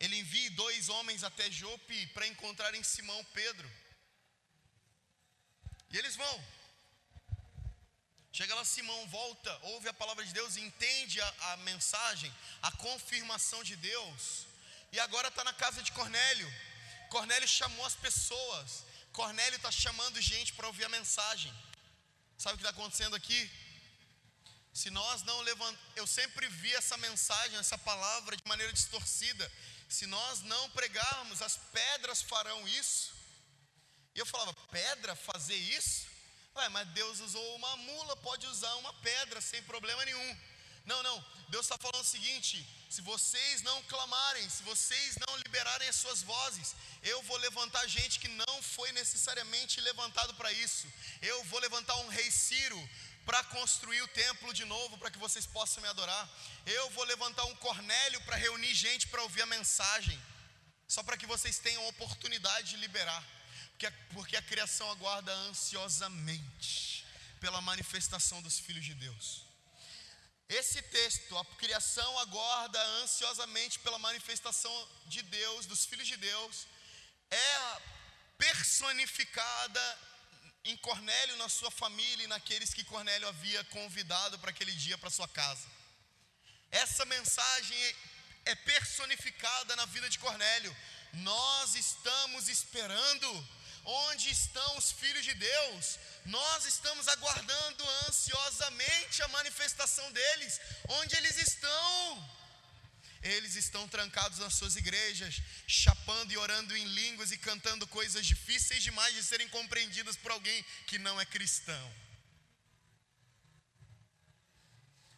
ele 0.00 0.18
envia 0.18 0.50
dois 0.52 0.88
homens 0.88 1.22
até 1.22 1.50
Jope 1.50 2.06
para 2.08 2.26
encontrarem 2.26 2.82
Simão 2.82 3.22
Pedro. 3.34 3.70
E 5.90 5.98
eles 5.98 6.16
vão. 6.16 6.44
Chega 8.32 8.54
lá, 8.54 8.64
Simão 8.64 9.06
volta, 9.08 9.58
ouve 9.62 9.88
a 9.88 9.92
palavra 9.92 10.24
de 10.24 10.32
Deus, 10.32 10.56
entende 10.56 11.20
a, 11.20 11.34
a 11.52 11.56
mensagem, 11.58 12.32
a 12.62 12.72
confirmação 12.72 13.62
de 13.62 13.76
Deus. 13.76 14.46
E 14.92 15.00
agora 15.00 15.28
está 15.28 15.44
na 15.44 15.52
casa 15.52 15.82
de 15.82 15.92
Cornélio. 15.92 16.50
Cornélio 17.10 17.48
chamou 17.48 17.84
as 17.84 17.94
pessoas. 17.94 18.84
Cornélio 19.12 19.56
está 19.56 19.70
chamando 19.70 20.20
gente 20.20 20.52
para 20.52 20.68
ouvir 20.68 20.84
a 20.84 20.88
mensagem. 20.88 21.52
Sabe 22.38 22.54
o 22.54 22.58
que 22.58 22.64
está 22.64 22.70
acontecendo 22.70 23.16
aqui? 23.16 23.50
Se 24.72 24.88
nós 24.90 25.22
não 25.24 25.40
levantamos, 25.42 25.80
eu 25.96 26.06
sempre 26.06 26.48
vi 26.48 26.72
essa 26.74 26.96
mensagem, 26.96 27.58
essa 27.58 27.76
palavra 27.76 28.36
de 28.36 28.42
maneira 28.46 28.72
distorcida. 28.72 29.52
Se 29.90 30.06
nós 30.06 30.40
não 30.42 30.70
pregarmos, 30.70 31.42
as 31.42 31.56
pedras 31.72 32.22
farão 32.22 32.66
isso. 32.68 33.12
E 34.14 34.20
eu 34.20 34.24
falava, 34.24 34.54
pedra 34.70 35.16
fazer 35.16 35.56
isso? 35.56 36.06
Ué, 36.54 36.68
mas 36.68 36.88
Deus 36.90 37.18
usou 37.20 37.56
uma 37.56 37.76
mula, 37.76 38.16
pode 38.16 38.46
usar 38.46 38.72
uma 38.76 38.92
pedra 38.94 39.40
sem 39.40 39.60
problema 39.64 40.04
nenhum. 40.04 40.38
Não, 40.86 41.02
não, 41.02 41.24
Deus 41.48 41.66
está 41.66 41.76
falando 41.76 42.02
o 42.02 42.12
seguinte: 42.16 42.54
se 42.88 43.02
vocês 43.02 43.62
não 43.62 43.82
clamarem, 43.84 44.48
se 44.48 44.62
vocês 44.62 45.16
não 45.26 45.36
liberarem 45.38 45.88
as 45.88 45.96
suas 45.96 46.22
vozes, 46.22 46.74
eu 47.02 47.20
vou 47.22 47.36
levantar 47.38 47.86
gente 47.88 48.20
que 48.20 48.28
não 48.28 48.62
foi 48.62 48.90
necessariamente 48.92 49.80
levantado 49.80 50.34
para 50.34 50.52
isso. 50.52 50.86
Eu 51.20 51.42
vou 51.44 51.60
levantar 51.60 51.96
um 51.96 52.08
rei 52.08 52.30
Ciro 52.30 52.80
para 53.26 53.42
construir 53.44 54.02
o 54.02 54.08
templo 54.08 54.52
de 54.52 54.64
novo, 54.64 54.98
para 54.98 55.10
que 55.10 55.18
vocês 55.18 55.46
possam 55.46 55.82
me 55.82 55.88
adorar. 55.88 56.28
Eu 56.66 56.90
vou 56.90 57.04
levantar 57.04 57.44
um 57.44 57.56
Cornélio 57.56 58.20
para 58.22 58.36
reunir 58.36 58.74
gente 58.74 59.08
para 59.08 59.22
ouvir 59.22 59.42
a 59.42 59.46
mensagem, 59.46 60.20
só 60.88 61.02
para 61.02 61.16
que 61.16 61.26
vocês 61.26 61.58
tenham 61.58 61.86
oportunidade 61.88 62.70
de 62.70 62.76
liberar 62.76 63.24
porque, 63.80 63.90
porque 64.12 64.36
a 64.36 64.42
criação 64.42 64.90
aguarda 64.90 65.32
ansiosamente 65.48 67.06
pela 67.40 67.62
manifestação 67.62 68.42
dos 68.42 68.58
filhos 68.58 68.84
de 68.84 68.92
Deus. 68.92 69.46
Esse 70.50 70.82
texto, 70.82 71.38
a 71.38 71.44
criação 71.56 72.18
aguarda 72.18 72.82
ansiosamente 73.02 73.78
pela 73.78 73.98
manifestação 73.98 74.88
de 75.06 75.22
Deus, 75.22 75.64
dos 75.64 75.86
filhos 75.86 76.06
de 76.06 76.18
Deus, 76.18 76.66
é 77.30 77.82
personificada 78.36 79.98
em 80.64 80.76
Cornélio, 80.76 81.36
na 81.36 81.48
sua 81.48 81.70
família 81.70 82.24
e 82.24 82.28
naqueles 82.28 82.74
que 82.74 82.84
Cornélio 82.84 83.28
havia 83.28 83.62
convidado 83.64 84.38
para 84.38 84.50
aquele 84.50 84.72
dia 84.72 84.98
para 84.98 85.10
sua 85.10 85.28
casa. 85.28 85.66
Essa 86.70 87.04
mensagem 87.04 87.94
é 88.44 88.54
personificada 88.54 89.74
na 89.76 89.86
vida 89.86 90.08
de 90.08 90.18
Cornélio. 90.18 90.76
Nós 91.12 91.74
estamos 91.74 92.48
esperando 92.48 93.28
Onde 93.84 94.30
estão 94.30 94.76
os 94.76 94.92
filhos 94.92 95.24
de 95.24 95.34
Deus? 95.34 95.98
Nós 96.26 96.66
estamos 96.66 97.08
aguardando 97.08 97.88
ansiosamente 98.08 99.22
a 99.22 99.28
manifestação 99.28 100.12
deles. 100.12 100.60
Onde 100.88 101.16
eles 101.16 101.36
estão? 101.38 102.39
Eles 103.22 103.54
estão 103.54 103.86
trancados 103.86 104.38
nas 104.38 104.54
suas 104.54 104.76
igrejas, 104.76 105.42
chapando 105.66 106.32
e 106.32 106.38
orando 106.38 106.74
em 106.74 106.84
línguas 106.84 107.30
e 107.30 107.38
cantando 107.38 107.86
coisas 107.86 108.26
difíceis 108.26 108.82
demais 108.82 109.14
de 109.14 109.22
serem 109.22 109.48
compreendidas 109.48 110.16
por 110.16 110.32
alguém 110.32 110.64
que 110.86 110.98
não 110.98 111.20
é 111.20 111.26
cristão. 111.26 111.94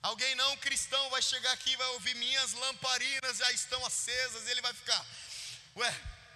Alguém 0.03 0.34
não 0.34 0.57
cristão 0.57 1.11
vai 1.11 1.22
chegar 1.22 1.53
aqui 1.53 1.70
e 1.70 1.76
vai 1.76 1.86
ouvir 1.90 2.16
minhas 2.16 2.53
lamparinas 2.55 3.38
já 3.38 3.53
estão 3.53 3.86
acesas, 3.86 4.48
e 4.48 4.50
ele 4.50 4.61
vai 4.61 4.74
ficar, 4.74 5.07
ué, 5.76 5.90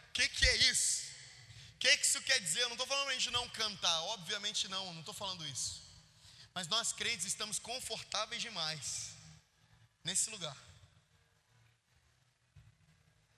o 0.08 0.12
que, 0.12 0.28
que 0.28 0.46
é 0.46 0.56
isso? 0.70 1.02
O 1.74 1.78
que, 1.78 1.96
que 1.96 2.06
isso 2.06 2.22
quer 2.22 2.38
dizer? 2.40 2.60
Eu 2.60 2.68
não 2.68 2.76
estou 2.76 2.86
falando 2.86 3.08
a 3.08 3.12
gente 3.12 3.30
não 3.30 3.48
cantar, 3.48 4.02
obviamente 4.02 4.68
não, 4.68 4.94
não 4.94 5.00
estou 5.00 5.12
falando 5.12 5.44
isso. 5.48 5.82
Mas 6.54 6.68
nós 6.68 6.92
crentes 6.92 7.26
estamos 7.26 7.58
confortáveis 7.58 8.40
demais 8.40 9.10
nesse 10.04 10.30
lugar. 10.30 10.56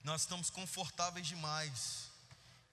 Nós 0.09 0.23
estamos 0.23 0.49
confortáveis 0.49 1.27
demais. 1.27 2.09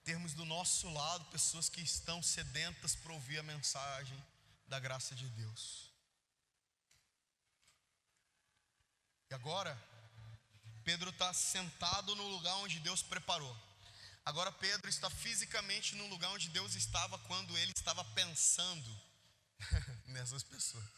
Termos 0.04 0.32
do 0.32 0.46
nosso 0.46 0.88
lado 0.88 1.22
pessoas 1.26 1.68
que 1.68 1.82
estão 1.82 2.22
sedentas 2.22 2.96
para 2.96 3.12
ouvir 3.12 3.38
a 3.38 3.42
mensagem 3.42 4.18
da 4.66 4.80
graça 4.80 5.14
de 5.14 5.28
Deus. 5.28 5.92
E 9.28 9.34
agora, 9.34 9.78
Pedro 10.82 11.10
está 11.10 11.30
sentado 11.34 12.16
no 12.16 12.26
lugar 12.26 12.54
onde 12.54 12.80
Deus 12.80 13.02
preparou. 13.02 13.54
Agora 14.24 14.50
Pedro 14.50 14.88
está 14.88 15.10
fisicamente 15.10 15.94
no 15.94 16.06
lugar 16.06 16.30
onde 16.30 16.48
Deus 16.48 16.74
estava 16.74 17.18
quando 17.18 17.54
ele 17.58 17.72
estava 17.76 18.02
pensando 18.02 19.00
nessas 20.08 20.42
pessoas. 20.42 20.88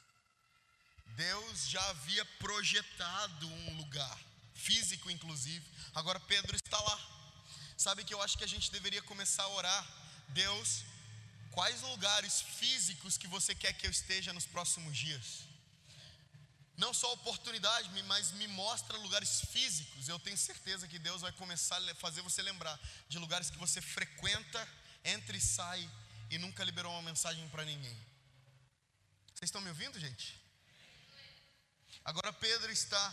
Deus 1.17 1.69
já 1.69 1.85
havia 1.91 2.25
projetado 2.39 3.49
um 3.49 3.77
lugar, 3.77 4.21
físico 4.67 5.11
inclusive. 5.11 5.65
Agora 5.95 6.21
Pedro 6.21 6.55
está 6.57 6.79
lá. 6.81 6.99
Sabe 7.77 8.05
que 8.05 8.15
eu 8.15 8.23
acho 8.23 8.37
que 8.39 8.45
a 8.45 8.53
gente 8.55 8.71
deveria 8.71 9.03
começar 9.03 9.45
a 9.45 9.55
orar. 9.61 9.83
Deus, 10.29 10.83
quais 11.53 11.81
lugares 11.83 12.41
físicos 12.61 13.17
que 13.17 13.29
você 13.37 13.55
quer 13.55 13.73
que 13.73 13.87
eu 13.87 13.91
esteja 13.91 14.33
nos 14.33 14.47
próximos 14.47 14.97
dias? 14.97 15.49
não 16.79 16.95
só 16.95 17.13
oportunidade, 17.13 17.91
mas 18.05 18.31
me 18.33 18.47
mostra 18.47 18.97
lugares 18.99 19.41
físicos. 19.53 20.09
Eu 20.09 20.19
tenho 20.21 20.39
certeza 20.39 20.87
que 20.87 20.97
Deus 20.97 21.23
vai 21.23 21.33
começar 21.33 21.77
a 21.77 21.95
fazer 21.97 22.23
você 22.23 22.41
lembrar 22.41 22.79
de 23.09 23.19
lugares 23.19 23.51
que 23.51 23.59
você 23.59 23.81
frequenta, 23.81 24.69
entra 25.05 25.37
e 25.37 25.41
sai 25.41 25.91
e 26.31 26.39
nunca 26.39 26.63
liberou 26.63 26.93
uma 26.93 27.03
mensagem 27.03 27.47
para 27.49 27.65
ninguém. 27.65 27.97
Vocês 29.35 29.49
estão 29.49 29.61
me 29.61 29.71
ouvindo, 29.71 29.99
gente? 29.99 30.41
Agora 32.05 32.33
Pedro 32.33 32.71
está 32.71 33.13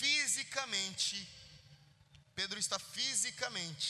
fisicamente, 0.00 1.16
Pedro 2.34 2.58
está 2.58 2.78
fisicamente 2.78 3.88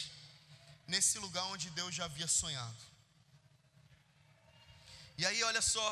nesse 0.93 1.17
lugar 1.25 1.45
onde 1.55 1.71
Deus 1.71 1.95
já 1.95 2.05
havia 2.07 2.27
sonhado. 2.27 2.83
E 5.17 5.25
aí, 5.29 5.41
olha 5.51 5.63
só, 5.75 5.89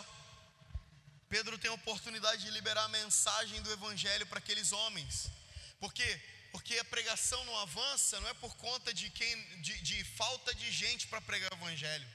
Pedro 1.29 1.59
tem 1.63 1.71
a 1.71 1.75
oportunidade 1.81 2.43
de 2.45 2.51
liberar 2.51 2.85
a 2.87 2.97
mensagem 3.01 3.61
do 3.63 3.73
Evangelho 3.79 4.27
para 4.27 4.41
aqueles 4.43 4.73
homens. 4.73 5.31
Por 5.79 5.93
quê? 5.93 6.11
Porque 6.51 6.79
a 6.79 6.91
pregação 6.97 7.41
não 7.45 7.57
avança, 7.59 8.21
não 8.21 8.29
é 8.29 8.35
por 8.35 8.57
conta 8.57 8.93
de, 8.93 9.09
quem, 9.11 9.61
de, 9.67 9.75
de 9.83 9.99
falta 10.21 10.53
de 10.55 10.69
gente 10.73 11.07
para 11.07 11.21
pregar 11.21 11.53
o 11.53 11.57
Evangelho. 11.57 12.09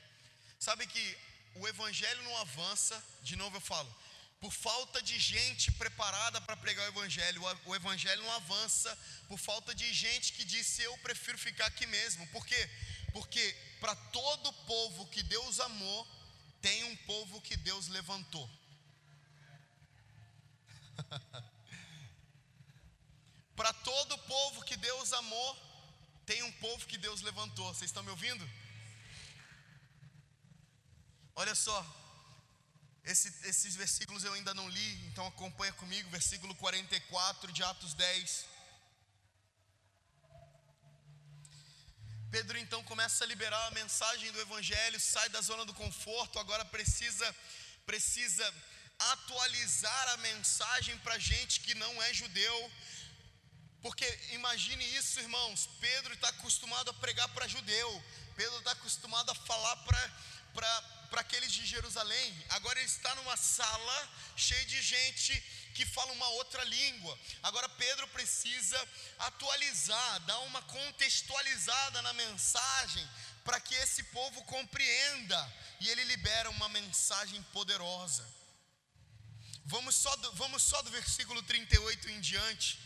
Sabe 0.60 0.88
que 0.88 1.18
o 1.56 1.68
Evangelho 1.68 2.22
não 2.24 2.38
avança, 2.38 3.01
de 3.22 3.36
novo 3.36 3.58
eu 3.58 3.62
falo, 3.62 3.89
por 4.44 4.52
falta 4.52 5.02
de 5.02 5.18
gente 5.18 5.72
preparada 5.72 6.41
para 6.41 6.58
pregar 6.58 6.86
o 6.86 6.89
Evangelho. 6.89 7.41
O 7.66 7.74
Evangelho 7.74 8.22
não 8.24 8.34
avança 8.34 8.94
por 9.30 9.39
falta 9.39 9.74
de 9.74 9.94
gente 9.94 10.34
que 10.34 10.44
disse: 10.44 10.82
Eu 10.84 10.98
prefiro 10.98 11.38
ficar 11.38 11.68
aqui 11.68 11.86
mesmo. 11.88 12.28
Por 12.28 12.46
quê? 12.46 12.70
Porque 13.14 13.56
para 13.80 13.96
todo 13.96 14.52
povo 14.74 15.08
que 15.08 15.24
Deus 15.24 15.62
amou, 15.62 16.06
tem 16.62 16.84
um 16.84 16.96
povo 17.12 17.39
que 17.39 17.56
Deus 17.56 17.88
levantou. 17.88 18.50
Para 23.56 23.72
todo 23.72 24.18
povo 24.18 24.64
que 24.66 24.76
Deus 24.76 25.14
amou, 25.14 25.58
tem 26.26 26.44
um 26.44 26.52
povo 26.54 26.86
que 26.86 26.98
Deus 26.98 27.22
levantou. 27.22 27.74
Vocês 27.74 27.89
estão 27.89 28.04
me 28.04 28.10
ouvindo? 28.10 28.50
Olha 31.36 31.56
só, 31.56 32.03
esse, 33.04 33.28
esses 33.47 33.76
versículos 33.76 34.24
eu 34.24 34.34
ainda 34.34 34.54
não 34.54 34.68
li, 34.70 35.06
então 35.08 35.28
acompanha 35.28 35.74
comigo, 35.74 36.10
versículo 36.10 36.56
44 36.56 37.51
de 37.51 37.64
Atos 37.64 37.93
10. 37.93 38.45
Pedro 42.32 42.58
então 42.58 42.82
começa 42.86 43.24
a 43.24 43.28
liberar 43.28 43.68
a 43.68 43.72
mensagem 43.72 44.32
do 44.32 44.41
Evangelho, 44.41 44.99
sai 44.99 45.28
da 45.30 45.41
zona 45.41 45.66
do 45.66 45.74
conforto, 45.74 46.39
agora 46.39 46.66
precisa, 46.66 47.36
precisa 47.86 48.54
atualizar 49.12 50.10
a 50.14 50.18
mensagem 50.18 50.97
para 50.99 51.20
gente 51.20 51.60
que 51.60 51.76
não 51.76 52.01
é 52.01 52.14
judeu. 52.14 52.72
Porque 53.82 54.08
imagine 54.32 54.84
isso, 54.95 55.20
irmãos. 55.20 55.70
Pedro 55.82 56.14
está 56.14 56.30
acostumado 56.30 56.89
a 56.89 56.93
pregar 56.93 57.28
para 57.36 57.47
judeu, 57.47 58.04
Pedro 58.36 58.58
está 58.60 58.72
acostumado 58.72 59.30
a 59.30 59.36
falar 59.36 59.76
para 59.78 60.12
aqueles 61.24 61.51
de 61.51 61.66
Jerusalém. 61.66 62.45
Agora 62.49 62.80
ele 62.80 62.88
está 62.88 63.14
numa 63.16 63.36
sala 63.38 64.10
cheia 64.36 64.66
de 64.66 64.82
gente 64.82 65.34
que 65.74 65.86
fala 65.86 66.12
uma 66.12 66.28
outra 66.39 66.64
língua. 66.64 67.20
Agora 67.41 67.68
Pedro 67.70 68.08
precisa 68.10 68.80
atualizar, 69.20 70.20
dar 70.22 70.39
uma 70.39 70.62
contextualizada 70.64 72.01
na 72.01 72.14
mensagem 72.14 73.08
para 73.43 73.60
que 73.60 73.76
esse 73.76 74.04
povo 74.04 74.43
compreenda, 74.43 75.54
e 75.82 75.89
ele 75.89 76.04
libera 76.06 76.49
uma 76.49 76.70
mensagem 76.70 77.41
poderosa. 77.51 78.26
Vamos 79.66 79.95
só 79.95 80.16
do, 80.18 80.32
vamos 80.34 80.64
só 80.64 80.82
do 80.82 80.91
versículo 80.91 81.41
38 81.43 82.10
em 82.10 82.20
diante. 82.20 82.80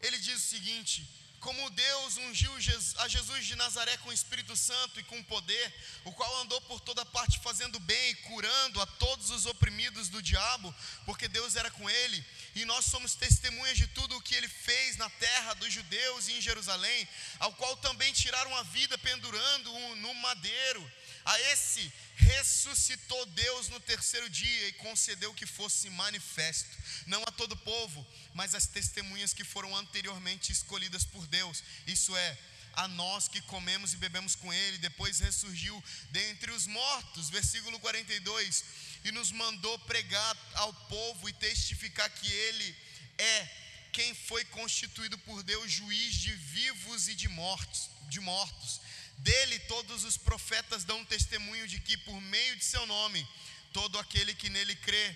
Ele 0.00 0.18
diz 0.18 0.36
o 0.36 0.48
seguinte: 0.48 1.08
como 1.42 1.70
Deus 1.70 2.16
ungiu 2.18 2.52
a 2.98 3.08
Jesus 3.08 3.44
de 3.44 3.56
Nazaré 3.56 3.96
com 3.96 4.10
o 4.10 4.12
Espírito 4.12 4.56
Santo 4.56 5.00
e 5.00 5.02
com 5.02 5.20
poder, 5.24 5.74
o 6.04 6.12
qual 6.12 6.40
andou 6.40 6.60
por 6.62 6.80
toda 6.80 7.04
parte 7.04 7.40
fazendo 7.40 7.80
bem 7.80 8.10
e 8.10 8.14
curando 8.14 8.80
a 8.80 8.86
todos 8.86 9.28
os 9.30 9.44
oprimidos 9.44 10.08
do 10.08 10.22
diabo, 10.22 10.72
porque 11.04 11.26
Deus 11.26 11.56
era 11.56 11.68
com 11.68 11.90
ele, 11.90 12.24
e 12.54 12.64
nós 12.64 12.84
somos 12.84 13.16
testemunhas 13.16 13.76
de 13.76 13.88
tudo 13.88 14.16
o 14.16 14.22
que 14.22 14.36
ele 14.36 14.48
fez 14.48 14.96
na 14.96 15.10
terra 15.10 15.54
dos 15.54 15.72
judeus 15.72 16.28
e 16.28 16.34
em 16.34 16.40
Jerusalém, 16.40 17.08
ao 17.40 17.52
qual 17.54 17.76
também 17.78 18.12
tiraram 18.12 18.56
a 18.56 18.62
vida 18.62 18.96
pendurando-o 18.98 19.96
no 19.96 20.14
madeiro. 20.14 20.92
A 21.24 21.40
esse 21.52 21.92
ressuscitou 22.16 23.26
Deus 23.26 23.68
no 23.68 23.78
terceiro 23.80 24.28
dia 24.28 24.68
e 24.68 24.72
concedeu 24.74 25.32
que 25.34 25.46
fosse 25.46 25.88
manifesto, 25.90 26.76
não 27.06 27.22
a 27.22 27.30
todo 27.30 27.56
povo, 27.56 28.06
mas 28.34 28.54
às 28.54 28.66
testemunhas 28.66 29.32
que 29.32 29.44
foram 29.44 29.74
anteriormente 29.76 30.50
escolhidas 30.50 31.04
por 31.04 31.26
Deus, 31.26 31.62
isso 31.86 32.16
é, 32.16 32.38
a 32.74 32.88
nós 32.88 33.28
que 33.28 33.40
comemos 33.42 33.92
e 33.92 33.98
bebemos 33.98 34.34
com 34.34 34.52
Ele, 34.52 34.78
depois 34.78 35.20
ressurgiu 35.20 35.82
dentre 36.10 36.50
os 36.50 36.66
mortos, 36.66 37.30
versículo 37.30 37.78
42, 37.78 38.64
e 39.04 39.12
nos 39.12 39.30
mandou 39.30 39.78
pregar 39.80 40.36
ao 40.54 40.72
povo 40.72 41.28
e 41.28 41.32
testificar 41.34 42.10
que 42.10 42.30
Ele 42.30 42.76
é 43.18 43.48
quem 43.92 44.14
foi 44.14 44.44
constituído 44.46 45.18
por 45.18 45.42
Deus 45.42 45.70
juiz 45.70 46.14
de 46.14 46.32
vivos 46.32 47.08
e 47.08 47.14
de 47.14 47.28
mortos, 47.28 47.90
de 48.08 48.20
mortos 48.20 48.80
dele, 49.18 49.58
todos 49.60 50.04
os 50.04 50.16
profetas 50.16 50.84
dão 50.84 51.04
testemunho 51.04 51.66
de 51.68 51.80
que, 51.80 51.96
por 51.96 52.20
meio 52.20 52.56
de 52.56 52.64
seu 52.64 52.84
nome, 52.86 53.26
todo 53.72 53.98
aquele 53.98 54.34
que 54.34 54.50
nele 54.50 54.76
crê 54.76 55.14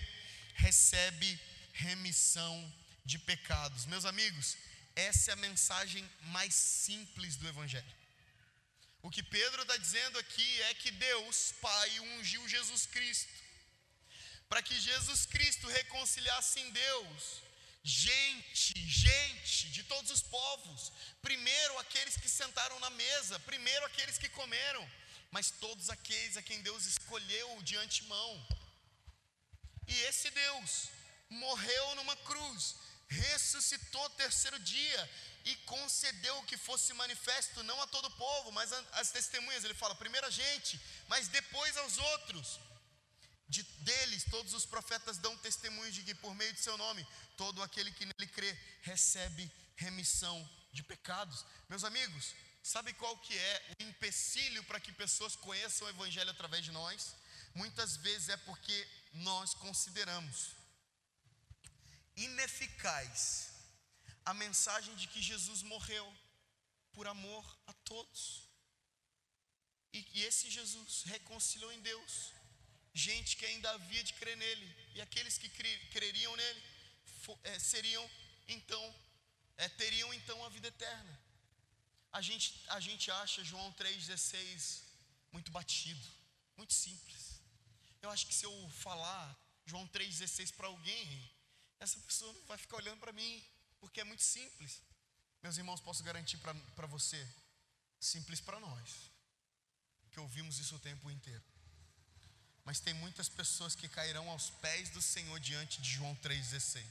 recebe 0.55 1.39
remissão 1.73 2.73
de 3.05 3.19
pecados. 3.19 3.85
Meus 3.85 4.05
amigos, 4.05 4.57
essa 4.95 5.31
é 5.31 5.33
a 5.33 5.37
mensagem 5.37 6.09
mais 6.21 6.53
simples 6.53 7.35
do 7.35 7.47
Evangelho. 7.47 7.95
O 9.01 9.09
que 9.09 9.23
Pedro 9.23 9.61
está 9.61 9.77
dizendo 9.77 10.17
aqui 10.19 10.61
é 10.63 10.73
que 10.73 10.91
Deus, 10.91 11.53
Pai, 11.61 11.99
ungiu 11.99 12.47
Jesus 12.49 12.85
Cristo, 12.85 13.31
para 14.49 14.61
que 14.61 14.79
Jesus 14.79 15.25
Cristo 15.25 15.67
reconciliasse 15.67 16.59
em 16.59 16.71
Deus 16.71 17.46
gente, 17.87 18.73
gente 18.85 19.69
de 19.69 19.81
todos 19.83 20.11
os 20.11 20.21
povos, 20.21 20.91
primeiro 21.21 21.79
aqueles 21.79 22.17
que 22.17 22.27
sentaram 22.27 22.77
na 22.81 22.89
mesa, 22.89 23.39
primeiro 23.39 23.85
aqueles 23.85 24.17
que 24.17 24.27
comeram, 24.27 24.83
mas 25.31 25.51
todos 25.51 25.89
aqueles 25.89 26.35
a 26.35 26.41
quem 26.41 26.61
Deus 26.61 26.85
escolheu 26.85 27.63
de 27.63 27.77
antemão. 27.77 28.31
E 29.87 29.95
esse 30.01 30.29
Deus 30.31 30.89
morreu 31.29 31.95
numa 31.95 32.17
cruz, 32.17 32.75
ressuscitou 33.07 34.09
terceiro 34.11 34.59
dia 34.59 35.09
e 35.45 35.55
concedeu 35.73 36.43
que 36.43 36.57
fosse 36.57 36.93
manifesto 36.93 37.63
não 37.63 37.81
a 37.81 37.87
todo 37.87 38.05
o 38.07 38.17
povo, 38.17 38.51
mas 38.51 38.73
às 38.91 39.11
testemunhas. 39.11 39.63
Ele 39.63 39.73
fala 39.73 39.95
primeiro 39.95 40.27
a 40.27 40.29
gente, 40.29 40.77
mas 41.07 41.29
depois 41.29 41.77
aos 41.77 41.97
outros. 41.97 42.59
De, 43.49 43.63
deles, 43.63 44.25
todos 44.29 44.53
os 44.53 44.65
profetas 44.65 45.17
dão 45.17 45.37
testemunho 45.37 45.91
de 45.91 46.03
que, 46.03 46.13
por 46.15 46.35
meio 46.35 46.53
de 46.53 46.59
seu 46.59 46.77
nome, 46.77 47.07
todo 47.37 47.63
aquele 47.63 47.91
que 47.91 48.05
nele 48.05 48.27
crê 48.31 48.51
recebe 48.81 49.49
remissão 49.75 50.37
de 50.73 50.83
pecados. 50.83 51.45
Meus 51.69 51.83
amigos, 51.83 52.33
sabe 52.61 52.93
qual 52.93 53.17
que 53.19 53.37
é 53.37 53.75
o 53.79 53.83
empecilho 53.83 54.63
para 54.65 54.79
que 54.79 54.91
pessoas 54.91 55.35
conheçam 55.35 55.87
o 55.87 55.89
Evangelho 55.89 56.31
através 56.31 56.65
de 56.65 56.71
nós? 56.71 57.15
Muitas 57.55 57.97
vezes 57.97 58.29
é 58.29 58.37
porque 58.37 58.87
nós 59.13 59.53
consideramos 59.53 60.51
ineficaz 62.15 63.51
a 64.25 64.33
mensagem 64.33 64.93
de 64.95 65.07
que 65.07 65.21
Jesus 65.21 65.61
morreu 65.61 66.05
por 66.91 67.07
amor 67.07 67.45
a 67.67 67.73
todos. 67.73 68.43
E 69.93 70.03
que 70.03 70.21
esse 70.21 70.49
Jesus 70.49 71.03
reconciliou 71.03 71.71
em 71.71 71.79
Deus 71.81 72.33
gente 72.97 73.37
que 73.37 73.45
ainda 73.45 73.69
havia 73.71 74.03
de 74.03 74.13
crer 74.13 74.35
nele, 74.37 74.75
e 74.95 75.01
aqueles 75.01 75.37
que 75.37 75.49
creriam 75.95 76.35
nele 76.35 76.63
é, 77.43 77.59
seriam 77.59 78.09
então, 78.47 78.95
é, 79.57 79.67
teriam 79.69 80.13
então 80.13 80.43
a 80.45 80.49
vida 80.49 80.67
eterna. 80.67 81.21
A 82.11 82.21
gente, 82.21 82.63
a 82.69 82.79
gente 82.79 83.11
acha 83.11 83.43
João 83.43 83.71
3,16 83.73 84.81
muito 85.31 85.51
batido, 85.51 86.07
muito 86.55 86.73
simples. 86.73 87.41
Eu 88.01 88.09
acho 88.09 88.25
que 88.25 88.33
se 88.33 88.45
eu 88.45 88.69
falar 88.69 89.37
João 89.65 89.87
3,16 89.89 90.53
para 90.55 90.67
alguém, 90.67 91.31
essa 91.79 91.99
pessoa 91.99 92.33
vai 92.47 92.57
ficar 92.57 92.77
olhando 92.77 92.99
para 92.99 93.11
mim, 93.11 93.43
porque 93.79 94.01
é 94.01 94.03
muito 94.03 94.23
simples. 94.23 94.81
Meus 95.43 95.57
irmãos, 95.57 95.81
posso 95.81 96.03
garantir 96.03 96.37
para 96.37 96.87
você, 96.87 97.21
simples 97.99 98.41
para 98.41 98.59
nós, 98.59 99.11
que 100.11 100.19
ouvimos 100.19 100.57
isso 100.59 100.75
o 100.75 100.79
tempo 100.79 101.11
inteiro. 101.11 101.56
Mas 102.67 102.81
tem 102.81 102.93
muitas 102.93 103.29
pessoas 103.29 103.75
que 103.75 103.87
cairão 103.87 104.29
aos 104.29 104.49
pés 104.49 104.89
do 104.89 105.01
Senhor 105.01 105.39
diante 105.39 105.81
de 105.81 105.89
João 105.89 106.13
3,16. 106.17 106.83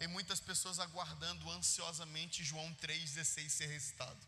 Tem 0.00 0.08
muitas 0.08 0.40
pessoas 0.40 0.80
aguardando 0.80 1.48
ansiosamente 1.48 2.42
João 2.42 2.74
3,16 2.82 3.48
ser 3.48 3.66
recitado. 3.66 4.18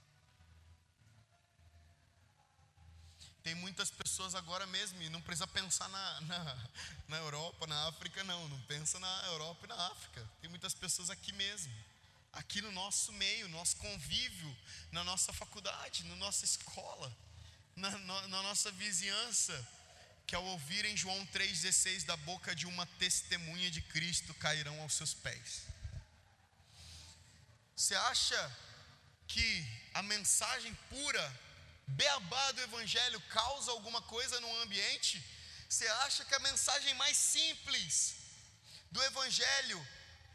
Tem 3.43 3.57
muitas 3.57 3.91
pessoas 3.91 4.37
agora 4.37 4.69
mesmo, 4.69 5.03
e 5.03 5.09
não 5.09 5.21
precisa 5.21 5.49
pensar 5.49 5.89
na, 5.89 6.21
na, 6.21 6.69
na, 7.09 7.17
Europa, 7.17 7.67
na 7.67 7.89
África, 7.89 8.23
não. 8.23 8.49
Não 8.49 8.61
pensa 8.63 9.01
na 9.01 9.23
Europa 9.27 9.67
e 9.67 9.69
na 9.69 9.87
África. 9.89 10.31
Tem 10.41 10.49
muitas 10.49 10.75
pessoas 10.75 11.11
aqui 11.11 11.33
mesmo, 11.33 11.75
aqui 12.33 12.63
no 12.63 12.71
nosso 12.71 13.13
meio, 13.15 13.49
no 13.49 13.59
nosso 13.59 13.75
convívio, 13.79 14.57
na 14.93 15.03
nossa 15.03 15.33
faculdade, 15.33 16.05
na 16.05 16.15
nossa 16.15 16.45
escola 16.45 17.13
na, 17.77 17.91
na 18.29 18.43
nossa 18.43 18.71
vizinhança, 18.73 19.67
que 20.27 20.35
ao 20.35 20.45
ouvirem 20.45 20.97
João 20.97 21.27
3,16 21.29 22.05
da 22.05 22.17
boca 22.17 22.55
de 22.55 22.67
uma 22.67 22.87
testemunha 22.99 23.71
de 23.71 23.83
Cristo 23.83 24.33
cairão 24.35 24.81
aos 24.81 24.95
seus 24.95 25.13
pés. 25.13 25.63
Você 27.75 27.95
acha 27.95 28.57
que 29.27 29.67
a 29.95 30.03
mensagem 30.03 30.73
pura, 30.89 31.41
beabá 31.87 32.53
do 32.53 32.61
Evangelho, 32.63 33.21
causa 33.23 33.71
alguma 33.71 34.03
coisa 34.03 34.39
no 34.41 34.63
ambiente? 34.63 35.23
Você 35.69 35.87
acha 36.05 36.25
que 36.25 36.35
a 36.35 36.41
mensagem 36.41 36.95
mais 36.95 37.17
simples 37.17 38.15
do 38.91 39.03
Evangelho 39.03 39.81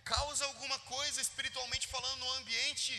causa 0.04 0.46
alguma 0.46 0.80
coisa 0.80 1.22
espiritualmente 1.22 1.88
falando 1.88 2.20
no 2.20 2.34
ambiente? 2.34 2.94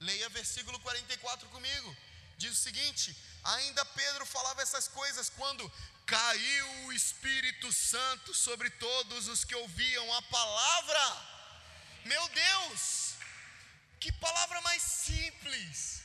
Leia 0.00 0.28
versículo 0.28 0.78
44 0.80 1.48
comigo. 1.48 1.96
Diz 2.36 2.52
o 2.52 2.62
seguinte: 2.62 3.16
Ainda 3.44 3.84
Pedro 3.84 4.26
falava 4.26 4.62
essas 4.62 4.88
coisas 4.88 5.28
quando 5.30 5.72
caiu 6.04 6.86
o 6.86 6.92
Espírito 6.92 7.72
Santo 7.72 8.34
sobre 8.34 8.70
todos 8.70 9.28
os 9.28 9.44
que 9.44 9.54
ouviam 9.54 10.14
a 10.14 10.22
palavra. 10.22 11.04
Meu 12.04 12.28
Deus, 12.28 13.14
que 13.98 14.12
palavra 14.12 14.60
mais 14.60 14.82
simples, 14.82 16.02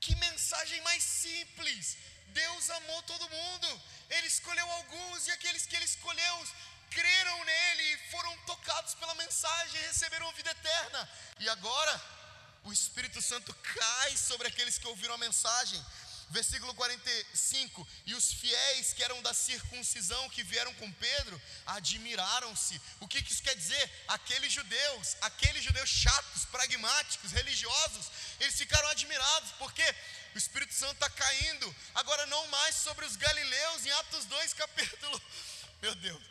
que 0.00 0.14
mensagem 0.16 0.80
mais 0.82 1.02
simples. 1.02 1.96
Deus 2.28 2.70
amou 2.70 3.02
todo 3.02 3.30
mundo, 3.30 3.82
Ele 4.10 4.26
escolheu 4.26 4.68
alguns 4.72 5.26
e 5.26 5.30
aqueles 5.30 5.66
que 5.66 5.76
Ele 5.76 5.84
escolheu 5.84 6.46
creram 6.90 7.44
nele 7.44 7.98
foram 8.10 8.36
tocados 8.38 8.94
pela 8.94 9.14
mensagem 9.16 9.80
e 9.80 9.86
receberam 9.86 10.28
a 10.28 10.32
vida 10.32 10.50
eterna. 10.50 11.08
E 11.40 11.48
agora, 11.48 12.02
o 12.64 12.72
Espírito 12.72 13.20
Santo 13.22 13.54
cai 13.54 14.16
sobre 14.16 14.48
aqueles 14.48 14.78
que 14.78 14.86
ouviram 14.86 15.14
a 15.14 15.18
mensagem 15.18 15.84
Versículo 16.30 16.74
45: 16.74 17.86
E 18.06 18.14
os 18.14 18.32
fiéis 18.32 18.92
que 18.92 19.02
eram 19.02 19.20
da 19.22 19.34
circuncisão 19.34 20.28
que 20.30 20.42
vieram 20.42 20.72
com 20.74 20.90
Pedro 20.92 21.40
admiraram-se. 21.66 22.80
O 23.00 23.06
que, 23.06 23.22
que 23.22 23.32
isso 23.32 23.42
quer 23.42 23.54
dizer? 23.54 24.04
Aqueles 24.08 24.52
judeus, 24.52 25.16
aqueles 25.20 25.62
judeus 25.62 25.88
chatos, 25.88 26.44
pragmáticos, 26.46 27.32
religiosos, 27.32 28.10
eles 28.40 28.56
ficaram 28.56 28.88
admirados, 28.88 29.52
porque 29.58 29.84
o 30.34 30.38
Espírito 30.38 30.74
Santo 30.74 30.94
está 30.94 31.10
caindo, 31.10 31.76
agora 31.94 32.26
não 32.26 32.46
mais 32.48 32.74
sobre 32.76 33.04
os 33.04 33.16
galileus, 33.16 33.86
em 33.86 33.90
Atos 33.90 34.24
2, 34.24 34.54
capítulo. 34.54 35.22
Meu 35.82 35.94
Deus, 35.96 36.22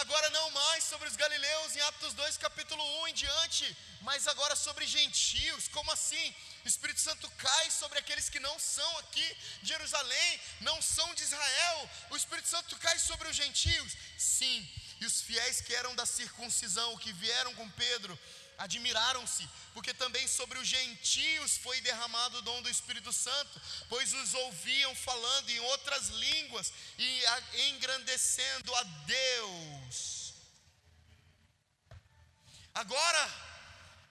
agora 0.00 0.28
não 0.30 0.50
mais 0.50 0.82
sobre 0.82 1.08
os 1.08 1.14
galileus, 1.14 1.76
em 1.76 1.80
Atos 1.82 2.14
2, 2.14 2.36
capítulo 2.36 2.82
1 3.02 3.08
em 3.08 3.14
diante, 3.14 3.76
mas 4.00 4.26
agora 4.26 4.56
sobre 4.56 4.86
gentios. 4.86 5.68
Como 5.68 5.90
assim? 5.92 6.34
O 6.64 6.68
Espírito 6.68 7.00
Santo 7.00 7.30
cai 7.38 7.70
sobre 7.70 7.98
aqueles 7.98 8.28
que 8.28 8.40
não 8.40 8.58
são 8.58 8.98
aqui 8.98 9.36
de 9.62 9.68
Jerusalém, 9.68 10.40
não 10.60 10.82
são 10.82 11.14
de 11.14 11.22
Israel. 11.22 11.90
O 12.10 12.16
Espírito 12.16 12.48
Santo 12.48 12.76
cai 12.78 12.98
sobre 12.98 13.28
os 13.28 13.36
gentios? 13.36 13.92
Sim. 14.18 14.68
E 15.00 15.06
os 15.06 15.20
fiéis 15.20 15.60
que 15.60 15.74
eram 15.74 15.94
da 15.94 16.06
circuncisão, 16.06 16.96
que 16.98 17.12
vieram 17.12 17.54
com 17.54 17.68
Pedro, 17.70 18.18
admiraram-se, 18.64 19.48
porque 19.74 19.92
também 20.02 20.26
sobre 20.28 20.58
os 20.58 20.68
gentios 20.68 21.56
foi 21.58 21.80
derramado 21.80 22.38
o 22.38 22.42
dom 22.42 22.62
do 22.62 22.70
Espírito 22.70 23.12
Santo, 23.12 23.60
pois 23.88 24.12
os 24.12 24.34
ouviam 24.34 24.94
falando 24.94 25.50
em 25.50 25.60
outras 25.72 26.08
línguas 26.08 26.72
e 26.98 27.24
engrandecendo 27.70 28.74
a 28.74 28.82
Deus. 28.82 30.34
Agora, 32.74 33.24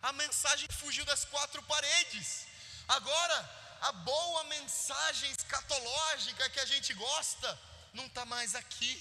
a 0.02 0.12
mensagem 0.14 0.68
fugiu 0.80 1.06
das 1.06 1.26
quatro 1.26 1.62
paredes. 1.64 2.46
Agora, 2.88 3.38
a 3.82 3.92
boa 3.92 4.44
mensagem 4.46 5.32
escatológica 5.32 6.50
que 6.50 6.60
a 6.60 6.66
gente 6.66 6.94
gosta 6.94 7.60
não 7.94 8.06
está 8.06 8.26
mais 8.26 8.54
aqui. 8.54 8.94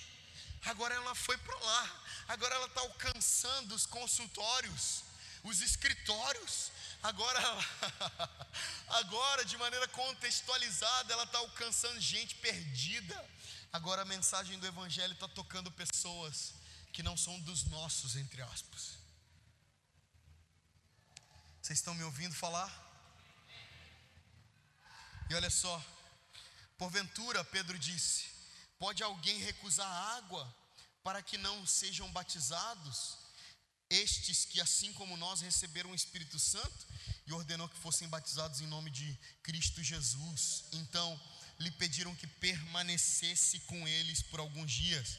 Agora 0.66 0.94
ela 0.94 1.14
foi 1.14 1.36
para 1.38 1.58
lá. 1.58 2.02
Agora 2.28 2.54
ela 2.54 2.66
está 2.66 2.80
alcançando 2.82 3.74
os 3.74 3.86
consultórios, 3.86 5.02
os 5.42 5.60
escritórios. 5.60 6.70
Agora, 7.02 7.40
agora 8.88 9.44
de 9.44 9.56
maneira 9.56 9.88
contextualizada, 9.88 11.12
ela 11.12 11.24
está 11.24 11.38
alcançando 11.38 12.00
gente 12.00 12.34
perdida. 12.36 13.28
Agora 13.72 14.02
a 14.02 14.04
mensagem 14.04 14.58
do 14.58 14.66
Evangelho 14.66 15.12
está 15.12 15.28
tocando 15.28 15.70
pessoas 15.70 16.54
que 16.92 17.02
não 17.02 17.16
são 17.16 17.38
dos 17.40 17.64
nossos, 17.64 18.16
entre 18.16 18.42
aspas. 18.42 18.98
Vocês 21.62 21.78
estão 21.78 21.94
me 21.94 22.02
ouvindo 22.02 22.34
falar? 22.34 22.70
E 25.28 25.34
olha 25.34 25.48
só, 25.48 25.80
porventura, 26.76 27.44
Pedro 27.44 27.78
disse: 27.78 28.28
pode 28.78 29.02
alguém 29.02 29.38
recusar 29.38 29.86
água 30.16 30.52
para 31.04 31.22
que 31.22 31.38
não 31.38 31.64
sejam 31.66 32.10
batizados? 32.10 33.19
Estes 33.90 34.44
que, 34.44 34.60
assim 34.60 34.92
como 34.92 35.16
nós, 35.16 35.40
receberam 35.40 35.90
o 35.90 35.94
Espírito 35.94 36.38
Santo 36.38 36.86
e 37.26 37.32
ordenou 37.32 37.68
que 37.68 37.76
fossem 37.78 38.08
batizados 38.08 38.60
em 38.60 38.66
nome 38.66 38.90
de 38.90 39.18
Cristo 39.42 39.82
Jesus. 39.82 40.64
Então, 40.72 41.20
lhe 41.58 41.70
pediram 41.72 42.14
que 42.14 42.26
permanecesse 42.26 43.58
com 43.60 43.86
eles 43.88 44.22
por 44.22 44.40
alguns 44.40 44.70
dias. 44.70 45.18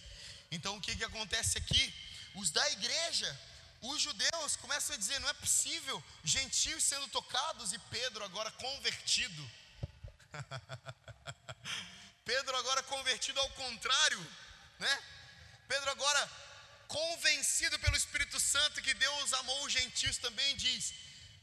Então, 0.50 0.78
o 0.78 0.82
que, 0.82 0.96
que 0.96 1.04
acontece 1.04 1.58
aqui? 1.58 1.94
Os 2.36 2.50
da 2.50 2.72
igreja 2.72 3.40
os 3.82 4.00
judeus 4.00 4.56
começam 4.58 4.96
a 4.96 5.00
dizer: 5.00 5.20
não 5.20 5.30
é 5.30 5.34
possível, 5.34 6.04
gentios 6.24 6.84
sendo 6.84 7.08
tocados, 7.08 7.74
e 7.74 7.80
Pedro, 7.80 8.24
agora 8.24 8.52
convertido, 8.52 9.52
Pedro 12.24 12.56
agora 12.58 12.84
convertido 12.84 13.40
ao 13.40 13.50
contrário, 13.52 14.20
né? 14.78 15.04
Pedro 15.68 15.90
agora 15.90 16.32
convencido 16.92 17.80
pelo 17.80 17.96
Espírito 17.96 18.38
Santo 18.40 18.82
que 18.82 18.94
Deus 18.94 19.34
amou 19.34 19.66
os 19.66 19.74
gentios 19.80 20.18
também 20.18 20.56
diz: 20.58 20.94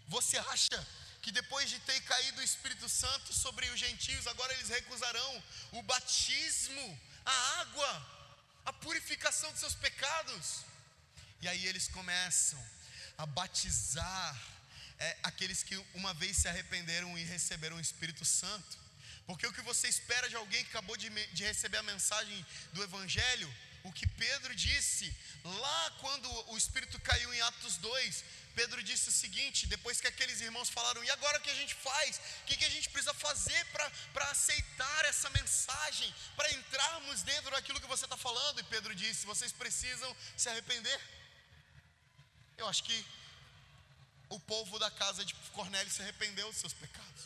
Você 0.08 0.36
acha 0.38 0.78
que 1.22 1.32
depois 1.32 1.68
de 1.70 1.78
ter 1.80 1.98
caído 2.02 2.40
o 2.40 2.44
Espírito 2.44 2.88
Santo 2.88 3.32
sobre 3.32 3.66
os 3.70 3.80
gentios, 3.80 4.26
agora 4.26 4.52
eles 4.54 4.68
recusarão 4.68 5.44
o 5.72 5.82
batismo, 5.82 6.86
a 7.24 7.60
água, 7.60 7.90
a 8.66 8.72
purificação 8.72 9.52
de 9.52 9.58
seus 9.58 9.74
pecados? 9.74 10.64
E 11.40 11.48
aí 11.48 11.66
eles 11.66 11.88
começam 11.88 12.62
a 13.16 13.24
batizar 13.24 14.36
é, 14.98 15.16
aqueles 15.22 15.62
que 15.62 15.76
uma 15.94 16.12
vez 16.14 16.36
se 16.36 16.48
arrependeram 16.48 17.16
e 17.16 17.24
receberam 17.24 17.76
o 17.76 17.80
Espírito 17.88 18.24
Santo. 18.24 18.76
Porque 19.26 19.46
o 19.46 19.52
que 19.52 19.62
você 19.62 19.88
espera 19.88 20.28
de 20.28 20.36
alguém 20.36 20.62
que 20.64 20.70
acabou 20.70 20.96
de, 20.96 21.08
de 21.36 21.44
receber 21.44 21.78
a 21.78 21.82
mensagem 21.82 22.46
do 22.72 22.82
Evangelho, 22.82 23.54
o 23.88 23.92
que 23.92 24.06
Pedro 24.06 24.54
disse 24.54 25.06
lá 25.44 25.90
quando 26.00 26.28
o 26.52 26.56
Espírito 26.56 27.00
caiu 27.00 27.32
em 27.32 27.40
Atos 27.40 27.76
2, 27.78 28.24
Pedro 28.54 28.82
disse 28.82 29.08
o 29.08 29.12
seguinte: 29.12 29.66
depois 29.66 30.00
que 30.00 30.08
aqueles 30.08 30.40
irmãos 30.40 30.68
falaram, 30.68 31.02
e 31.04 31.10
agora 31.10 31.38
o 31.38 31.40
que 31.40 31.50
a 31.50 31.54
gente 31.54 31.74
faz? 31.74 32.20
O 32.42 32.44
que, 32.46 32.56
que 32.56 32.64
a 32.64 32.70
gente 32.70 32.88
precisa 32.90 33.14
fazer 33.14 33.64
para 33.72 34.30
aceitar 34.30 35.04
essa 35.06 35.30
mensagem, 35.30 36.14
para 36.36 36.52
entrarmos 36.52 37.22
dentro 37.22 37.50
daquilo 37.50 37.80
que 37.80 37.86
você 37.86 38.04
está 38.04 38.16
falando? 38.16 38.60
E 38.60 38.64
Pedro 38.64 38.94
disse: 38.94 39.26
vocês 39.26 39.52
precisam 39.52 40.14
se 40.36 40.48
arrepender. 40.48 41.00
Eu 42.58 42.66
acho 42.68 42.82
que 42.82 43.06
o 44.28 44.40
povo 44.40 44.78
da 44.78 44.90
casa 44.90 45.24
de 45.24 45.34
Cornélio 45.58 45.92
se 45.92 46.02
arrependeu 46.02 46.48
dos 46.50 46.60
seus 46.60 46.72
pecados. 46.72 47.22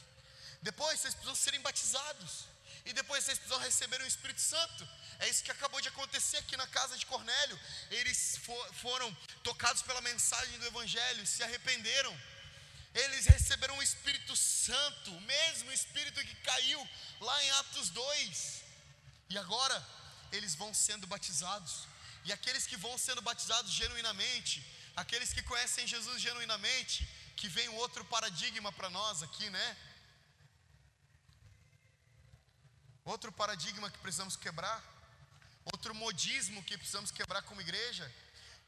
Depois 0.60 1.00
vocês 1.00 1.14
precisam 1.14 1.34
serem 1.34 1.60
batizados. 1.60 2.52
E 2.84 2.92
depois 2.92 3.24
vocês 3.24 3.38
precisam 3.38 3.62
receber 3.62 4.00
o 4.02 4.06
Espírito 4.06 4.40
Santo. 4.40 4.88
É 5.22 5.28
isso 5.30 5.44
que 5.46 5.52
acabou 5.56 5.80
de 5.80 5.88
acontecer 5.88 6.38
aqui 6.38 6.56
na 6.56 6.66
casa 6.76 6.98
de 7.00 7.06
Cornélio. 7.06 7.58
Eles 7.98 8.38
for, 8.44 8.74
foram 8.74 9.08
tocados 9.48 9.80
pela 9.88 10.00
mensagem 10.00 10.58
do 10.58 10.66
Evangelho, 10.66 11.24
se 11.24 11.44
arrependeram. 11.44 12.12
Eles 12.92 13.26
receberam 13.26 13.76
o 13.78 13.82
Espírito 13.88 14.34
Santo, 14.34 15.14
o 15.14 15.20
mesmo 15.20 15.70
Espírito 15.70 16.24
que 16.28 16.34
caiu 16.48 16.80
lá 17.20 17.36
em 17.44 17.50
Atos 17.60 17.88
2. 17.90 18.64
E 19.30 19.38
agora 19.38 19.78
eles 20.32 20.56
vão 20.56 20.74
sendo 20.74 21.06
batizados. 21.06 21.86
E 22.24 22.32
aqueles 22.32 22.66
que 22.66 22.76
vão 22.76 22.98
sendo 22.98 23.22
batizados 23.22 23.70
genuinamente, 23.70 24.56
aqueles 24.96 25.32
que 25.32 25.42
conhecem 25.44 25.86
Jesus 25.86 26.20
genuinamente, 26.20 27.08
que 27.36 27.48
vem 27.48 27.68
outro 27.84 28.04
paradigma 28.04 28.72
para 28.72 28.90
nós 28.90 29.22
aqui, 29.22 29.48
né? 29.50 29.76
Outro 33.04 33.30
paradigma 33.30 33.88
que 33.88 33.98
precisamos 33.98 34.36
quebrar, 34.36 34.91
outro 35.64 35.94
modismo 35.94 36.62
que 36.62 36.76
precisamos 36.76 37.10
quebrar 37.10 37.42
como 37.42 37.60
igreja. 37.60 38.10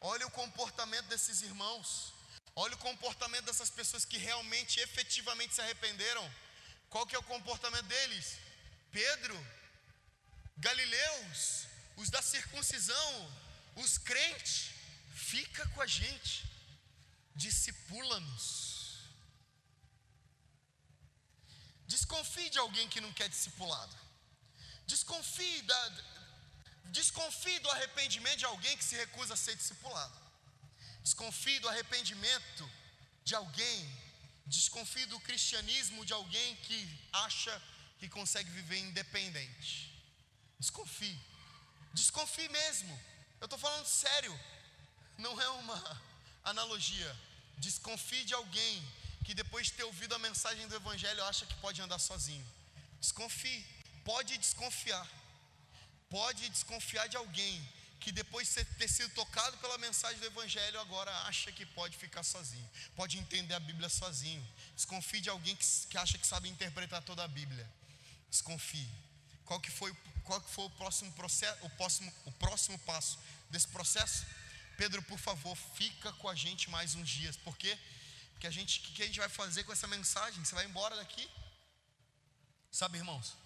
Olha 0.00 0.26
o 0.26 0.30
comportamento 0.30 1.06
desses 1.06 1.42
irmãos. 1.42 2.12
Olha 2.56 2.74
o 2.74 2.78
comportamento 2.78 3.46
dessas 3.46 3.70
pessoas 3.70 4.04
que 4.04 4.18
realmente, 4.18 4.80
efetivamente 4.80 5.54
se 5.54 5.60
arrependeram. 5.60 6.24
Qual 6.88 7.06
que 7.06 7.16
é 7.16 7.18
o 7.18 7.22
comportamento 7.22 7.86
deles? 7.86 8.38
Pedro, 8.92 9.36
Galileus, 10.56 11.66
os 11.96 12.10
da 12.10 12.22
circuncisão, 12.22 13.32
os 13.76 13.98
crentes, 13.98 14.70
fica 15.14 15.66
com 15.70 15.80
a 15.82 15.86
gente, 15.86 16.48
discipula-nos. 17.34 18.74
Desconfie 21.86 22.50
de 22.50 22.58
alguém 22.58 22.88
que 22.88 23.00
não 23.00 23.12
quer 23.12 23.28
discipulado. 23.28 23.94
Desconfie, 24.86 25.62
da, 25.62 25.88
desconfie 26.84 27.58
do 27.60 27.70
arrependimento 27.70 28.38
de 28.38 28.44
alguém 28.44 28.76
que 28.76 28.84
se 28.84 28.96
recusa 28.96 29.34
a 29.34 29.36
ser 29.36 29.56
discipulado. 29.56 30.14
Desconfie 31.02 31.58
do 31.60 31.68
arrependimento 31.68 32.70
de 33.24 33.34
alguém. 33.34 34.04
Desconfie 34.46 35.06
do 35.06 35.20
cristianismo 35.20 36.04
de 36.04 36.12
alguém 36.12 36.56
que 36.56 36.88
acha 37.12 37.62
que 37.98 38.08
consegue 38.08 38.50
viver 38.50 38.78
independente. 38.78 39.92
Desconfie. 40.58 41.18
Desconfie 41.92 42.48
mesmo. 42.48 43.00
Eu 43.40 43.46
estou 43.46 43.58
falando 43.58 43.86
sério. 43.86 44.38
Não 45.18 45.40
é 45.40 45.48
uma 45.50 46.02
analogia. 46.44 47.16
Desconfie 47.58 48.24
de 48.24 48.34
alguém 48.34 48.82
que 49.24 49.34
depois 49.34 49.66
de 49.66 49.72
ter 49.72 49.84
ouvido 49.84 50.14
a 50.14 50.18
mensagem 50.18 50.66
do 50.68 50.74
Evangelho 50.74 51.24
acha 51.24 51.46
que 51.46 51.54
pode 51.54 51.80
andar 51.80 51.98
sozinho. 51.98 52.46
Desconfie 53.00 53.66
pode 54.04 54.36
desconfiar, 54.38 55.06
pode 56.14 56.48
desconfiar 56.48 57.08
de 57.08 57.16
alguém 57.16 57.54
que 57.98 58.12
depois 58.12 58.46
de 58.54 58.64
ter 58.80 58.88
sido 58.88 59.12
tocado 59.14 59.56
pela 59.56 59.76
mensagem 59.78 60.16
do 60.20 60.26
Evangelho, 60.26 60.78
agora 60.78 61.10
acha 61.30 61.50
que 61.50 61.66
pode 61.66 61.96
ficar 61.96 62.22
sozinho, 62.22 62.70
pode 62.94 63.18
entender 63.18 63.54
a 63.54 63.58
Bíblia 63.58 63.88
sozinho. 63.88 64.46
Desconfie 64.76 65.20
de 65.20 65.28
alguém 65.28 65.56
que, 65.56 65.66
que 65.90 65.98
acha 65.98 66.16
que 66.16 66.24
sabe 66.24 66.48
interpretar 66.48 67.02
toda 67.02 67.24
a 67.24 67.26
Bíblia. 67.26 67.68
Desconfie. 68.30 68.88
Qual 69.44 69.58
que 69.58 69.72
foi, 69.72 69.92
qual 70.22 70.40
que 70.40 70.50
foi 70.50 70.66
o 70.66 70.70
próximo 70.70 71.10
processo, 71.14 71.58
o 71.66 71.70
próximo, 71.70 72.12
o 72.26 72.32
próximo 72.32 72.78
passo 72.90 73.18
desse 73.50 73.66
processo? 73.66 74.24
Pedro, 74.76 75.02
por 75.02 75.18
favor, 75.18 75.56
fica 75.74 76.12
com 76.12 76.28
a 76.28 76.34
gente 76.36 76.70
mais 76.70 76.94
uns 76.94 77.08
dias. 77.08 77.36
Por 77.36 77.56
quê? 77.56 77.76
Porque 78.34 78.46
a 78.46 78.52
gente, 78.52 78.78
o 78.78 78.82
que 78.92 79.02
a 79.02 79.06
gente 79.06 79.18
vai 79.18 79.28
fazer 79.28 79.64
com 79.64 79.72
essa 79.72 79.88
mensagem? 79.88 80.44
Você 80.44 80.54
vai 80.54 80.64
embora 80.64 80.94
daqui? 80.94 81.28
Sabe, 82.70 82.98
irmãos? 82.98 83.43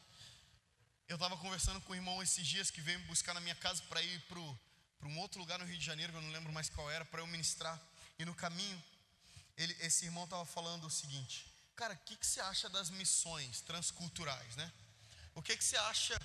Eu 1.08 1.14
estava 1.14 1.38
conversando 1.38 1.80
com 1.80 1.92
o 1.92 1.96
irmão 1.96 2.22
esses 2.22 2.46
dias 2.46 2.70
que 2.70 2.82
veio 2.82 2.98
me 2.98 3.06
buscar 3.06 3.32
na 3.32 3.40
minha 3.40 3.54
casa 3.54 3.82
para 3.88 4.02
ir 4.02 4.20
para 4.28 4.38
um 5.08 5.18
outro 5.18 5.40
lugar 5.40 5.58
no 5.58 5.64
Rio 5.64 5.78
de 5.78 5.84
Janeiro, 5.84 6.12
que 6.12 6.18
eu 6.18 6.22
não 6.22 6.30
lembro 6.30 6.52
mais 6.52 6.68
qual 6.68 6.90
era, 6.90 7.02
para 7.02 7.22
eu 7.22 7.26
ministrar. 7.26 7.80
E 8.18 8.26
no 8.26 8.34
caminho, 8.34 8.84
ele, 9.56 9.74
esse 9.80 10.04
irmão 10.04 10.24
estava 10.24 10.44
falando 10.44 10.86
o 10.86 10.90
seguinte: 10.90 11.46
Cara, 11.74 11.94
o 11.94 11.98
que, 12.04 12.14
que 12.14 12.26
você 12.26 12.42
acha 12.42 12.68
das 12.68 12.90
missões 12.90 13.62
transculturais, 13.62 14.54
né? 14.56 14.70
O 15.34 15.40
que, 15.40 15.56
que 15.56 15.64
você 15.64 15.78
acha 15.78 16.20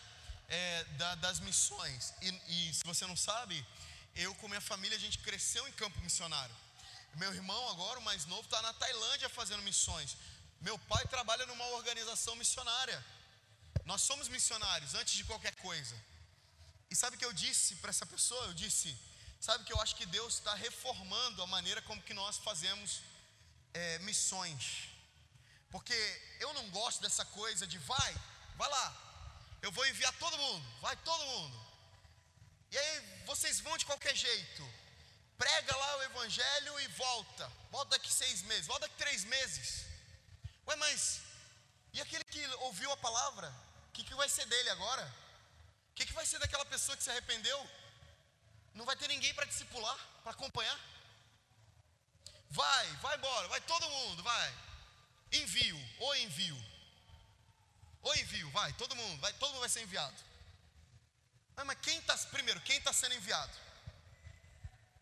é, 0.50 0.84
da, 0.98 1.16
das 1.16 1.40
missões? 1.40 2.14
E, 2.22 2.30
e 2.50 2.74
se 2.74 2.84
você 2.84 3.08
não 3.08 3.16
sabe, 3.16 3.66
eu 4.14 4.36
com 4.36 4.50
minha 4.50 4.60
família, 4.60 4.98
a 4.98 5.02
gente 5.02 5.20
cresceu 5.20 5.66
em 5.66 5.72
campo 5.72 5.98
missionário. 6.02 6.54
Meu 7.16 7.34
irmão, 7.34 7.70
agora, 7.70 8.00
o 8.00 8.04
mais 8.04 8.26
novo, 8.26 8.42
está 8.42 8.62
na 8.62 8.74
Tailândia 8.74 9.30
fazendo 9.30 9.64
missões. 9.64 10.18
Meu 10.60 10.78
pai 10.78 11.08
trabalha 11.08 11.46
numa 11.46 11.68
organização 11.68 12.36
missionária. 12.36 13.02
Nós 13.86 14.02
somos 14.02 14.28
missionários 14.28 14.96
antes 14.96 15.14
de 15.14 15.24
qualquer 15.24 15.56
coisa. 15.56 15.96
E 16.90 16.96
sabe 16.96 17.16
o 17.16 17.20
que 17.20 17.26
eu 17.26 17.34
disse 17.34 17.76
para 17.78 17.90
essa 17.90 18.06
pessoa? 18.06 18.46
Eu 18.46 18.54
disse: 18.54 18.96
Sabe 19.40 19.66
que 19.66 19.74
eu 19.74 19.82
acho 19.82 19.96
que 19.96 20.06
Deus 20.06 20.36
está 20.36 20.54
reformando 20.56 21.44
a 21.44 21.48
maneira 21.48 21.82
como 21.82 22.02
que 22.02 22.14
nós 22.14 22.38
fazemos 22.38 23.02
é, 23.74 24.00
missões. 24.00 24.90
Porque 25.70 25.98
eu 26.40 26.54
não 26.54 26.70
gosto 26.70 27.02
dessa 27.02 27.26
coisa 27.26 27.66
de 27.66 27.78
vai, 27.80 28.16
vai 28.56 28.70
lá, 28.70 28.88
eu 29.62 29.72
vou 29.72 29.86
enviar 29.88 30.14
todo 30.14 30.38
mundo, 30.38 30.66
vai 30.82 30.96
todo 30.98 31.26
mundo. 31.26 31.68
E 32.72 32.78
aí 32.78 33.24
vocês 33.26 33.60
vão 33.60 33.78
de 33.78 33.86
qualquer 33.86 34.16
jeito, 34.16 34.64
prega 35.38 35.76
lá 35.76 35.98
o 35.98 36.04
evangelho 36.04 36.80
e 36.80 36.88
volta, 36.90 37.52
volta 37.72 37.92
daqui 37.92 38.14
seis 38.14 38.44
meses, 38.44 38.68
volta 38.68 38.88
daqui 38.88 38.98
três 38.98 39.24
meses. 39.26 39.86
Ué, 40.68 40.76
mas 40.76 41.22
e 41.94 42.02
aquele 42.02 42.24
que 42.24 42.46
ouviu 42.68 42.92
a 42.92 42.98
palavra, 42.98 43.54
o 43.90 43.92
que, 43.92 44.04
que 44.04 44.16
vai 44.16 44.28
ser 44.28 44.46
dele 44.48 44.70
agora? 44.72 45.06
O 45.92 45.94
que, 45.94 46.06
que 46.06 46.14
vai 46.14 46.26
ser 46.26 46.40
daquela 46.40 46.66
pessoa 46.66 46.98
que 46.98 47.04
se 47.04 47.12
arrependeu? 47.12 47.70
Não 48.74 48.86
vai 48.86 48.96
ter 48.96 49.08
ninguém 49.08 49.34
para 49.36 49.46
discipular, 49.46 49.98
para 50.24 50.32
acompanhar. 50.32 50.80
Vai, 52.50 52.88
vai 52.98 53.16
embora, 53.16 53.48
vai 53.48 53.62
todo 53.62 53.90
mundo, 53.90 54.24
vai. 54.24 54.58
Envio, 55.32 55.80
ou 56.00 56.16
envio. 56.16 56.58
Ou 58.02 58.16
envio, 58.16 58.50
vai, 58.50 58.74
todo 58.74 58.96
mundo, 58.96 59.22
vai, 59.22 59.32
todo 59.34 59.52
mundo 59.52 59.62
vai 59.62 59.70
ser 59.70 59.82
enviado. 59.82 60.16
Mas, 61.56 61.66
mas 61.66 61.78
quem 61.80 62.00
está, 62.00 62.18
primeiro, 62.32 62.60
quem 62.62 62.78
está 62.78 62.92
sendo 62.92 63.14
enviado? 63.14 63.54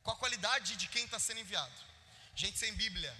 Qual 0.03 0.15
a 0.15 0.19
qualidade 0.19 0.75
de 0.75 0.87
quem 0.87 1.05
está 1.05 1.19
sendo 1.19 1.39
enviado? 1.39 1.73
Gente 2.35 2.59
sem 2.59 2.73
Bíblia, 2.73 3.15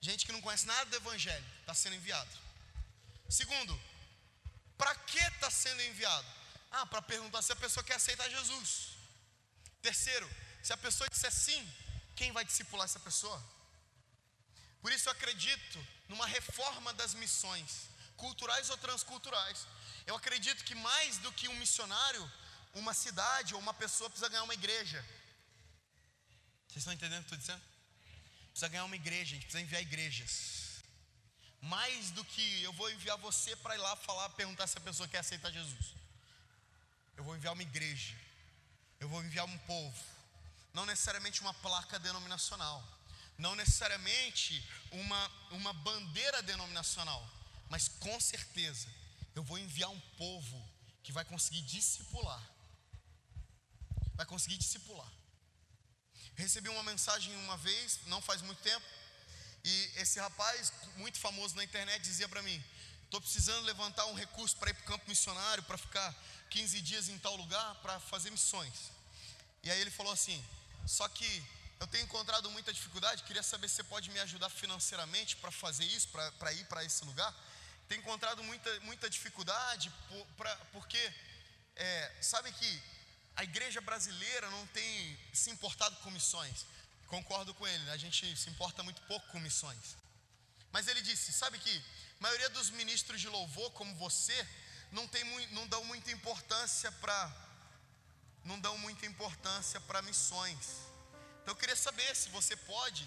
gente 0.00 0.26
que 0.26 0.32
não 0.32 0.40
conhece 0.40 0.66
nada 0.66 0.84
do 0.86 0.96
Evangelho, 0.96 1.46
está 1.60 1.74
sendo 1.74 1.96
enviado. 1.96 2.30
Segundo, 3.32 3.74
para 4.76 4.94
que 4.94 5.18
está 5.18 5.50
sendo 5.50 5.80
enviado? 5.82 6.26
Ah, 6.70 6.84
para 6.84 7.00
perguntar 7.00 7.40
se 7.40 7.50
a 7.50 7.56
pessoa 7.56 7.82
quer 7.82 7.94
aceitar 7.94 8.28
Jesus. 8.28 8.90
Terceiro, 9.80 10.28
se 10.62 10.70
a 10.74 10.76
pessoa 10.76 11.08
disser 11.08 11.32
sim, 11.32 11.62
quem 12.14 12.30
vai 12.30 12.44
discipular 12.44 12.84
essa 12.84 13.00
pessoa? 13.00 13.42
Por 14.82 14.92
isso 14.92 15.08
eu 15.08 15.12
acredito 15.12 15.78
numa 16.10 16.26
reforma 16.26 16.92
das 16.92 17.14
missões, 17.14 17.88
culturais 18.18 18.68
ou 18.68 18.76
transculturais. 18.76 19.66
Eu 20.06 20.14
acredito 20.14 20.62
que 20.64 20.74
mais 20.74 21.16
do 21.18 21.32
que 21.32 21.48
um 21.48 21.56
missionário, 21.56 22.30
uma 22.74 22.92
cidade 22.92 23.54
ou 23.54 23.60
uma 23.60 23.72
pessoa 23.72 24.10
precisa 24.10 24.28
ganhar 24.28 24.42
uma 24.42 24.54
igreja. 24.62 25.02
Vocês 26.68 26.82
estão 26.82 26.92
entendendo 26.92 27.22
o 27.22 27.24
que 27.24 27.32
eu 27.32 27.38
estou 27.38 27.56
dizendo? 27.56 27.62
Precisa 28.50 28.68
ganhar 28.68 28.84
uma 28.84 28.96
igreja, 28.96 29.30
a 29.30 29.34
gente 29.36 29.46
precisa 29.46 29.62
enviar 29.62 29.80
igrejas. 29.80 30.61
Mais 31.62 32.10
do 32.10 32.24
que 32.24 32.62
eu 32.62 32.72
vou 32.72 32.90
enviar 32.90 33.16
você 33.18 33.54
para 33.56 33.76
ir 33.76 33.78
lá 33.78 33.94
falar, 33.94 34.28
perguntar 34.30 34.66
se 34.66 34.76
a 34.76 34.80
pessoa 34.80 35.08
quer 35.08 35.18
aceitar 35.18 35.50
Jesus. 35.52 35.94
Eu 37.16 37.22
vou 37.22 37.36
enviar 37.36 37.52
uma 37.52 37.62
igreja. 37.62 38.16
Eu 38.98 39.08
vou 39.08 39.22
enviar 39.22 39.46
um 39.46 39.58
povo. 39.58 40.04
Não 40.74 40.84
necessariamente 40.84 41.40
uma 41.40 41.54
placa 41.54 42.00
denominacional. 42.00 42.82
Não 43.38 43.54
necessariamente 43.54 44.68
uma, 44.90 45.30
uma 45.52 45.72
bandeira 45.72 46.42
denominacional. 46.42 47.24
Mas 47.68 47.86
com 47.86 48.20
certeza 48.20 48.88
eu 49.34 49.44
vou 49.44 49.56
enviar 49.56 49.88
um 49.88 50.00
povo 50.18 50.68
que 51.02 51.12
vai 51.12 51.24
conseguir 51.24 51.62
discipular. 51.62 52.42
Vai 54.14 54.26
conseguir 54.26 54.58
discipular. 54.58 55.10
Recebi 56.34 56.68
uma 56.68 56.82
mensagem 56.82 57.34
uma 57.36 57.56
vez, 57.56 58.00
não 58.06 58.20
faz 58.20 58.42
muito 58.42 58.60
tempo, 58.62 58.84
e 59.64 59.90
esse 59.96 60.18
rapaz, 60.18 60.72
muito 60.96 61.18
famoso 61.18 61.54
na 61.54 61.64
internet, 61.64 62.02
dizia 62.02 62.28
para 62.28 62.42
mim: 62.42 62.62
Estou 63.04 63.20
precisando 63.20 63.64
levantar 63.64 64.06
um 64.06 64.14
recurso 64.14 64.56
para 64.56 64.70
ir 64.70 64.74
para 64.74 64.82
o 64.82 64.86
campo 64.86 65.08
missionário, 65.08 65.62
para 65.64 65.78
ficar 65.78 66.14
15 66.50 66.80
dias 66.80 67.08
em 67.08 67.18
tal 67.18 67.36
lugar, 67.36 67.74
para 67.76 68.00
fazer 68.00 68.30
missões. 68.30 68.90
E 69.62 69.70
aí 69.70 69.80
ele 69.80 69.90
falou 69.90 70.12
assim: 70.12 70.42
Só 70.86 71.08
que 71.08 71.44
eu 71.78 71.86
tenho 71.86 72.04
encontrado 72.04 72.50
muita 72.50 72.72
dificuldade, 72.72 73.22
queria 73.24 73.42
saber 73.42 73.68
se 73.68 73.76
você 73.76 73.84
pode 73.84 74.10
me 74.10 74.20
ajudar 74.20 74.48
financeiramente 74.48 75.36
para 75.36 75.50
fazer 75.50 75.84
isso, 75.84 76.08
para 76.08 76.52
ir 76.52 76.64
para 76.66 76.84
esse 76.84 77.04
lugar. 77.04 77.34
Tenho 77.88 78.00
encontrado 78.00 78.42
muita, 78.44 78.80
muita 78.80 79.10
dificuldade, 79.10 79.92
por, 80.08 80.26
pra, 80.36 80.56
porque, 80.72 81.12
é, 81.76 82.12
sabe 82.20 82.52
que 82.52 82.82
a 83.36 83.44
igreja 83.44 83.80
brasileira 83.80 84.48
não 84.50 84.66
tem 84.68 85.18
se 85.32 85.50
importado 85.50 85.96
com 85.96 86.10
missões. 86.10 86.66
Concordo 87.14 87.52
com 87.52 87.66
ele, 87.68 87.90
a 87.90 87.98
gente 87.98 88.34
se 88.42 88.48
importa 88.48 88.82
muito 88.82 89.02
pouco 89.02 89.26
com 89.32 89.38
missões. 89.38 89.86
Mas 90.74 90.88
ele 90.88 91.02
disse: 91.02 91.30
sabe 91.30 91.58
que 91.58 91.74
a 92.18 92.22
maioria 92.26 92.48
dos 92.48 92.70
ministros 92.70 93.20
de 93.20 93.28
louvor, 93.28 93.70
como 93.72 93.94
você, 93.96 94.38
não, 94.90 95.06
tem, 95.08 95.22
não 95.50 95.66
dão 95.68 95.84
muita 95.84 96.10
importância 96.10 96.90
para 97.02 97.18
não 98.44 98.58
dão 98.58 98.76
muita 98.78 99.04
importância 99.04 99.78
para 99.82 100.00
missões. 100.02 100.66
Então 101.42 101.52
eu 101.52 101.56
queria 101.56 101.76
saber 101.76 102.16
se 102.16 102.30
você 102.30 102.56
pode 102.56 103.06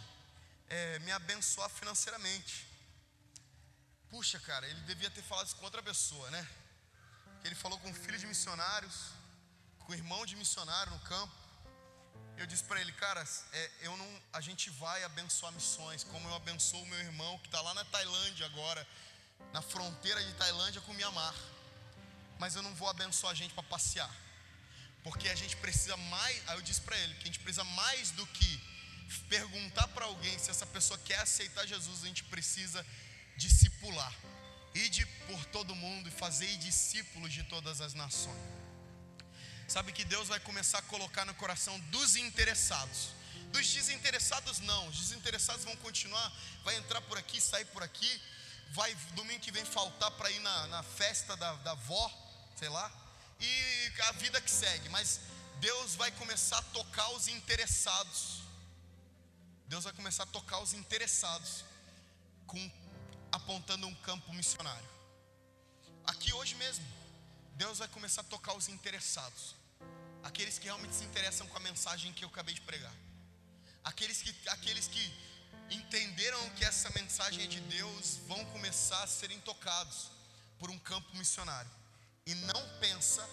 é, 0.69 0.99
me 0.99 1.11
abençoar 1.11 1.69
financeiramente. 1.69 2.67
Puxa, 4.11 4.39
cara, 4.39 4.67
ele 4.67 4.81
devia 4.81 5.09
ter 5.09 5.23
falado 5.23 5.47
isso 5.47 5.55
com 5.55 5.65
outra 5.65 5.81
pessoa, 5.81 6.29
né? 6.29 6.47
Ele 7.43 7.55
falou 7.55 7.79
com 7.79 7.89
um 7.89 7.93
filho 7.93 8.19
de 8.19 8.27
missionários 8.27 8.95
com 9.79 9.93
irmão 9.95 10.25
de 10.27 10.35
missionário 10.35 10.91
no 10.93 10.99
campo. 10.99 11.44
Eu 12.37 12.45
disse 12.45 12.63
para 12.65 12.81
ele, 12.81 12.91
cara, 12.91 13.25
é, 13.53 13.71
eu 13.81 13.95
não, 13.95 14.21
a 14.33 14.41
gente 14.41 14.69
vai 14.71 15.03
abençoar 15.03 15.53
missões, 15.53 16.03
como 16.03 16.27
eu 16.27 16.35
abençoo 16.35 16.81
o 16.81 16.85
meu 16.87 16.99
irmão 16.99 17.37
que 17.39 17.47
está 17.47 17.61
lá 17.61 17.73
na 17.73 17.85
Tailândia 17.85 18.45
agora, 18.45 18.85
na 19.53 19.61
fronteira 19.61 20.21
de 20.21 20.33
Tailândia 20.33 20.81
com 20.81 20.93
Mianmar. 20.93 21.33
Mas 22.37 22.55
eu 22.55 22.61
não 22.61 22.75
vou 22.75 22.89
abençoar 22.89 23.31
a 23.31 23.35
gente 23.35 23.53
para 23.53 23.63
passear, 23.63 24.13
porque 25.01 25.29
a 25.29 25.35
gente 25.35 25.55
precisa 25.57 25.95
mais. 25.95 26.49
Aí 26.49 26.57
eu 26.57 26.61
disse 26.61 26.81
para 26.81 26.97
ele 26.97 27.13
que 27.15 27.23
a 27.23 27.27
gente 27.27 27.39
precisa 27.39 27.63
mais 27.63 28.11
do 28.11 28.27
que 28.27 28.61
perguntar 29.29 29.87
para 29.89 30.05
alguém 30.05 30.37
se 30.37 30.51
essa 30.51 30.65
pessoa 30.65 30.99
quer 30.99 31.19
aceitar 31.19 31.65
Jesus, 31.65 32.03
a 32.03 32.07
gente 32.07 32.23
precisa 32.25 32.85
discipular. 33.37 34.13
Ide 34.73 35.05
por 35.27 35.45
todo 35.45 35.73
mundo 35.73 36.09
e 36.09 36.11
fazer 36.11 36.53
discípulos 36.57 37.31
de 37.31 37.43
todas 37.43 37.79
as 37.79 37.93
nações. 37.93 38.64
Sabe 39.67 39.91
que 39.91 40.05
Deus 40.05 40.27
vai 40.27 40.39
começar 40.39 40.79
a 40.79 40.83
colocar 40.83 41.25
no 41.25 41.33
coração 41.35 41.79
dos 41.91 42.15
interessados. 42.15 43.09
Dos 43.51 43.67
desinteressados 43.67 44.59
não, 44.59 44.87
os 44.87 44.97
desinteressados 44.97 45.63
vão 45.63 45.75
continuar, 45.77 46.31
vai 46.63 46.75
entrar 46.75 47.01
por 47.01 47.17
aqui, 47.17 47.39
sair 47.41 47.65
por 47.65 47.81
aqui, 47.81 48.21
vai 48.71 48.93
domingo 49.13 49.39
que 49.39 49.51
vem 49.51 49.65
faltar 49.65 50.11
para 50.11 50.29
ir 50.29 50.39
na, 50.39 50.67
na 50.67 50.83
festa 50.83 51.35
da, 51.37 51.53
da 51.55 51.71
avó, 51.71 52.11
sei 52.57 52.69
lá, 52.69 52.91
e 53.39 53.91
a 54.01 54.11
vida 54.13 54.39
que 54.41 54.51
segue, 54.51 54.89
mas 54.89 55.19
Deus 55.59 55.95
vai 55.95 56.11
começar 56.11 56.57
a 56.57 56.61
tocar 56.61 57.09
os 57.09 57.27
interessados. 57.27 58.41
Deus 59.67 59.83
vai 59.83 59.93
começar 59.93 60.23
a 60.23 60.27
tocar 60.27 60.59
os 60.59 60.73
interessados, 60.73 61.63
com, 62.45 62.71
apontando 63.31 63.87
um 63.87 63.95
campo 63.95 64.31
missionário. 64.33 64.87
Aqui 66.05 66.33
hoje 66.33 66.55
mesmo, 66.55 66.85
Deus 67.55 67.79
vai 67.79 67.87
começar 67.87 68.21
a 68.21 68.25
tocar 68.25 68.53
os 68.53 68.67
interessados, 68.67 69.55
aqueles 70.23 70.59
que 70.59 70.65
realmente 70.65 70.93
se 70.93 71.05
interessam 71.05 71.47
com 71.47 71.57
a 71.57 71.61
mensagem 71.61 72.11
que 72.11 72.25
eu 72.25 72.29
acabei 72.29 72.53
de 72.53 72.59
pregar, 72.61 72.93
aqueles 73.81 74.21
que, 74.21 74.35
aqueles 74.49 74.87
que 74.87 75.13
entenderam 75.69 76.49
que 76.51 76.65
essa 76.65 76.89
mensagem 76.89 77.45
é 77.45 77.47
de 77.47 77.61
Deus 77.61 78.17
vão 78.27 78.43
começar 78.47 79.01
a 79.03 79.07
serem 79.07 79.39
tocados 79.39 80.11
por 80.59 80.69
um 80.69 80.77
campo 80.79 81.15
missionário. 81.15 81.71
E 82.25 82.35
não 82.35 82.69
pensa 82.79 83.27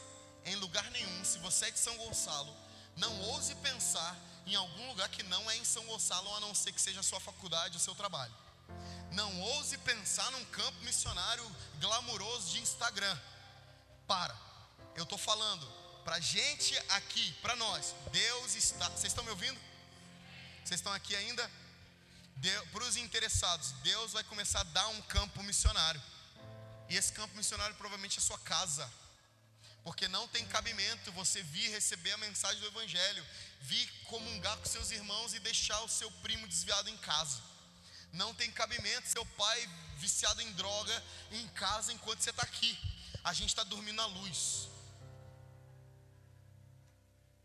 em 0.45 0.55
lugar 0.57 0.89
nenhum, 0.93 1.25
se 1.25 1.39
você 1.39 1.67
é 1.67 1.71
de 1.73 1.79
São 1.81 1.97
Gonçalo, 1.97 2.55
não 2.97 3.21
ouse 3.23 3.55
pensar 3.57 4.17
em 4.47 4.55
algum 4.55 4.89
lugar 4.89 5.09
que 5.09 5.25
não 5.25 5.51
é 5.51 5.57
em 5.57 5.65
São 5.65 5.85
Gonçalo, 5.87 6.33
a 6.37 6.41
não 6.41 6.55
ser 6.55 6.73
que 6.73 6.81
seja 6.81 7.01
a 7.01 7.03
sua 7.03 7.19
faculdade, 7.19 7.77
o 7.77 7.81
seu 7.81 7.95
trabalho. 7.95 8.35
Não 9.11 9.41
ouse 9.41 9.77
pensar 9.79 10.31
num 10.31 10.45
campo 10.47 10.79
missionário 10.85 11.45
glamuroso 11.81 12.53
de 12.53 12.61
Instagram 12.61 13.19
para. 14.13 14.37
Eu 14.95 15.05
estou 15.05 15.17
falando 15.17 15.67
para 16.05 16.21
gente 16.21 16.77
aqui, 16.91 17.33
para 17.41 17.57
nós. 17.57 17.95
Deus 18.13 18.55
está. 18.55 18.87
Vocês 18.91 19.11
estão 19.13 19.25
me 19.25 19.31
ouvindo? 19.31 19.59
Vocês 20.63 20.81
estão 20.81 20.93
aqui 20.93 21.17
ainda? 21.17 21.51
Para 22.73 22.85
os 22.85 22.97
interessados, 22.97 23.73
Deus 23.83 24.13
vai 24.13 24.23
começar 24.25 24.61
a 24.61 24.65
dar 24.65 24.87
um 24.89 25.01
campo 25.03 25.43
missionário. 25.43 26.03
E 26.91 26.97
esse 26.97 27.11
campo 27.15 27.35
missionário 27.35 27.75
provavelmente 27.77 28.19
é 28.19 28.21
sua 28.21 28.39
casa. 28.41 28.87
Porque 29.83 30.07
não 30.09 30.29
tem 30.29 30.45
cabimento 30.45 31.11
você 31.13 31.43
vir 31.43 31.71
receber 31.71 32.13
a 32.13 32.19
mensagem 32.19 32.61
do 32.61 32.67
Evangelho, 32.67 33.27
vir 33.63 33.91
comungar 34.05 34.59
com 34.59 34.67
seus 34.67 34.91
irmãos 34.91 35.33
e 35.33 35.41
deixar 35.41 35.81
o 35.81 35.89
seu 35.89 36.11
primo 36.25 36.47
desviado 36.47 36.91
em 36.91 36.99
casa. 36.99 37.41
Não 38.13 38.35
tem 38.35 38.51
cabimento 38.51 39.09
seu 39.09 39.25
pai 39.25 39.71
viciado 39.97 40.43
em 40.43 40.53
droga 40.53 41.03
em 41.31 41.49
casa 41.49 41.95
enquanto 41.95 42.21
você 42.21 42.29
está 42.29 42.43
aqui 42.43 42.79
a 43.25 43.33
gente 43.33 43.51
está 43.51 43.65
dormindo 43.65 43.97
na 43.97 44.07
luz. 44.07 44.69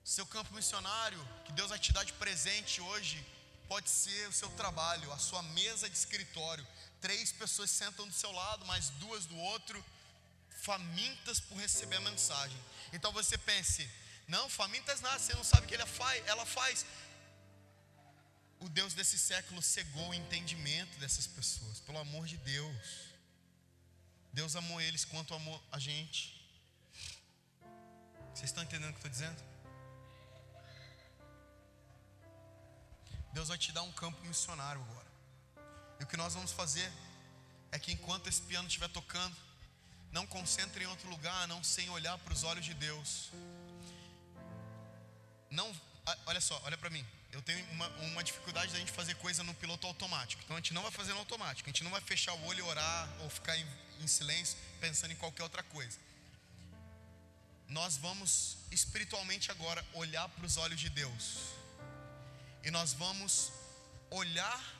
Seu 0.03 0.25
campo 0.25 0.53
missionário, 0.53 1.19
que 1.45 1.51
Deus 1.51 1.69
vai 1.69 1.79
te 1.79 1.91
dar 1.91 2.03
de 2.03 2.13
presente 2.13 2.81
hoje, 2.81 3.23
pode 3.67 3.89
ser 3.89 4.27
o 4.27 4.33
seu 4.33 4.49
trabalho, 4.51 5.11
a 5.11 5.19
sua 5.19 5.43
mesa 5.43 5.89
de 5.89 5.97
escritório. 5.97 6.65
Três 7.01 7.31
pessoas 7.31 7.69
sentam 7.69 8.07
do 8.07 8.13
seu 8.13 8.31
lado, 8.31 8.65
mais 8.65 8.89
duas 8.91 9.25
do 9.25 9.37
outro, 9.37 9.83
famintas 10.61 11.39
por 11.39 11.57
receber 11.57 11.97
a 11.97 12.01
mensagem. 12.01 12.57
Então 12.93 13.11
você 13.11 13.37
pense: 13.37 13.87
não, 14.27 14.49
famintas 14.49 15.01
nada, 15.01 15.19
você 15.19 15.33
não 15.33 15.43
sabe 15.43 15.65
o 15.65 15.69
que 15.69 15.75
ela 15.75 16.45
faz. 16.45 16.85
O 18.59 18.67
Deus 18.69 18.93
desse 18.93 19.19
século 19.19 19.61
cegou 19.61 20.09
o 20.09 20.13
entendimento 20.13 20.97
dessas 20.97 21.27
pessoas, 21.27 21.79
pelo 21.81 21.99
amor 21.99 22.25
de 22.25 22.37
Deus. 22.37 23.16
Deus 24.37 24.55
amou 24.55 24.79
eles 24.79 25.03
quanto 25.03 25.33
amou 25.33 25.59
a 25.71 25.79
gente. 25.79 26.21
Vocês 28.35 28.51
estão 28.51 28.63
entendendo 28.63 28.91
o 28.91 28.93
que 28.93 29.07
eu 29.07 29.09
estou 29.09 29.11
dizendo? 29.17 29.43
Deus 33.33 33.47
vai 33.47 33.57
te 33.57 33.71
dar 33.71 33.81
um 33.81 33.91
campo 33.93 34.23
missionário 34.27 34.79
agora. 34.79 35.07
E 35.99 36.03
o 36.03 36.07
que 36.07 36.15
nós 36.15 36.35
vamos 36.35 36.51
fazer 36.51 36.87
é 37.71 37.79
que 37.79 37.91
enquanto 37.91 38.27
esse 38.27 38.43
piano 38.43 38.67
estiver 38.67 38.89
tocando, 38.89 39.35
não 40.11 40.27
concentre 40.27 40.83
em 40.83 40.87
outro 40.87 41.09
lugar, 41.09 41.47
não 41.47 41.63
sem 41.63 41.89
olhar 41.89 42.15
para 42.19 42.31
os 42.31 42.43
olhos 42.43 42.63
de 42.63 42.75
Deus. 42.75 43.31
Não, 45.49 45.67
olha 46.27 46.41
só, 46.41 46.61
olha 46.63 46.77
para 46.77 46.91
mim. 46.91 47.03
Eu 47.31 47.41
tenho 47.41 47.65
uma, 47.71 47.87
uma 48.11 48.23
dificuldade 48.23 48.71
da 48.71 48.77
gente 48.77 48.91
fazer 48.91 49.15
coisa 49.15 49.41
no 49.41 49.55
piloto 49.55 49.87
automático. 49.87 50.43
Então 50.43 50.55
a 50.55 50.59
gente 50.59 50.75
não 50.75 50.83
vai 50.83 50.91
fazer 50.91 51.13
no 51.13 51.19
automático. 51.25 51.67
A 51.67 51.71
gente 51.71 51.83
não 51.83 51.89
vai 51.89 52.01
fechar 52.01 52.33
o 52.35 52.45
olho 52.45 52.59
e 52.59 52.61
orar 52.61 53.09
ou 53.21 53.31
ficar 53.31 53.57
em, 53.57 53.65
em 54.01 54.07
silêncio 54.07 54.57
pensando 54.79 55.11
em 55.11 55.15
qualquer 55.15 55.43
outra 55.43 55.63
coisa. 55.63 55.97
Nós 57.67 57.97
vamos 57.97 58.57
espiritualmente 58.71 59.51
agora 59.51 59.85
olhar 59.93 60.27
para 60.29 60.45
os 60.45 60.57
olhos 60.57 60.79
de 60.79 60.89
Deus. 60.89 61.37
E 62.63 62.71
nós 62.71 62.93
vamos 62.93 63.51
olhar 64.09 64.77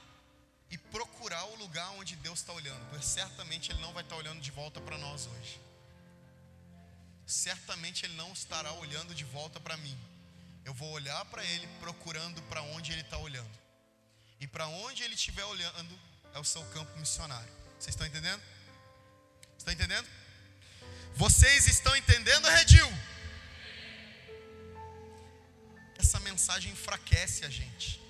e 0.69 0.77
procurar 0.77 1.43
o 1.45 1.55
lugar 1.55 1.89
onde 1.91 2.15
Deus 2.17 2.39
está 2.39 2.53
olhando, 2.53 2.83
porque 2.89 3.05
certamente 3.05 3.71
Ele 3.71 3.81
não 3.81 3.93
vai 3.93 4.03
estar 4.03 4.15
olhando 4.15 4.41
de 4.41 4.51
volta 4.51 4.79
para 4.81 4.97
nós 4.97 5.27
hoje. 5.27 5.59
Certamente 7.25 8.05
Ele 8.05 8.15
não 8.15 8.31
estará 8.31 8.71
olhando 8.73 9.13
de 9.13 9.23
volta 9.25 9.59
para 9.59 9.77
mim. 9.77 9.97
Eu 10.63 10.73
vou 10.73 10.91
olhar 10.91 11.23
para 11.25 11.43
Ele 11.43 11.67
procurando 11.79 12.41
para 12.43 12.61
onde 12.61 12.91
Ele 12.91 13.01
está 13.01 13.17
olhando. 13.17 13.57
E 14.39 14.47
para 14.47 14.67
onde 14.67 15.03
Ele 15.03 15.15
estiver 15.15 15.45
olhando 15.45 15.99
é 16.33 16.39
o 16.39 16.43
seu 16.43 16.63
campo 16.67 16.97
missionário. 16.97 17.51
Vocês 17.79 17.93
estão 17.93 18.07
entendendo? 18.07 18.41
Estão 19.67 19.73
entendendo? 19.73 20.07
Vocês 21.13 21.67
estão 21.67 21.93
entendendo, 21.93 22.47
Redil? 22.47 22.87
Essa 25.97 26.21
mensagem 26.21 26.71
enfraquece 26.71 27.43
a 27.43 27.49
gente. 27.49 28.01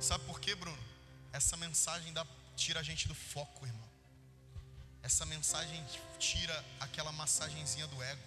Sabe 0.00 0.24
por 0.24 0.40
quê, 0.40 0.56
Bruno? 0.56 0.76
Essa 1.32 1.56
mensagem 1.56 2.12
dá, 2.12 2.26
tira 2.56 2.80
a 2.80 2.82
gente 2.82 3.06
do 3.06 3.14
foco, 3.14 3.64
irmão. 3.64 3.88
Essa 5.00 5.24
mensagem 5.26 5.86
tira 6.18 6.64
aquela 6.80 7.12
massagenzinha 7.12 7.86
do 7.86 8.02
ego. 8.02 8.22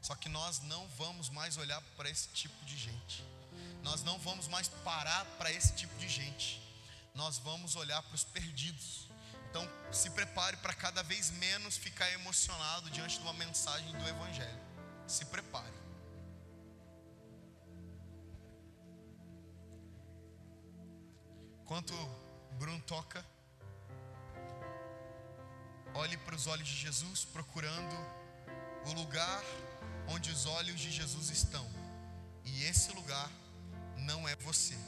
Só 0.00 0.14
que 0.14 0.30
nós 0.30 0.60
não 0.60 0.88
vamos 0.96 1.28
mais 1.28 1.58
olhar 1.58 1.82
para 1.94 2.08
esse 2.08 2.28
tipo 2.28 2.64
de 2.64 2.78
gente. 2.78 3.22
Nós 3.82 4.02
não 4.02 4.18
vamos 4.18 4.48
mais 4.48 4.68
parar 4.82 5.26
para 5.36 5.52
esse 5.52 5.74
tipo 5.74 5.94
de 5.98 6.08
gente. 6.08 6.58
Nós 7.14 7.36
vamos 7.36 7.76
olhar 7.76 8.02
para 8.02 8.14
os 8.14 8.24
perdidos. 8.24 9.11
Então, 9.52 9.68
se 9.92 10.08
prepare 10.08 10.56
para 10.56 10.72
cada 10.72 11.02
vez 11.02 11.30
menos 11.32 11.76
ficar 11.76 12.10
emocionado 12.12 12.88
diante 12.88 13.18
de 13.18 13.22
uma 13.22 13.34
mensagem 13.34 13.92
do 13.98 14.08
Evangelho. 14.08 14.62
Se 15.06 15.26
prepare. 15.26 15.74
Enquanto 21.60 21.92
Bruno 22.58 22.80
toca, 22.86 23.22
olhe 25.92 26.16
para 26.16 26.34
os 26.34 26.46
olhos 26.46 26.66
de 26.66 26.74
Jesus, 26.74 27.26
procurando 27.26 27.94
o 28.86 28.92
lugar 28.94 29.44
onde 30.08 30.30
os 30.30 30.46
olhos 30.46 30.80
de 30.80 30.90
Jesus 30.90 31.28
estão. 31.28 31.70
E 32.42 32.64
esse 32.64 32.90
lugar 32.92 33.30
não 33.98 34.26
é 34.26 34.34
você. 34.36 34.78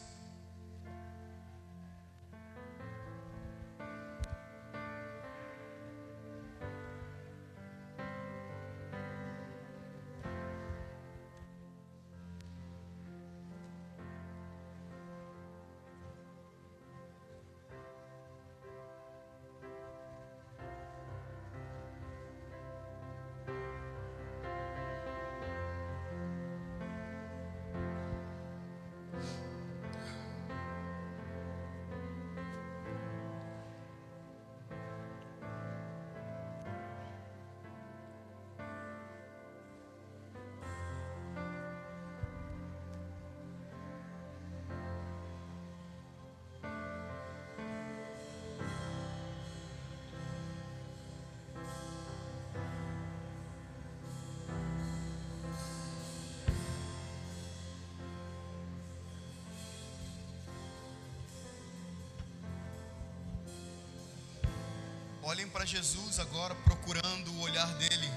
Olhem 65.27 65.49
para 65.49 65.65
Jesus 65.65 66.21
agora, 66.21 66.55
procurando 66.55 67.33
o 67.33 67.41
olhar 67.41 67.67
dele. 67.79 68.11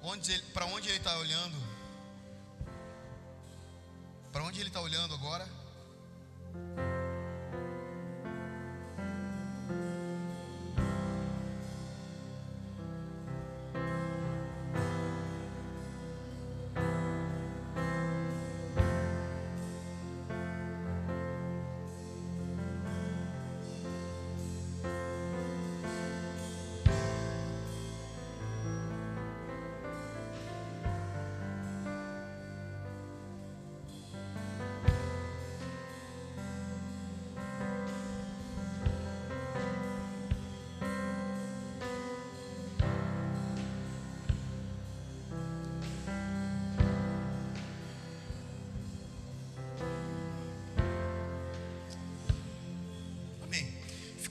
Onde 0.00 0.40
para 0.54 0.66
onde 0.66 0.88
ele 0.88 0.98
está 0.98 1.18
olhando? 1.18 1.56
Para 4.30 4.44
onde 4.44 4.60
ele 4.60 4.68
está 4.68 4.80
olhando 4.80 5.14
agora? 5.14 5.44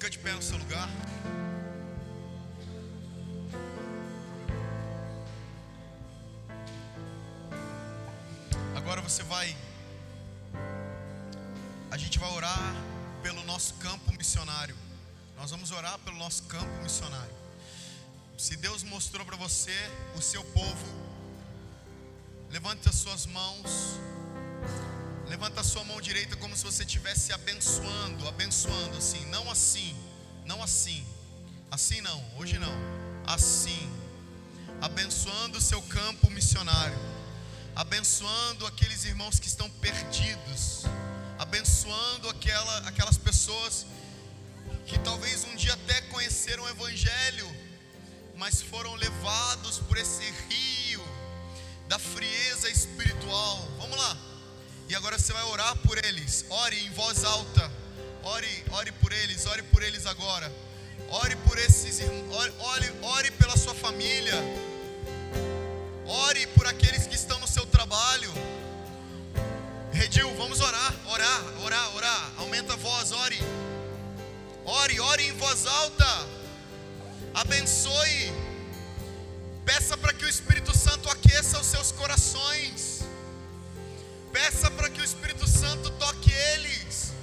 Fica 0.06 0.18
de 0.18 0.20
pé 0.20 0.34
no 0.34 0.42
seu 0.42 0.56
lugar. 0.60 0.88
Agora 8.76 9.02
você 9.02 9.24
vai. 9.24 9.58
A 11.90 11.98
gente 11.98 12.20
vai 12.20 12.30
orar 12.34 12.76
pelo 13.24 13.44
nosso 13.46 13.74
campo 13.76 14.12
missionário. 14.16 14.76
Nós 15.38 15.50
vamos 15.50 15.72
orar 15.72 15.98
pelo 16.00 16.18
nosso 16.18 16.44
campo 16.44 16.84
missionário. 16.84 17.34
Se 18.38 18.56
Deus 18.58 18.84
mostrou 18.84 19.26
para 19.26 19.38
você 19.38 19.76
o 20.16 20.22
seu 20.22 20.44
povo, 20.44 20.86
levante 22.52 22.88
as 22.88 22.94
suas 22.94 23.26
mãos. 23.26 23.98
Levanta 25.28 25.62
a 25.62 25.64
sua 25.64 25.84
mão 25.84 26.00
direita 26.00 26.36
como 26.36 26.56
se 26.56 26.64
você 26.64 26.84
estivesse 26.84 27.34
abençoando, 27.34 28.28
abençoando 28.28 28.98
assim, 28.98 29.26
não 29.26 29.50
assim, 29.50 29.96
não 30.46 30.62
assim. 30.62 31.06
Assim 31.72 32.00
não, 32.02 32.24
hoje 32.38 32.60
não. 32.60 32.74
Assim. 33.26 33.92
Abençoando 34.82 35.58
o 35.58 35.62
seu 35.62 35.82
campo 35.84 36.30
missionário. 36.30 36.98
Abençoando 37.76 38.68
aqueles 38.68 39.04
irmãos 39.04 39.40
que 39.40 39.48
estão 39.48 39.70
perdidos. 39.70 40.84
Abençoando 41.40 42.30
aquela, 42.30 42.78
aquelas 42.88 43.18
pessoas 43.18 43.86
que 44.86 45.00
talvez 45.00 45.44
um 45.46 45.56
dia 45.56 45.74
até 45.74 46.02
conheceram 46.02 46.64
o 46.64 46.70
evangelho, 46.70 47.50
mas 48.38 48.62
foram 48.62 48.94
levados 48.94 49.80
por 49.80 49.98
esse 49.98 50.24
rio 50.48 51.04
da 51.88 51.98
frieza 51.98 52.70
espiritual. 52.70 53.68
Vamos 53.80 53.98
lá 53.98 54.35
E 54.88 54.96
agora 54.96 55.18
você 55.18 55.34
vai 55.34 55.44
orar 55.44 55.76
por 55.78 55.98
eles. 56.04 56.46
Ore 56.50 56.86
em 56.86 56.92
voz 56.92 57.24
alta. 57.24 57.72
Ore, 58.24 58.66
ore 58.72 58.92
por 58.94 59.12
eles, 59.12 59.46
ore 59.46 59.64
por 59.64 59.84
eles 59.84 60.06
agora. 60.06 60.52
Ore 61.10 61.36
por 61.38 61.58
esses 61.58 62.00
irmãos, 62.00 62.36
ore, 62.36 62.54
ore, 62.60 62.94
ore 63.02 63.32
pela 63.32 63.58
sua 63.58 63.74
família. 63.74 64.34
Ore 66.06 66.48
por 66.48 66.68
aqueles 66.68 67.08
que 67.08 67.16
estão 67.16 67.40
no 67.40 67.48
seu 67.48 67.66
trabalho. 67.66 68.32
Redil, 69.92 70.36
vamos 70.36 70.60
orar, 70.60 70.94
orar, 71.08 71.42
orar, 71.64 71.96
orar. 71.96 72.32
Aumenta 72.38 72.74
a 72.74 72.76
voz, 72.76 73.12
ore. 73.12 73.40
Ore, 74.66 75.00
ore 75.00 75.28
em 75.28 75.34
voz 75.34 75.66
alta. 75.66 76.28
Abençoe. 77.34 78.34
Peça 79.66 79.98
para 79.98 80.14
que 80.14 80.26
o 80.26 80.30
Espírito 80.30 80.76
Santo 80.78 81.10
aqueça 81.10 81.60
os 81.60 81.68
seus 81.68 81.92
corações. 81.92 82.95
Peça 84.36 84.70
para 84.70 84.90
que 84.90 85.00
o 85.00 85.04
Espírito 85.04 85.48
Santo 85.48 85.90
toque 85.92 86.30
eles. 86.30 87.14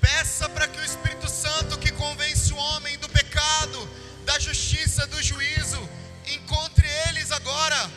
Peça 0.00 0.48
para 0.48 0.68
que 0.68 0.80
o 0.80 0.84
Espírito 0.84 1.28
Santo 1.28 1.76
que 1.76 1.90
convence 1.90 2.52
o 2.52 2.56
homem 2.56 2.96
do 2.98 3.08
pecado, 3.08 3.90
da 4.24 4.38
justiça, 4.38 5.08
do 5.08 5.20
juízo, 5.20 5.80
encontre 6.28 6.86
eles 7.08 7.32
agora. 7.32 7.90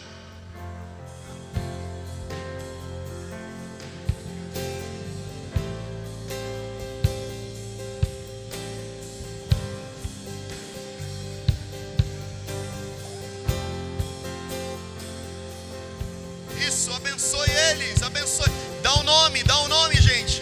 Abençoe. 18.03 18.51
Dá 18.81 18.93
o 18.95 18.99
um 18.99 19.03
nome, 19.03 19.43
dá 19.43 19.57
o 19.59 19.65
um 19.65 19.67
nome, 19.67 19.95
gente. 19.95 20.41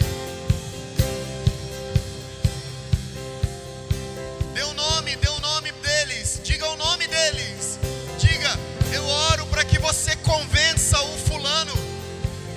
Dê 4.53 4.64
o 4.64 4.68
um 4.70 4.74
nome, 4.74 5.16
dê 5.16 5.30
o 5.30 5.39
nome 5.39 5.72
deles. 5.72 6.41
Diga 6.43 6.68
o 6.68 6.78
nome 6.78 7.08
deles. 7.08 7.80
Diga, 8.18 8.58
eu 8.93 9.05
oro 9.05 9.45
para 9.47 9.64
que 9.64 9.78
você 9.80 10.16
convença 10.18 11.01
o 11.01 11.18
fulano. 11.18 11.74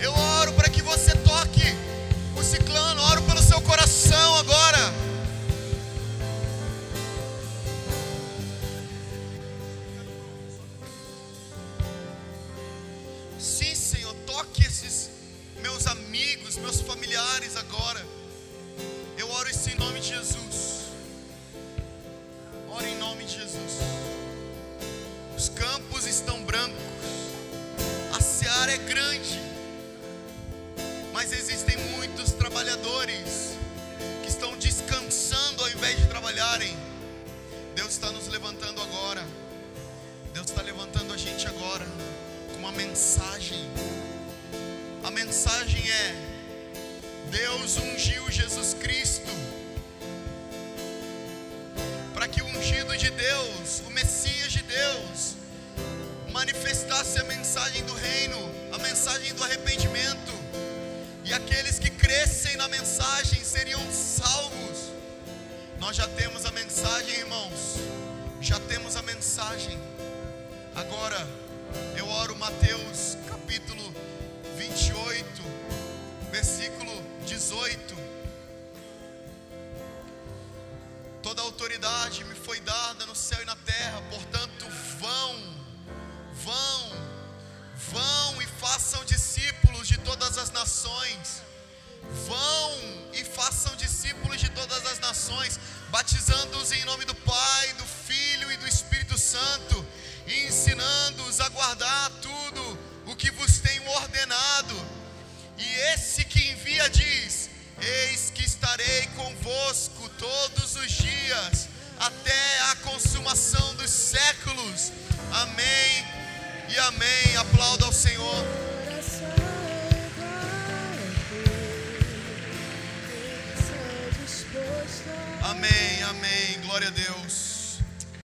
Eu 0.00 0.12
oro 0.12 0.52
para 0.52 0.68
que 0.68 0.79